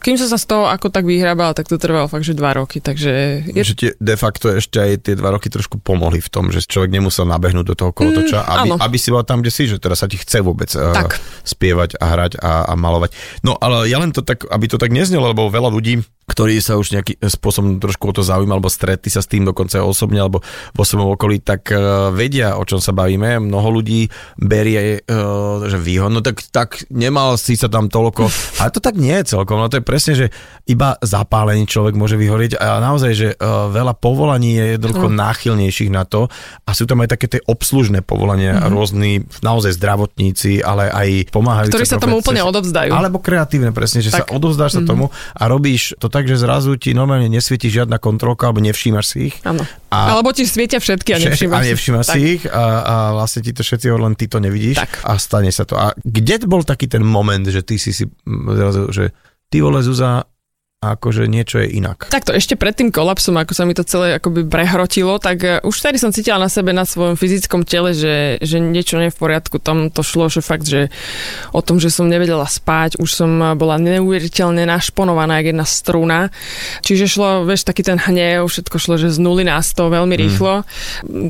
kým 0.00 0.16
som 0.16 0.32
sa 0.32 0.40
z 0.40 0.48
toho 0.48 0.64
ako 0.72 0.88
tak 0.88 1.04
vyhrábala, 1.04 1.52
tak 1.52 1.68
to 1.68 1.76
trvalo 1.76 2.08
fakt, 2.08 2.24
že 2.24 2.32
dva 2.32 2.56
roky, 2.56 2.80
takže... 2.80 3.44
Je... 3.52 3.60
Že 3.60 3.74
ti 3.76 3.86
de 3.92 4.16
facto 4.16 4.48
ešte 4.48 4.80
aj 4.80 5.04
tie 5.04 5.14
dva 5.18 5.36
roky 5.36 5.52
trošku 5.52 5.76
pomohli 5.76 6.24
v 6.24 6.30
tom, 6.32 6.48
že 6.48 6.64
človek 6.64 6.88
nemusel 6.88 7.28
nabehnúť 7.28 7.66
do 7.68 7.76
toho 7.76 7.92
kolotoča, 7.92 8.40
mm, 8.40 8.48
aby, 8.48 8.68
aby 8.80 8.96
si 8.96 9.12
bola 9.12 9.28
tam, 9.28 9.44
kde 9.44 9.52
si, 9.52 9.68
že 9.68 9.76
teraz 9.76 10.00
sa 10.00 10.08
ti 10.08 10.16
chce 10.16 10.40
vôbec 10.40 10.72
tak. 10.72 11.20
Uh, 11.20 11.44
spievať 11.44 12.00
a 12.00 12.04
hrať 12.16 12.32
a, 12.40 12.70
a 12.70 12.72
malovať. 12.78 13.12
No 13.44 13.60
ale 13.60 13.90
ja 13.92 14.00
len 14.00 14.14
to 14.14 14.24
tak, 14.24 14.48
aby 14.48 14.64
to 14.70 14.80
tak 14.80 14.88
neznelo, 14.88 15.28
lebo 15.28 15.52
veľa 15.52 15.68
ľudí 15.68 16.00
ktorí 16.28 16.60
sa 16.60 16.76
už 16.76 16.92
nejakým 16.92 17.24
spôsobom 17.24 17.80
trošku 17.80 18.12
o 18.12 18.14
to 18.14 18.20
zaujíma, 18.20 18.60
alebo 18.60 18.68
stretli 18.68 19.08
sa 19.08 19.24
s 19.24 19.30
tým 19.32 19.48
dokonca 19.48 19.80
osobne, 19.80 20.20
alebo 20.20 20.44
vo 20.76 20.84
svojom 20.84 21.16
okolí, 21.16 21.40
tak 21.40 21.72
uh, 21.72 22.12
vedia, 22.12 22.60
o 22.60 22.64
čom 22.68 22.78
sa 22.84 22.92
bavíme. 22.92 23.40
Mnoho 23.40 23.80
ľudí 23.80 24.12
berie, 24.36 25.00
uh, 25.02 25.64
že 25.64 25.80
výhod, 25.80 26.12
no 26.12 26.20
tak, 26.20 26.44
tak 26.52 26.84
nemal 26.92 27.40
si 27.40 27.56
sa 27.56 27.72
tam 27.72 27.88
toľko, 27.88 28.28
ale 28.60 28.70
to 28.70 28.80
tak 28.84 29.00
nie 29.00 29.16
je 29.24 29.34
celkom, 29.34 29.56
no 29.56 29.72
to 29.72 29.80
je 29.80 29.84
presne, 29.84 30.12
že 30.14 30.26
iba 30.68 31.00
zapálený 31.00 31.64
človek 31.64 31.96
môže 31.96 32.20
vyhorieť 32.20 32.60
a 32.60 32.76
naozaj, 32.84 33.12
že 33.16 33.28
uh, 33.40 33.72
veľa 33.72 33.96
povolaní 33.96 34.60
je 34.60 34.64
jednoducho 34.76 35.08
mm. 35.08 35.16
náchylnejších 35.16 35.90
na 35.90 36.04
to 36.04 36.28
a 36.68 36.70
sú 36.76 36.84
tam 36.84 37.00
aj 37.00 37.16
také 37.16 37.26
tie 37.38 37.40
obslužné 37.48 38.04
povolania, 38.04 38.60
mm. 38.60 38.68
rôzni 38.68 39.24
naozaj 39.40 39.80
zdravotníci, 39.80 40.60
ale 40.60 40.92
aj 40.92 41.32
pomáhajú. 41.32 41.72
Ktorí 41.72 41.88
sa 41.88 41.96
tomu 41.96 42.20
úplne 42.20 42.44
odovzdajú. 42.44 42.92
Alebo 42.92 43.16
kreatívne, 43.22 43.72
presne, 43.72 44.04
že 44.04 44.12
tak. 44.12 44.28
sa 44.28 44.36
odovzdáš 44.36 44.76
mm. 44.76 44.76
sa 44.76 44.82
tomu 44.84 45.08
a 45.32 45.42
robíš 45.48 45.96
to 45.96 46.12
tak, 46.12 46.17
že 46.24 46.40
zrazu 46.40 46.74
ti 46.80 46.96
normálne 46.96 47.28
nesvieti 47.28 47.68
žiadna 47.68 48.00
kontrolka, 48.00 48.48
alebo 48.48 48.64
nevšímaš 48.64 49.04
si 49.04 49.18
ich. 49.30 49.36
Áno. 49.44 49.62
A, 49.92 50.16
Alebo 50.16 50.32
ti 50.32 50.48
svietia 50.48 50.80
všetky 50.80 51.14
a 51.14 51.18
nevšímaš, 51.22 51.60
a 51.60 51.68
nevšímaš 51.68 52.06
si 52.10 52.20
ich 52.36 52.42
a, 52.48 52.64
a 52.82 52.94
vlastne 53.14 53.40
ti 53.44 53.52
to 53.52 53.62
všetci 53.62 53.86
len 53.92 54.16
ty 54.16 54.26
to 54.26 54.40
nevidíš 54.40 54.80
tak. 54.80 54.92
a 55.04 55.16
stane 55.20 55.52
sa 55.52 55.68
to. 55.68 55.76
A 55.76 55.92
kde 56.00 56.44
bol 56.48 56.64
taký 56.64 56.88
ten 56.88 57.04
moment, 57.04 57.44
že 57.44 57.60
ty 57.62 57.76
si 57.76 57.92
si 57.92 58.08
zrazu, 58.26 58.88
že 58.90 59.12
ty 59.52 59.60
vole 59.60 59.80
Zuza, 59.84 60.24
a 60.78 60.94
akože 60.94 61.26
niečo 61.26 61.58
je 61.58 61.74
inak. 61.74 62.06
Takto 62.06 62.30
ešte 62.30 62.54
pred 62.54 62.70
tým 62.70 62.94
kolapsom, 62.94 63.34
ako 63.34 63.50
sa 63.50 63.66
mi 63.66 63.74
to 63.74 63.82
celé 63.82 64.14
akoby 64.14 64.46
prehrotilo, 64.46 65.18
tak 65.18 65.42
uh, 65.42 65.58
už 65.66 65.74
vtedy 65.74 65.98
som 65.98 66.14
cítila 66.14 66.38
na 66.38 66.46
sebe, 66.46 66.70
na 66.70 66.86
svojom 66.86 67.18
fyzickom 67.18 67.66
tele, 67.66 67.90
že, 67.90 68.38
že 68.38 68.62
niečo 68.62 68.94
nie 69.02 69.10
je 69.10 69.14
v 69.18 69.18
poriadku. 69.18 69.58
Tam 69.58 69.90
to 69.90 70.06
šlo, 70.06 70.30
že 70.30 70.38
fakt, 70.38 70.70
že 70.70 70.86
o 71.50 71.66
tom, 71.66 71.82
že 71.82 71.90
som 71.90 72.06
nevedela 72.06 72.46
spať, 72.46 72.94
už 73.02 73.10
som 73.10 73.30
uh, 73.42 73.58
bola 73.58 73.74
neuveriteľne 73.82 74.62
našponovaná, 74.70 75.42
jak 75.42 75.50
jedna 75.50 75.66
struna. 75.66 76.18
Čiže 76.86 77.10
šlo, 77.10 77.42
vieš, 77.42 77.66
taký 77.66 77.82
ten 77.82 77.98
hnev, 77.98 78.46
všetko 78.46 78.78
šlo, 78.78 79.02
že 79.02 79.10
z 79.10 79.18
nuly 79.18 79.42
na 79.42 79.58
100 79.58 79.82
veľmi 79.82 80.14
mm. 80.14 80.22
rýchlo. 80.30 80.62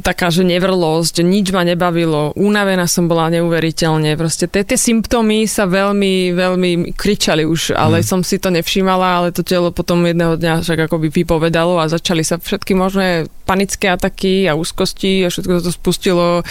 Taká, 0.04 0.28
že 0.28 0.44
nevrlosť, 0.44 1.24
nič 1.24 1.56
ma 1.56 1.64
nebavilo, 1.64 2.36
unavená 2.36 2.84
som 2.84 3.08
bola 3.08 3.32
neuveriteľne. 3.32 4.12
Proste 4.12 4.44
tie, 4.44 4.60
tie 4.60 4.76
symptómy 4.76 5.48
sa 5.48 5.64
veľmi, 5.64 6.36
veľmi 6.36 6.92
kričali 6.92 7.48
už, 7.48 7.72
ale 7.72 8.04
mm. 8.04 8.12
som 8.12 8.20
si 8.20 8.36
to 8.36 8.52
nevšímala, 8.52 9.24
ale 9.24 9.37
to 9.38 9.46
telo 9.46 9.70
potom 9.70 10.02
jedného 10.02 10.34
dňa 10.34 10.66
však 10.66 10.90
akoby 10.90 11.14
vypovedalo 11.14 11.78
a 11.78 11.86
začali 11.86 12.26
sa 12.26 12.42
všetky 12.42 12.74
možné 12.74 13.30
panické 13.46 13.86
ataky 13.86 14.50
a 14.50 14.58
úzkosti 14.58 15.22
a 15.22 15.30
všetko 15.30 15.62
to 15.62 15.70
spustilo 15.70 16.42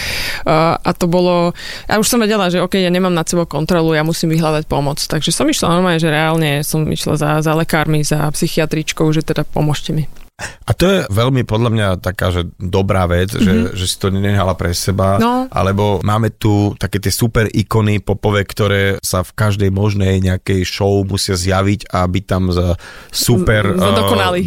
a 0.48 0.90
to 0.96 1.04
bolo, 1.04 1.52
ja 1.84 2.00
už 2.00 2.08
som 2.08 2.18
vedela, 2.18 2.48
že 2.48 2.64
ok, 2.64 2.80
ja 2.80 2.88
nemám 2.88 3.12
nad 3.12 3.28
sebou 3.28 3.44
kontrolu, 3.44 3.92
ja 3.92 4.02
musím 4.02 4.32
vyhľadať 4.32 4.64
pomoc. 4.64 4.98
Takže 5.04 5.28
som 5.28 5.44
išla 5.44 5.76
normálne, 5.76 6.00
že 6.00 6.08
reálne 6.08 6.64
som 6.64 6.82
išla 6.88 7.14
za, 7.20 7.30
za 7.44 7.52
lekármi, 7.52 8.00
za 8.00 8.24
psychiatričkou, 8.32 9.04
že 9.12 9.20
teda 9.20 9.44
pomôžte 9.44 9.92
mi. 9.92 10.08
A 10.38 10.70
to 10.70 10.86
je 10.86 10.98
veľmi 11.10 11.42
podľa 11.42 11.70
mňa 11.74 11.88
taká, 11.98 12.30
že 12.30 12.46
dobrá 12.62 13.10
vec, 13.10 13.34
mm-hmm. 13.34 13.74
že, 13.74 13.82
že 13.82 13.84
si 13.90 13.96
to 13.98 14.14
nenehala 14.14 14.54
pre 14.54 14.70
seba, 14.70 15.18
no. 15.18 15.50
alebo 15.50 15.98
máme 16.06 16.30
tu 16.30 16.78
také 16.78 17.02
tie 17.02 17.10
super 17.10 17.50
ikony 17.50 17.98
popové, 17.98 18.46
ktoré 18.46 19.02
sa 19.02 19.26
v 19.26 19.34
každej 19.34 19.74
možnej 19.74 20.22
nejakej 20.22 20.62
show 20.62 21.02
musia 21.02 21.34
zjaviť 21.34 21.90
a 21.90 22.06
byť 22.06 22.24
tam 22.28 22.54
za 22.54 22.78
super 23.10 23.74
uh, 23.74 23.98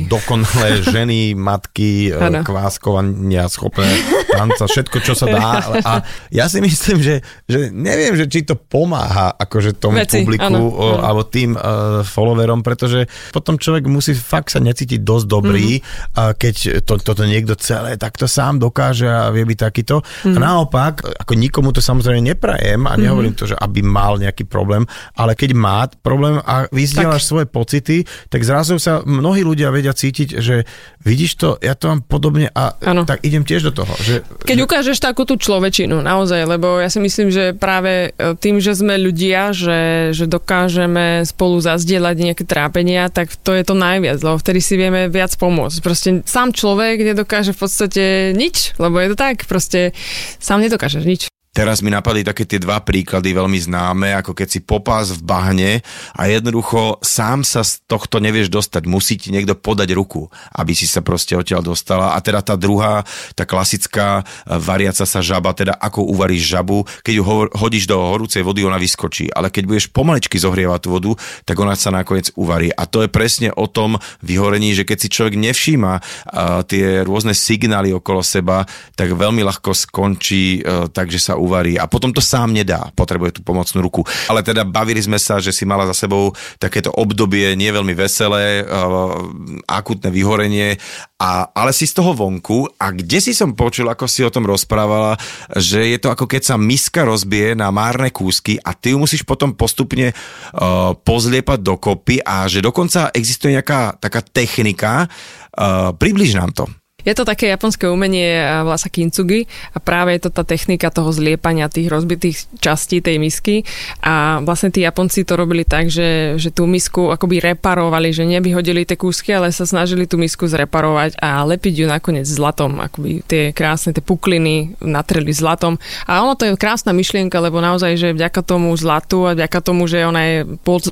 dokonalé 0.08 0.80
ženy, 0.95 1.36
matky, 1.36 2.13
uh, 2.15 2.39
kváskovania, 2.39 3.51
schopné 3.51 3.89
tanca, 4.32 4.71
všetko, 4.71 4.97
čo 5.04 5.13
sa 5.17 5.27
dá. 5.27 5.60
A 5.91 6.06
ja 6.32 6.47
si 6.47 6.63
myslím, 6.63 7.04
že, 7.04 7.19
že 7.49 7.67
neviem, 7.73 8.15
že 8.15 8.30
či 8.32 8.45
to 8.47 8.56
pomáha 8.56 9.34
akože 9.36 9.75
tomu 9.75 9.99
Veci, 9.99 10.23
publiku 10.23 10.47
áno, 10.47 10.71
áno. 10.71 11.04
alebo 11.04 11.21
tým 11.27 11.58
uh, 11.58 12.06
followerom, 12.06 12.63
pretože 12.63 13.10
potom 13.36 13.58
človek 13.58 13.89
musí 13.89 14.15
fakt 14.15 14.54
sa 14.54 14.62
necítiť 14.62 15.01
dosť 15.01 15.25
dobrý, 15.25 15.81
a 16.15 16.34
keď 16.36 16.84
to, 16.86 16.98
toto 17.02 17.24
niekto 17.26 17.58
celé 17.58 17.96
takto 17.96 18.26
sám 18.26 18.62
dokáže 18.62 19.08
a 19.08 19.30
vie 19.34 19.46
byť 19.46 19.60
takýto. 19.60 20.02
Mm. 20.26 20.36
A 20.36 20.38
mhm. 20.38 20.41
naopak, 20.41 20.94
ako 21.04 21.34
nikomu 21.36 21.70
to 21.76 21.84
samozrejme 21.84 22.22
neprajem 22.24 22.86
a 22.88 22.94
nehovorím 22.98 23.34
mm. 23.36 23.39
to, 23.39 23.46
že 23.52 23.56
aby 23.58 23.84
mal 23.86 24.17
nejaký 24.17 24.46
problém, 24.48 24.86
ale 25.15 25.38
keď 25.38 25.52
má 25.58 25.86
problém 26.02 26.39
a 26.41 26.67
vyzdieľaš 26.70 27.24
svoje 27.26 27.48
pocity, 27.48 28.04
tak 28.30 28.41
zrazu 28.46 28.78
sa 28.78 29.02
mnohí 29.06 29.41
ľudia 29.41 29.74
vedia 29.74 29.96
cítiť, 29.96 30.30
že 30.39 30.63
vidíš 31.02 31.32
to, 31.38 31.50
ja 31.60 31.74
to 31.74 31.89
mám 31.89 32.02
podobne 32.06 32.50
a 32.54 32.78
ano. 32.82 33.08
tak 33.08 33.26
idem 33.26 33.41
tiež 33.41 33.72
do 33.72 33.74
toho. 33.74 33.94
Že, 34.02 34.15
keď 34.46 34.58
že... 34.58 34.65
ukážeš 34.65 34.98
takú 35.02 35.26
tú 35.26 35.38
človečinu, 35.38 36.04
naozaj, 36.04 36.46
lebo 36.46 36.78
ja 36.78 36.89
si 36.89 37.00
myslím, 37.02 37.34
že 37.34 37.54
práve 37.58 38.13
e, 38.13 38.36
tým, 38.38 38.62
že 38.62 38.78
sme 38.78 39.00
ľudia, 39.00 39.56
že, 39.56 40.12
že 40.13 40.26
dokážeme 40.30 41.26
spolu 41.26 41.58
zazdieľať 41.62 42.15
nejaké 42.17 42.44
trápenia, 42.46 43.10
tak 43.10 43.34
to 43.39 43.56
je 43.56 43.63
to 43.65 43.74
najviac, 43.74 44.20
lebo 44.22 44.38
vtedy 44.38 44.60
si 44.62 44.76
vieme 44.78 45.10
viac 45.10 45.34
pomôcť 45.38 45.71
Proste 45.80 46.28
sám 46.28 46.52
človek 46.52 47.00
nedokáže 47.00 47.56
v 47.56 47.60
podstate 47.64 48.04
nič, 48.36 48.76
lebo 48.76 49.00
je 49.00 49.16
to 49.16 49.18
tak, 49.18 49.48
proste 49.48 49.96
sám 50.44 50.60
nedokážeš 50.60 51.04
nič. 51.08 51.22
Teraz 51.52 51.84
mi 51.84 51.92
napadli 51.92 52.24
také 52.24 52.48
tie 52.48 52.64
dva 52.64 52.80
príklady 52.80 53.36
veľmi 53.36 53.60
známe, 53.60 54.16
ako 54.16 54.32
keď 54.32 54.48
si 54.48 54.64
popás 54.64 55.12
v 55.12 55.20
bahne 55.20 55.72
a 56.16 56.32
jednoducho 56.32 57.04
sám 57.04 57.44
sa 57.44 57.60
z 57.68 57.84
tohto 57.92 58.24
nevieš 58.24 58.48
dostať. 58.48 58.88
Musí 58.88 59.20
ti 59.20 59.36
niekto 59.36 59.60
podať 59.60 59.92
ruku, 59.92 60.32
aby 60.56 60.72
si 60.72 60.88
sa 60.88 61.04
proste 61.04 61.36
odtiaľ 61.36 61.60
dostala. 61.60 62.16
A 62.16 62.24
teda 62.24 62.40
tá 62.40 62.56
druhá, 62.56 63.04
tá 63.36 63.44
klasická 63.44 64.24
e, 64.24 64.56
variaca 64.64 65.04
sa 65.04 65.20
žaba, 65.20 65.52
teda 65.52 65.76
ako 65.76 66.08
uvaríš 66.16 66.56
žabu, 66.56 66.88
keď 67.04 67.14
ju 67.20 67.24
hodíš 67.60 67.84
do 67.84 68.00
horúcej 68.00 68.48
vody, 68.48 68.64
ona 68.64 68.80
vyskočí. 68.80 69.28
Ale 69.36 69.52
keď 69.52 69.68
budeš 69.68 69.92
pomaličky 69.92 70.40
zohrievať 70.40 70.88
tú 70.88 70.90
vodu, 70.96 71.12
tak 71.44 71.60
ona 71.60 71.76
sa 71.76 71.92
nakoniec 71.92 72.32
uvarí. 72.40 72.72
A 72.72 72.88
to 72.88 73.04
je 73.04 73.12
presne 73.12 73.52
o 73.60 73.67
tom 73.67 74.00
vyhorení, 74.23 74.71
že 74.71 74.88
keď 74.88 74.98
si 75.04 75.12
človek 75.12 75.36
nevšíma 75.36 75.94
uh, 76.00 76.63
tie 76.63 77.04
rôzne 77.04 77.36
signály 77.36 77.92
okolo 77.92 78.23
seba, 78.23 78.63
tak 78.96 79.12
veľmi 79.12 79.44
ľahko 79.44 79.75
skončí 79.75 80.63
uh, 80.63 80.88
tak, 80.88 81.12
že 81.12 81.19
sa 81.19 81.40
uvarí 81.42 81.75
a 81.81 81.89
potom 81.89 82.13
to 82.13 82.21
sám 82.21 82.54
nedá, 82.54 82.94
potrebuje 82.94 83.39
tú 83.39 83.42
pomocnú 83.42 83.81
ruku. 83.81 84.06
Ale 84.29 84.46
teda 84.46 84.62
bavili 84.62 85.02
sme 85.02 85.17
sa, 85.17 85.42
že 85.42 85.50
si 85.50 85.65
mala 85.65 85.89
za 85.89 86.06
sebou 86.06 86.37
takéto 86.62 86.94
obdobie 86.94 87.58
nie 87.58 87.73
veľmi 87.73 87.98
veselé, 87.98 88.62
uh, 88.62 89.17
akutné 89.65 90.13
vyhorenie, 90.13 90.77
a, 91.21 91.50
ale 91.54 91.73
si 91.73 91.85
z 91.85 91.98
toho 91.98 92.17
vonku 92.17 92.65
a 92.81 92.89
kde 92.94 93.21
si 93.21 93.33
som 93.33 93.54
počul, 93.54 93.89
ako 93.89 94.06
si 94.10 94.25
o 94.25 94.33
tom 94.33 94.46
rozprávala, 94.46 95.17
že 95.58 95.85
je 95.89 95.98
to 96.02 96.10
ako 96.10 96.25
keď 96.25 96.42
sa 96.42 96.56
miska 96.58 97.06
rozbije 97.06 97.54
na 97.54 97.69
márne 97.69 98.10
kúsky 98.10 98.58
a 98.58 98.73
ty 98.73 98.94
ju 98.94 98.98
musíš 98.98 99.21
potom 99.25 99.54
postupne 99.54 100.13
uh, 100.13 100.94
pozliepať 100.98 101.60
dokopy 101.62 102.21
a 102.25 102.50
že 102.50 102.65
dokonca 102.65 103.13
existuje 103.13 103.54
nejaká 103.54 104.02
taká 104.02 104.21
technika, 104.25 105.06
uh, 105.06 105.94
približ 105.94 106.37
nám 106.37 106.54
to. 106.54 106.65
Je 107.06 107.13
to 107.17 107.25
také 107.25 107.49
japonské 107.49 107.89
umenie 107.89 108.41
volá 108.63 108.77
sa 108.77 108.89
kintsugi 108.91 109.45
a 109.73 109.77
práve 109.81 110.15
je 110.17 110.27
to 110.27 110.29
tá 110.31 110.43
technika 110.45 110.93
toho 110.93 111.10
zliepania 111.10 111.71
tých 111.71 111.87
rozbitých 111.89 112.62
častí 112.62 113.02
tej 113.02 113.17
misky. 113.17 113.63
A 114.04 114.39
vlastne 114.43 114.73
tí 114.73 114.83
Japonci 114.83 115.23
to 115.23 115.37
robili 115.37 115.63
tak, 115.63 115.87
že, 115.87 116.35
že 116.37 116.49
tú 116.52 116.65
misku 116.65 117.10
akoby 117.13 117.54
reparovali, 117.54 118.13
že 118.13 118.27
nevyhodili 118.27 118.85
tie 118.85 118.97
kúsky, 118.97 119.33
ale 119.33 119.54
sa 119.54 119.65
snažili 119.65 120.06
tú 120.06 120.17
misku 120.17 120.45
zreparovať 120.45 121.17
a 121.19 121.43
lepiť 121.45 121.73
ju 121.83 121.85
nakoniec 121.89 122.27
zlatom, 122.27 122.81
akoby 122.81 123.23
tie 123.25 123.52
krásne 123.52 123.93
tie 123.95 124.04
pukliny 124.04 124.77
natreli 124.81 125.31
zlatom. 125.31 125.77
A 126.06 126.21
ono 126.21 126.37
to 126.37 126.47
je 126.47 126.60
krásna 126.60 126.91
myšlienka, 126.91 127.37
lebo 127.39 127.62
naozaj, 127.62 127.97
že 127.97 128.15
vďaka 128.15 128.41
tomu 128.45 128.73
zlatu 128.77 129.27
a 129.27 129.35
vďaka 129.37 129.60
tomu, 129.63 129.85
že 129.87 130.06
ona 130.06 130.21
je 130.23 130.37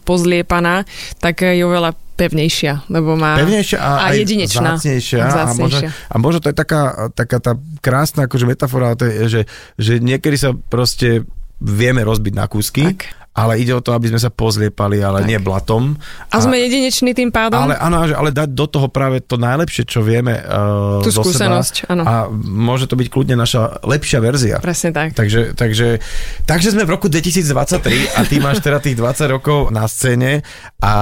pozliepaná, 0.06 0.86
tak 1.20 1.44
je 1.44 1.64
oveľa 1.64 1.96
pevnejšia, 2.20 2.92
lebo 2.92 3.16
má 3.16 3.40
pevnejšia 3.40 3.78
a, 3.80 3.92
a 4.04 4.08
jedinečná. 4.12 4.76
Zácnejšia, 4.76 5.20
a, 5.24 5.56
možno, 5.56 5.88
a 5.88 6.16
možno 6.20 6.40
to 6.44 6.52
je 6.52 6.58
taká, 6.60 7.08
taká 7.16 7.40
tá 7.40 7.56
krásna 7.80 8.28
akože 8.28 8.44
metafora, 8.44 9.00
to 9.00 9.08
je, 9.08 9.16
že, 9.32 9.42
že 9.80 9.94
niekedy 10.04 10.36
sa 10.36 10.52
proste 10.52 11.24
vieme 11.60 12.04
rozbiť 12.04 12.34
na 12.36 12.46
kúsky. 12.52 12.84
Tak 12.92 13.19
ale 13.30 13.62
ide 13.62 13.72
o 13.72 13.80
to, 13.80 13.96
aby 13.96 14.12
sme 14.12 14.20
sa 14.20 14.34
pozliepali, 14.34 15.00
ale 15.00 15.24
tak. 15.24 15.30
nie 15.30 15.40
blatom. 15.40 15.96
A, 16.28 16.42
a 16.42 16.44
sme 16.44 16.60
jedineční 16.60 17.16
tým 17.16 17.30
pádom? 17.32 17.62
Ale 17.62 17.78
áno, 17.80 18.04
ale 18.04 18.36
dať 18.36 18.50
do 18.52 18.66
toho 18.68 18.92
práve 18.92 19.24
to 19.24 19.40
najlepšie, 19.40 19.88
čo 19.88 20.04
vieme 20.04 20.36
uh, 20.44 21.00
Tú 21.00 21.14
skúsenosť, 21.14 21.88
áno. 21.88 22.04
A 22.04 22.14
môže 22.34 22.90
to 22.90 23.00
byť 23.00 23.08
kľudne 23.08 23.40
naša 23.40 23.86
lepšia 23.86 24.20
verzia. 24.20 24.58
Presne 24.60 24.92
tak. 24.92 25.16
Takže, 25.16 25.56
takže, 25.56 26.04
takže 26.44 26.76
sme 26.76 26.84
v 26.84 26.92
roku 26.92 27.08
2023 27.08 28.18
a 28.18 28.20
ty 28.28 28.36
máš 28.44 28.60
teda 28.60 28.84
tých 28.84 29.00
20 29.00 29.30
rokov 29.40 29.72
na 29.72 29.88
scéne 29.88 30.44
a 30.84 30.94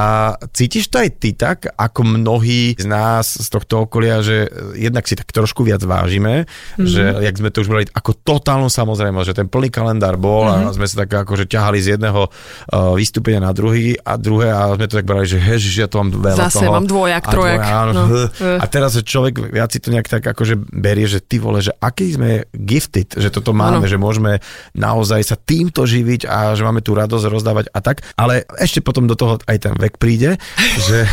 cítiš 0.54 0.94
to 0.94 1.02
aj 1.02 1.10
ty 1.18 1.34
tak, 1.34 1.74
ako 1.74 2.06
mnohí 2.06 2.78
z 2.78 2.86
nás 2.86 3.40
z 3.40 3.48
tohto 3.50 3.90
okolia, 3.90 4.22
že 4.22 4.52
jednak 4.78 5.10
si 5.10 5.18
tak 5.18 5.32
trošku 5.34 5.66
viac 5.66 5.82
vážime, 5.82 6.46
mm-hmm. 6.46 6.86
že 6.86 7.04
jak 7.24 7.36
sme 7.40 7.50
to 7.50 7.66
už 7.66 7.70
boli 7.70 7.84
ako 7.90 8.14
totálnu 8.14 8.70
samozrejme, 8.70 9.18
že 9.26 9.34
ten 9.34 9.50
plný 9.50 9.74
kalendár 9.74 10.22
bol 10.22 10.46
mm-hmm. 10.46 10.70
a 10.70 10.76
sme 10.76 10.86
sa 10.86 11.06
tak 11.08 11.26
akože 11.26 11.50
ťahali 11.50 11.80
z 11.82 11.98
jedného 11.98 12.17
uh, 12.26 12.94
vystúpenia 12.98 13.38
na 13.44 13.54
druhý 13.54 13.94
a 14.02 14.18
druhé 14.18 14.50
a 14.50 14.74
sme 14.74 14.90
to 14.90 14.98
tak 14.98 15.06
brali, 15.06 15.30
že 15.30 15.38
hežiš, 15.38 15.86
ja 15.86 15.88
to 15.92 16.02
mám 16.02 16.10
veľa 16.18 16.50
Zase 16.50 16.66
toho. 16.66 16.74
mám 16.74 16.88
dvojak, 16.90 17.24
a 17.24 17.30
trojak. 17.30 17.60
Dvojak, 17.62 17.78
áno, 17.78 17.92
no. 17.94 18.06
A 18.64 18.66
teraz 18.66 18.98
človek 18.98 19.54
viac 19.54 19.70
si 19.70 19.80
to 19.80 19.94
nejak 19.94 20.10
tak 20.10 20.24
akože 20.26 20.58
berie, 20.58 21.06
že 21.06 21.22
ty 21.22 21.38
vole, 21.38 21.62
že 21.62 21.76
aký 21.78 22.18
sme 22.18 22.50
gifted, 22.56 23.14
že 23.14 23.30
toto 23.30 23.54
máme, 23.54 23.86
ano. 23.86 23.90
že 23.90 24.00
môžeme 24.00 24.42
naozaj 24.74 25.22
sa 25.22 25.38
týmto 25.38 25.86
živiť 25.86 26.26
a 26.26 26.58
že 26.58 26.66
máme 26.66 26.82
tú 26.82 26.98
radosť 26.98 27.26
rozdávať 27.30 27.66
a 27.70 27.80
tak. 27.84 28.02
Ale 28.18 28.48
ešte 28.58 28.82
potom 28.82 29.06
do 29.06 29.14
toho 29.14 29.38
aj 29.46 29.58
ten 29.62 29.74
vek 29.78 30.02
príde, 30.02 30.40
že, 30.88 31.06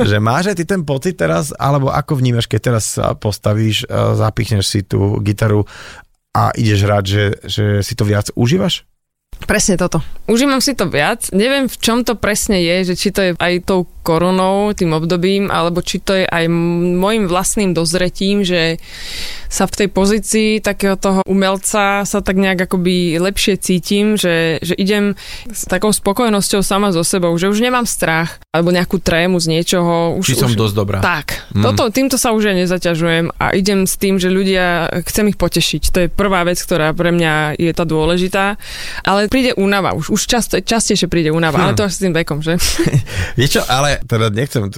že 0.00 0.16
máš 0.22 0.54
aj 0.54 0.56
ty 0.62 0.64
ten 0.64 0.82
pocit 0.86 1.18
teraz, 1.18 1.52
alebo 1.56 1.92
ako 1.92 2.16
vnímaš, 2.16 2.48
keď 2.48 2.60
teraz 2.72 2.96
sa 2.96 3.12
postavíš, 3.12 3.88
zapichneš 4.16 4.66
si 4.66 4.80
tú 4.86 5.18
gitaru 5.20 5.66
a 6.36 6.52
ideš 6.52 6.80
hrať, 6.84 7.04
že, 7.04 7.24
že 7.48 7.64
si 7.80 7.96
to 7.96 8.04
viac 8.04 8.28
užívaš? 8.36 8.84
Presne 9.44 9.76
toto. 9.76 10.00
Užívam 10.26 10.64
si 10.64 10.72
to 10.72 10.88
viac. 10.88 11.28
Neviem, 11.30 11.68
v 11.68 11.76
čom 11.76 12.02
to 12.02 12.16
presne 12.16 12.58
je, 12.64 12.92
že 12.92 12.94
či 12.96 13.08
to 13.12 13.20
je 13.20 13.30
aj 13.36 13.68
tou 13.68 13.84
koronou, 14.00 14.72
tým 14.72 14.96
obdobím, 14.96 15.52
alebo 15.52 15.84
či 15.84 16.00
to 16.00 16.16
je 16.16 16.24
aj 16.24 16.48
môjim 16.96 17.28
vlastným 17.28 17.76
dozretím, 17.76 18.42
že 18.42 18.80
sa 19.46 19.64
v 19.66 19.84
tej 19.84 19.88
pozícii 19.90 20.50
takého 20.60 20.98
toho 20.98 21.20
umelca 21.26 22.02
sa 22.02 22.18
tak 22.20 22.36
nejak 22.38 22.66
akoby 22.66 23.18
lepšie 23.18 23.58
cítim, 23.60 24.18
že, 24.18 24.58
že 24.60 24.74
idem 24.76 25.14
s 25.50 25.66
takou 25.66 25.90
spokojnosťou 25.90 26.60
sama 26.62 26.90
so 26.90 27.06
sebou, 27.06 27.34
že 27.38 27.50
už 27.50 27.62
nemám 27.62 27.86
strach 27.86 28.38
alebo 28.50 28.72
nejakú 28.72 28.98
trému 28.98 29.38
z 29.38 29.46
niečoho. 29.52 30.16
Už, 30.18 30.32
Či 30.32 30.40
som 30.40 30.50
už, 30.50 30.56
dosť 30.56 30.74
dobrá. 30.74 30.98
Tak. 31.04 31.52
Mm. 31.52 31.62
Toto, 31.62 31.88
týmto 31.92 32.16
sa 32.16 32.32
už 32.32 32.50
ja 32.50 32.54
nezaťažujem 32.56 33.36
a 33.36 33.52
idem 33.52 33.84
s 33.84 33.94
tým, 34.00 34.16
že 34.16 34.32
ľudia, 34.32 34.88
chcem 35.06 35.30
ich 35.30 35.38
potešiť. 35.38 35.82
To 35.92 35.98
je 36.04 36.08
prvá 36.08 36.42
vec, 36.42 36.56
ktorá 36.56 36.90
pre 36.96 37.12
mňa 37.12 37.60
je 37.60 37.72
tá 37.76 37.84
dôležitá. 37.84 38.56
Ale 39.04 39.28
príde 39.28 39.52
únava, 39.54 39.92
už, 39.92 40.10
už 40.12 40.20
často, 40.24 40.56
častejšie 40.58 41.06
príde 41.06 41.30
únava, 41.30 41.60
hm. 41.60 41.64
ale 41.64 41.72
to 41.76 41.84
až 41.84 41.92
s 41.96 42.02
tým 42.02 42.14
vekom, 42.16 42.40
že? 42.40 42.56
Vieš 43.38 43.60
čo, 43.60 43.62
ale 43.68 44.00
teda 44.04 44.32
nechcem 44.32 44.72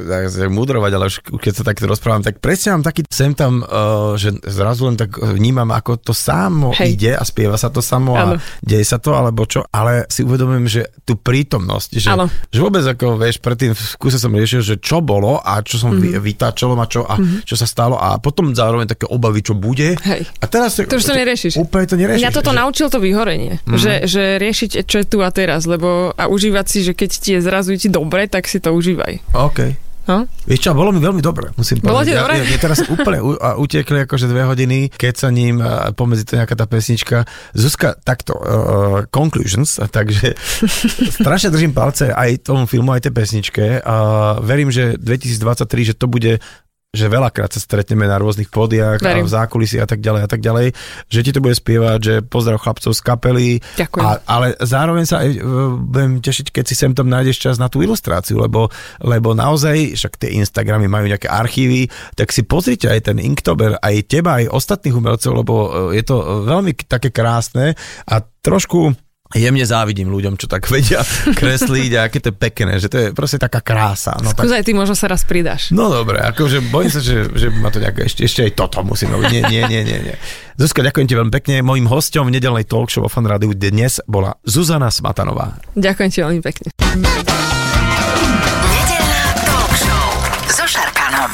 mudrovať, 0.51 0.91
ale 0.95 1.05
už 1.07 1.17
keď 1.39 1.53
sa 1.55 1.65
takto 1.65 1.87
rozprávam, 1.87 2.23
tak 2.27 2.43
presne 2.43 2.75
mám 2.75 2.85
taký 2.85 3.07
sem 3.09 3.33
tam, 3.33 3.63
uh, 3.63 4.19
že 4.19 4.37
zrazu 4.59 4.91
len 4.91 4.99
tak 4.99 5.15
vnímam, 5.15 5.71
ako 5.71 6.03
to 6.03 6.11
samo 6.11 6.75
Hej. 6.75 6.99
ide 6.99 7.13
a 7.15 7.23
spieva 7.23 7.55
sa 7.55 7.71
to 7.71 7.79
samo 7.79 8.19
ano. 8.19 8.37
a 8.37 8.43
deje 8.59 8.83
sa 8.83 8.99
to, 8.99 9.15
alebo 9.15 9.47
čo, 9.47 9.63
ale 9.71 10.11
si 10.11 10.27
uvedomujem, 10.27 10.67
že 10.67 10.83
tú 11.07 11.15
prítomnosť, 11.15 11.91
že, 12.03 12.11
že 12.51 12.59
vôbec 12.59 12.83
ako, 12.83 13.17
vieš, 13.17 13.39
predtým 13.39 13.73
v 13.73 13.83
kuse 14.03 14.19
som 14.19 14.35
riešil, 14.35 14.61
že 14.67 14.77
čo 14.83 14.99
bolo 14.99 15.39
a 15.39 15.63
čo 15.63 15.79
som 15.79 15.95
mm-hmm. 15.95 16.19
vytáčal 16.19 16.75
a 16.75 16.87
čo 16.91 17.07
a 17.07 17.15
mm-hmm. 17.17 17.47
čo 17.47 17.55
sa 17.55 17.67
stalo 17.71 17.95
a 17.95 18.19
potom 18.19 18.51
zároveň 18.53 18.91
také 18.91 19.07
obavy, 19.07 19.41
čo 19.47 19.55
bude. 19.55 19.95
Hej. 19.95 20.27
A 20.43 20.45
teraz 20.51 20.75
to 20.75 20.85
už 20.85 21.07
to 21.07 21.15
neriešiš. 21.15 21.55
Úplne 21.57 21.87
to 21.87 21.97
neriešiš. 21.97 22.23
Mňa 22.25 22.35
toto 22.35 22.53
že... 22.53 22.59
naučil 22.59 22.87
to 22.91 22.99
vyhorenie, 22.99 23.63
mm-hmm. 23.63 23.79
že, 23.79 23.95
že 24.11 24.37
riešiť, 24.43 24.83
čo 24.85 24.97
je 25.01 25.07
tu 25.07 25.23
a 25.23 25.31
teraz, 25.31 25.65
lebo 25.69 26.11
a 26.17 26.27
užívať 26.27 26.67
si, 26.67 26.79
že 26.83 26.93
keď 26.97 27.11
ti 27.15 27.31
je 27.37 27.41
zrazu 27.45 27.79
ti 27.79 27.87
dobre, 27.87 28.27
tak 28.27 28.51
si 28.51 28.59
to 28.59 28.75
užívaj. 28.75 29.23
OK. 29.37 29.88
No? 30.09 30.25
Vieš 30.49 30.61
čo, 30.65 30.73
bolo 30.73 30.89
mi 30.89 31.05
veľmi 31.05 31.21
dobre, 31.21 31.53
musím 31.61 31.85
bolo 31.85 32.01
povedať. 32.01 32.01
Bolo 32.01 32.09
ti 32.09 32.15
dobre? 32.17 32.35
Ja, 32.41 32.45
ja, 32.49 32.59
teraz 32.59 32.81
úplne 32.89 33.19
u, 33.21 33.37
a 33.37 33.61
utekli 33.61 34.09
akože 34.09 34.25
dve 34.25 34.49
hodiny, 34.49 34.89
keď 34.89 35.15
sa 35.21 35.29
ním 35.29 35.61
a 35.61 35.93
pomedzi 35.93 36.25
to 36.25 36.41
nejaká 36.41 36.57
tá 36.57 36.65
pesnička. 36.65 37.29
Zuzka, 37.53 37.93
takto, 38.01 38.33
uh, 38.41 39.05
conclusions, 39.13 39.77
takže 39.77 40.33
strašne 41.21 41.53
držím 41.53 41.77
palce 41.77 42.09
aj 42.09 42.41
tomu 42.41 42.65
filmu, 42.65 42.97
aj 42.97 43.05
tej 43.05 43.13
pesničke 43.13 43.65
a 43.85 43.97
verím, 44.41 44.73
že 44.73 44.97
2023, 44.97 45.93
že 45.93 45.95
to 45.95 46.09
bude 46.09 46.41
že 46.89 47.05
veľakrát 47.05 47.53
sa 47.53 47.61
stretneme 47.61 48.09
na 48.09 48.17
rôznych 48.17 48.49
pódiach 48.49 49.05
a 49.05 49.21
v 49.21 49.29
zákulisí 49.29 49.77
a 49.77 49.85
tak 49.85 50.01
ďalej 50.01 50.23
a 50.25 50.29
tak 50.29 50.41
ďalej, 50.41 50.73
že 51.13 51.21
ti 51.21 51.37
to 51.37 51.45
bude 51.45 51.53
spievať, 51.53 51.99
že 52.01 52.15
pozdrav 52.25 52.65
chlapcov 52.65 52.97
z 52.97 53.03
kapely, 53.05 53.49
Ďakujem. 53.77 54.05
A, 54.09 54.25
ale 54.25 54.57
zároveň 54.57 55.05
sa 55.05 55.21
aj 55.21 55.37
e, 55.37 55.41
budem 55.85 56.25
tešiť, 56.25 56.49
keď 56.49 56.65
si 56.65 56.73
sem 56.73 56.97
tam 56.97 57.13
nájdeš 57.13 57.45
čas 57.45 57.61
na 57.61 57.69
tú 57.69 57.85
ilustráciu, 57.85 58.41
lebo, 58.41 58.73
lebo 59.05 59.37
naozaj, 59.37 60.01
však 60.01 60.17
tie 60.17 60.41
Instagramy 60.41 60.89
majú 60.89 61.13
nejaké 61.13 61.29
archívy, 61.29 61.93
tak 62.17 62.33
si 62.33 62.49
pozrite 62.49 62.89
aj 62.89 63.13
ten 63.13 63.21
Inktober, 63.21 63.77
aj 63.85 64.09
teba, 64.09 64.41
aj 64.41 64.49
ostatných 64.49 64.97
umelcov, 64.97 65.33
lebo 65.45 65.55
e, 65.93 66.01
je 66.01 66.05
to 66.09 66.49
veľmi 66.49 66.73
také 66.89 67.13
krásne 67.13 67.77
a 68.09 68.25
trošku 68.25 68.97
jemne 69.37 69.65
závidím 69.69 70.09
ľuďom, 70.09 70.41
čo 70.41 70.49
tak 70.49 70.65
vedia 70.73 71.05
kresliť 71.41 71.91
a 72.01 72.09
aké 72.09 72.19
to 72.25 72.33
je 72.33 72.37
pekné, 72.37 72.81
že 72.81 72.89
to 72.89 72.97
je 72.97 73.07
proste 73.13 73.37
taká 73.37 73.61
krása. 73.61 74.17
No, 74.25 74.33
Skúsaj, 74.33 74.65
tak... 74.65 74.67
ty 74.69 74.73
možno 74.73 74.97
sa 74.97 75.05
raz 75.13 75.29
pridáš. 75.29 75.69
No 75.77 75.93
dobre, 75.93 76.25
akože 76.25 76.65
bojím 76.73 76.89
sa, 76.89 77.05
že, 77.05 77.29
že 77.37 77.53
ma 77.53 77.69
to 77.69 77.83
nejaké, 77.83 78.09
ešte, 78.09 78.25
ešte 78.25 78.41
aj 78.49 78.53
toto 78.57 78.81
musím 78.81 79.13
robiť. 79.13 79.29
Nie, 79.29 79.43
nie, 79.45 79.63
nie, 79.69 79.83
nie, 79.85 79.99
nie. 80.09 80.17
Zuzka, 80.57 80.81
ďakujem 80.81 81.07
ti 81.07 81.15
veľmi 81.15 81.33
pekne. 81.35 81.61
Mojím 81.61 81.87
hostom 81.93 82.33
v 82.33 82.41
nedelnej 82.41 82.65
talk 82.65 82.89
show 82.89 83.05
vo 83.05 83.13
Fan 83.13 83.29
Rádiu 83.29 83.53
dnes 83.53 84.01
bola 84.09 84.33
Zuzana 84.49 84.89
Smatanová. 84.89 85.61
Ďakujem 85.77 86.09
ti 86.09 86.19
veľmi 86.25 86.41
pekne. 86.41 86.67
Nedelná 88.73 89.23
talk 89.45 89.73
show 89.77 90.09
so 90.51 90.65
Šarkanom. 90.65 91.31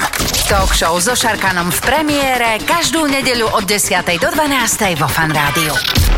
Talk 0.51 0.71
show 0.75 0.95
so 0.99 1.15
Šarkanom 1.15 1.71
v 1.71 1.81
premiére 1.87 2.59
každú 2.67 3.07
nedeľu 3.07 3.55
od 3.55 3.65
10. 3.65 4.03
do 4.19 4.29
12. 4.35 5.01
vo 5.01 5.09
Fan 5.09 5.31
Rádiu. 5.31 6.14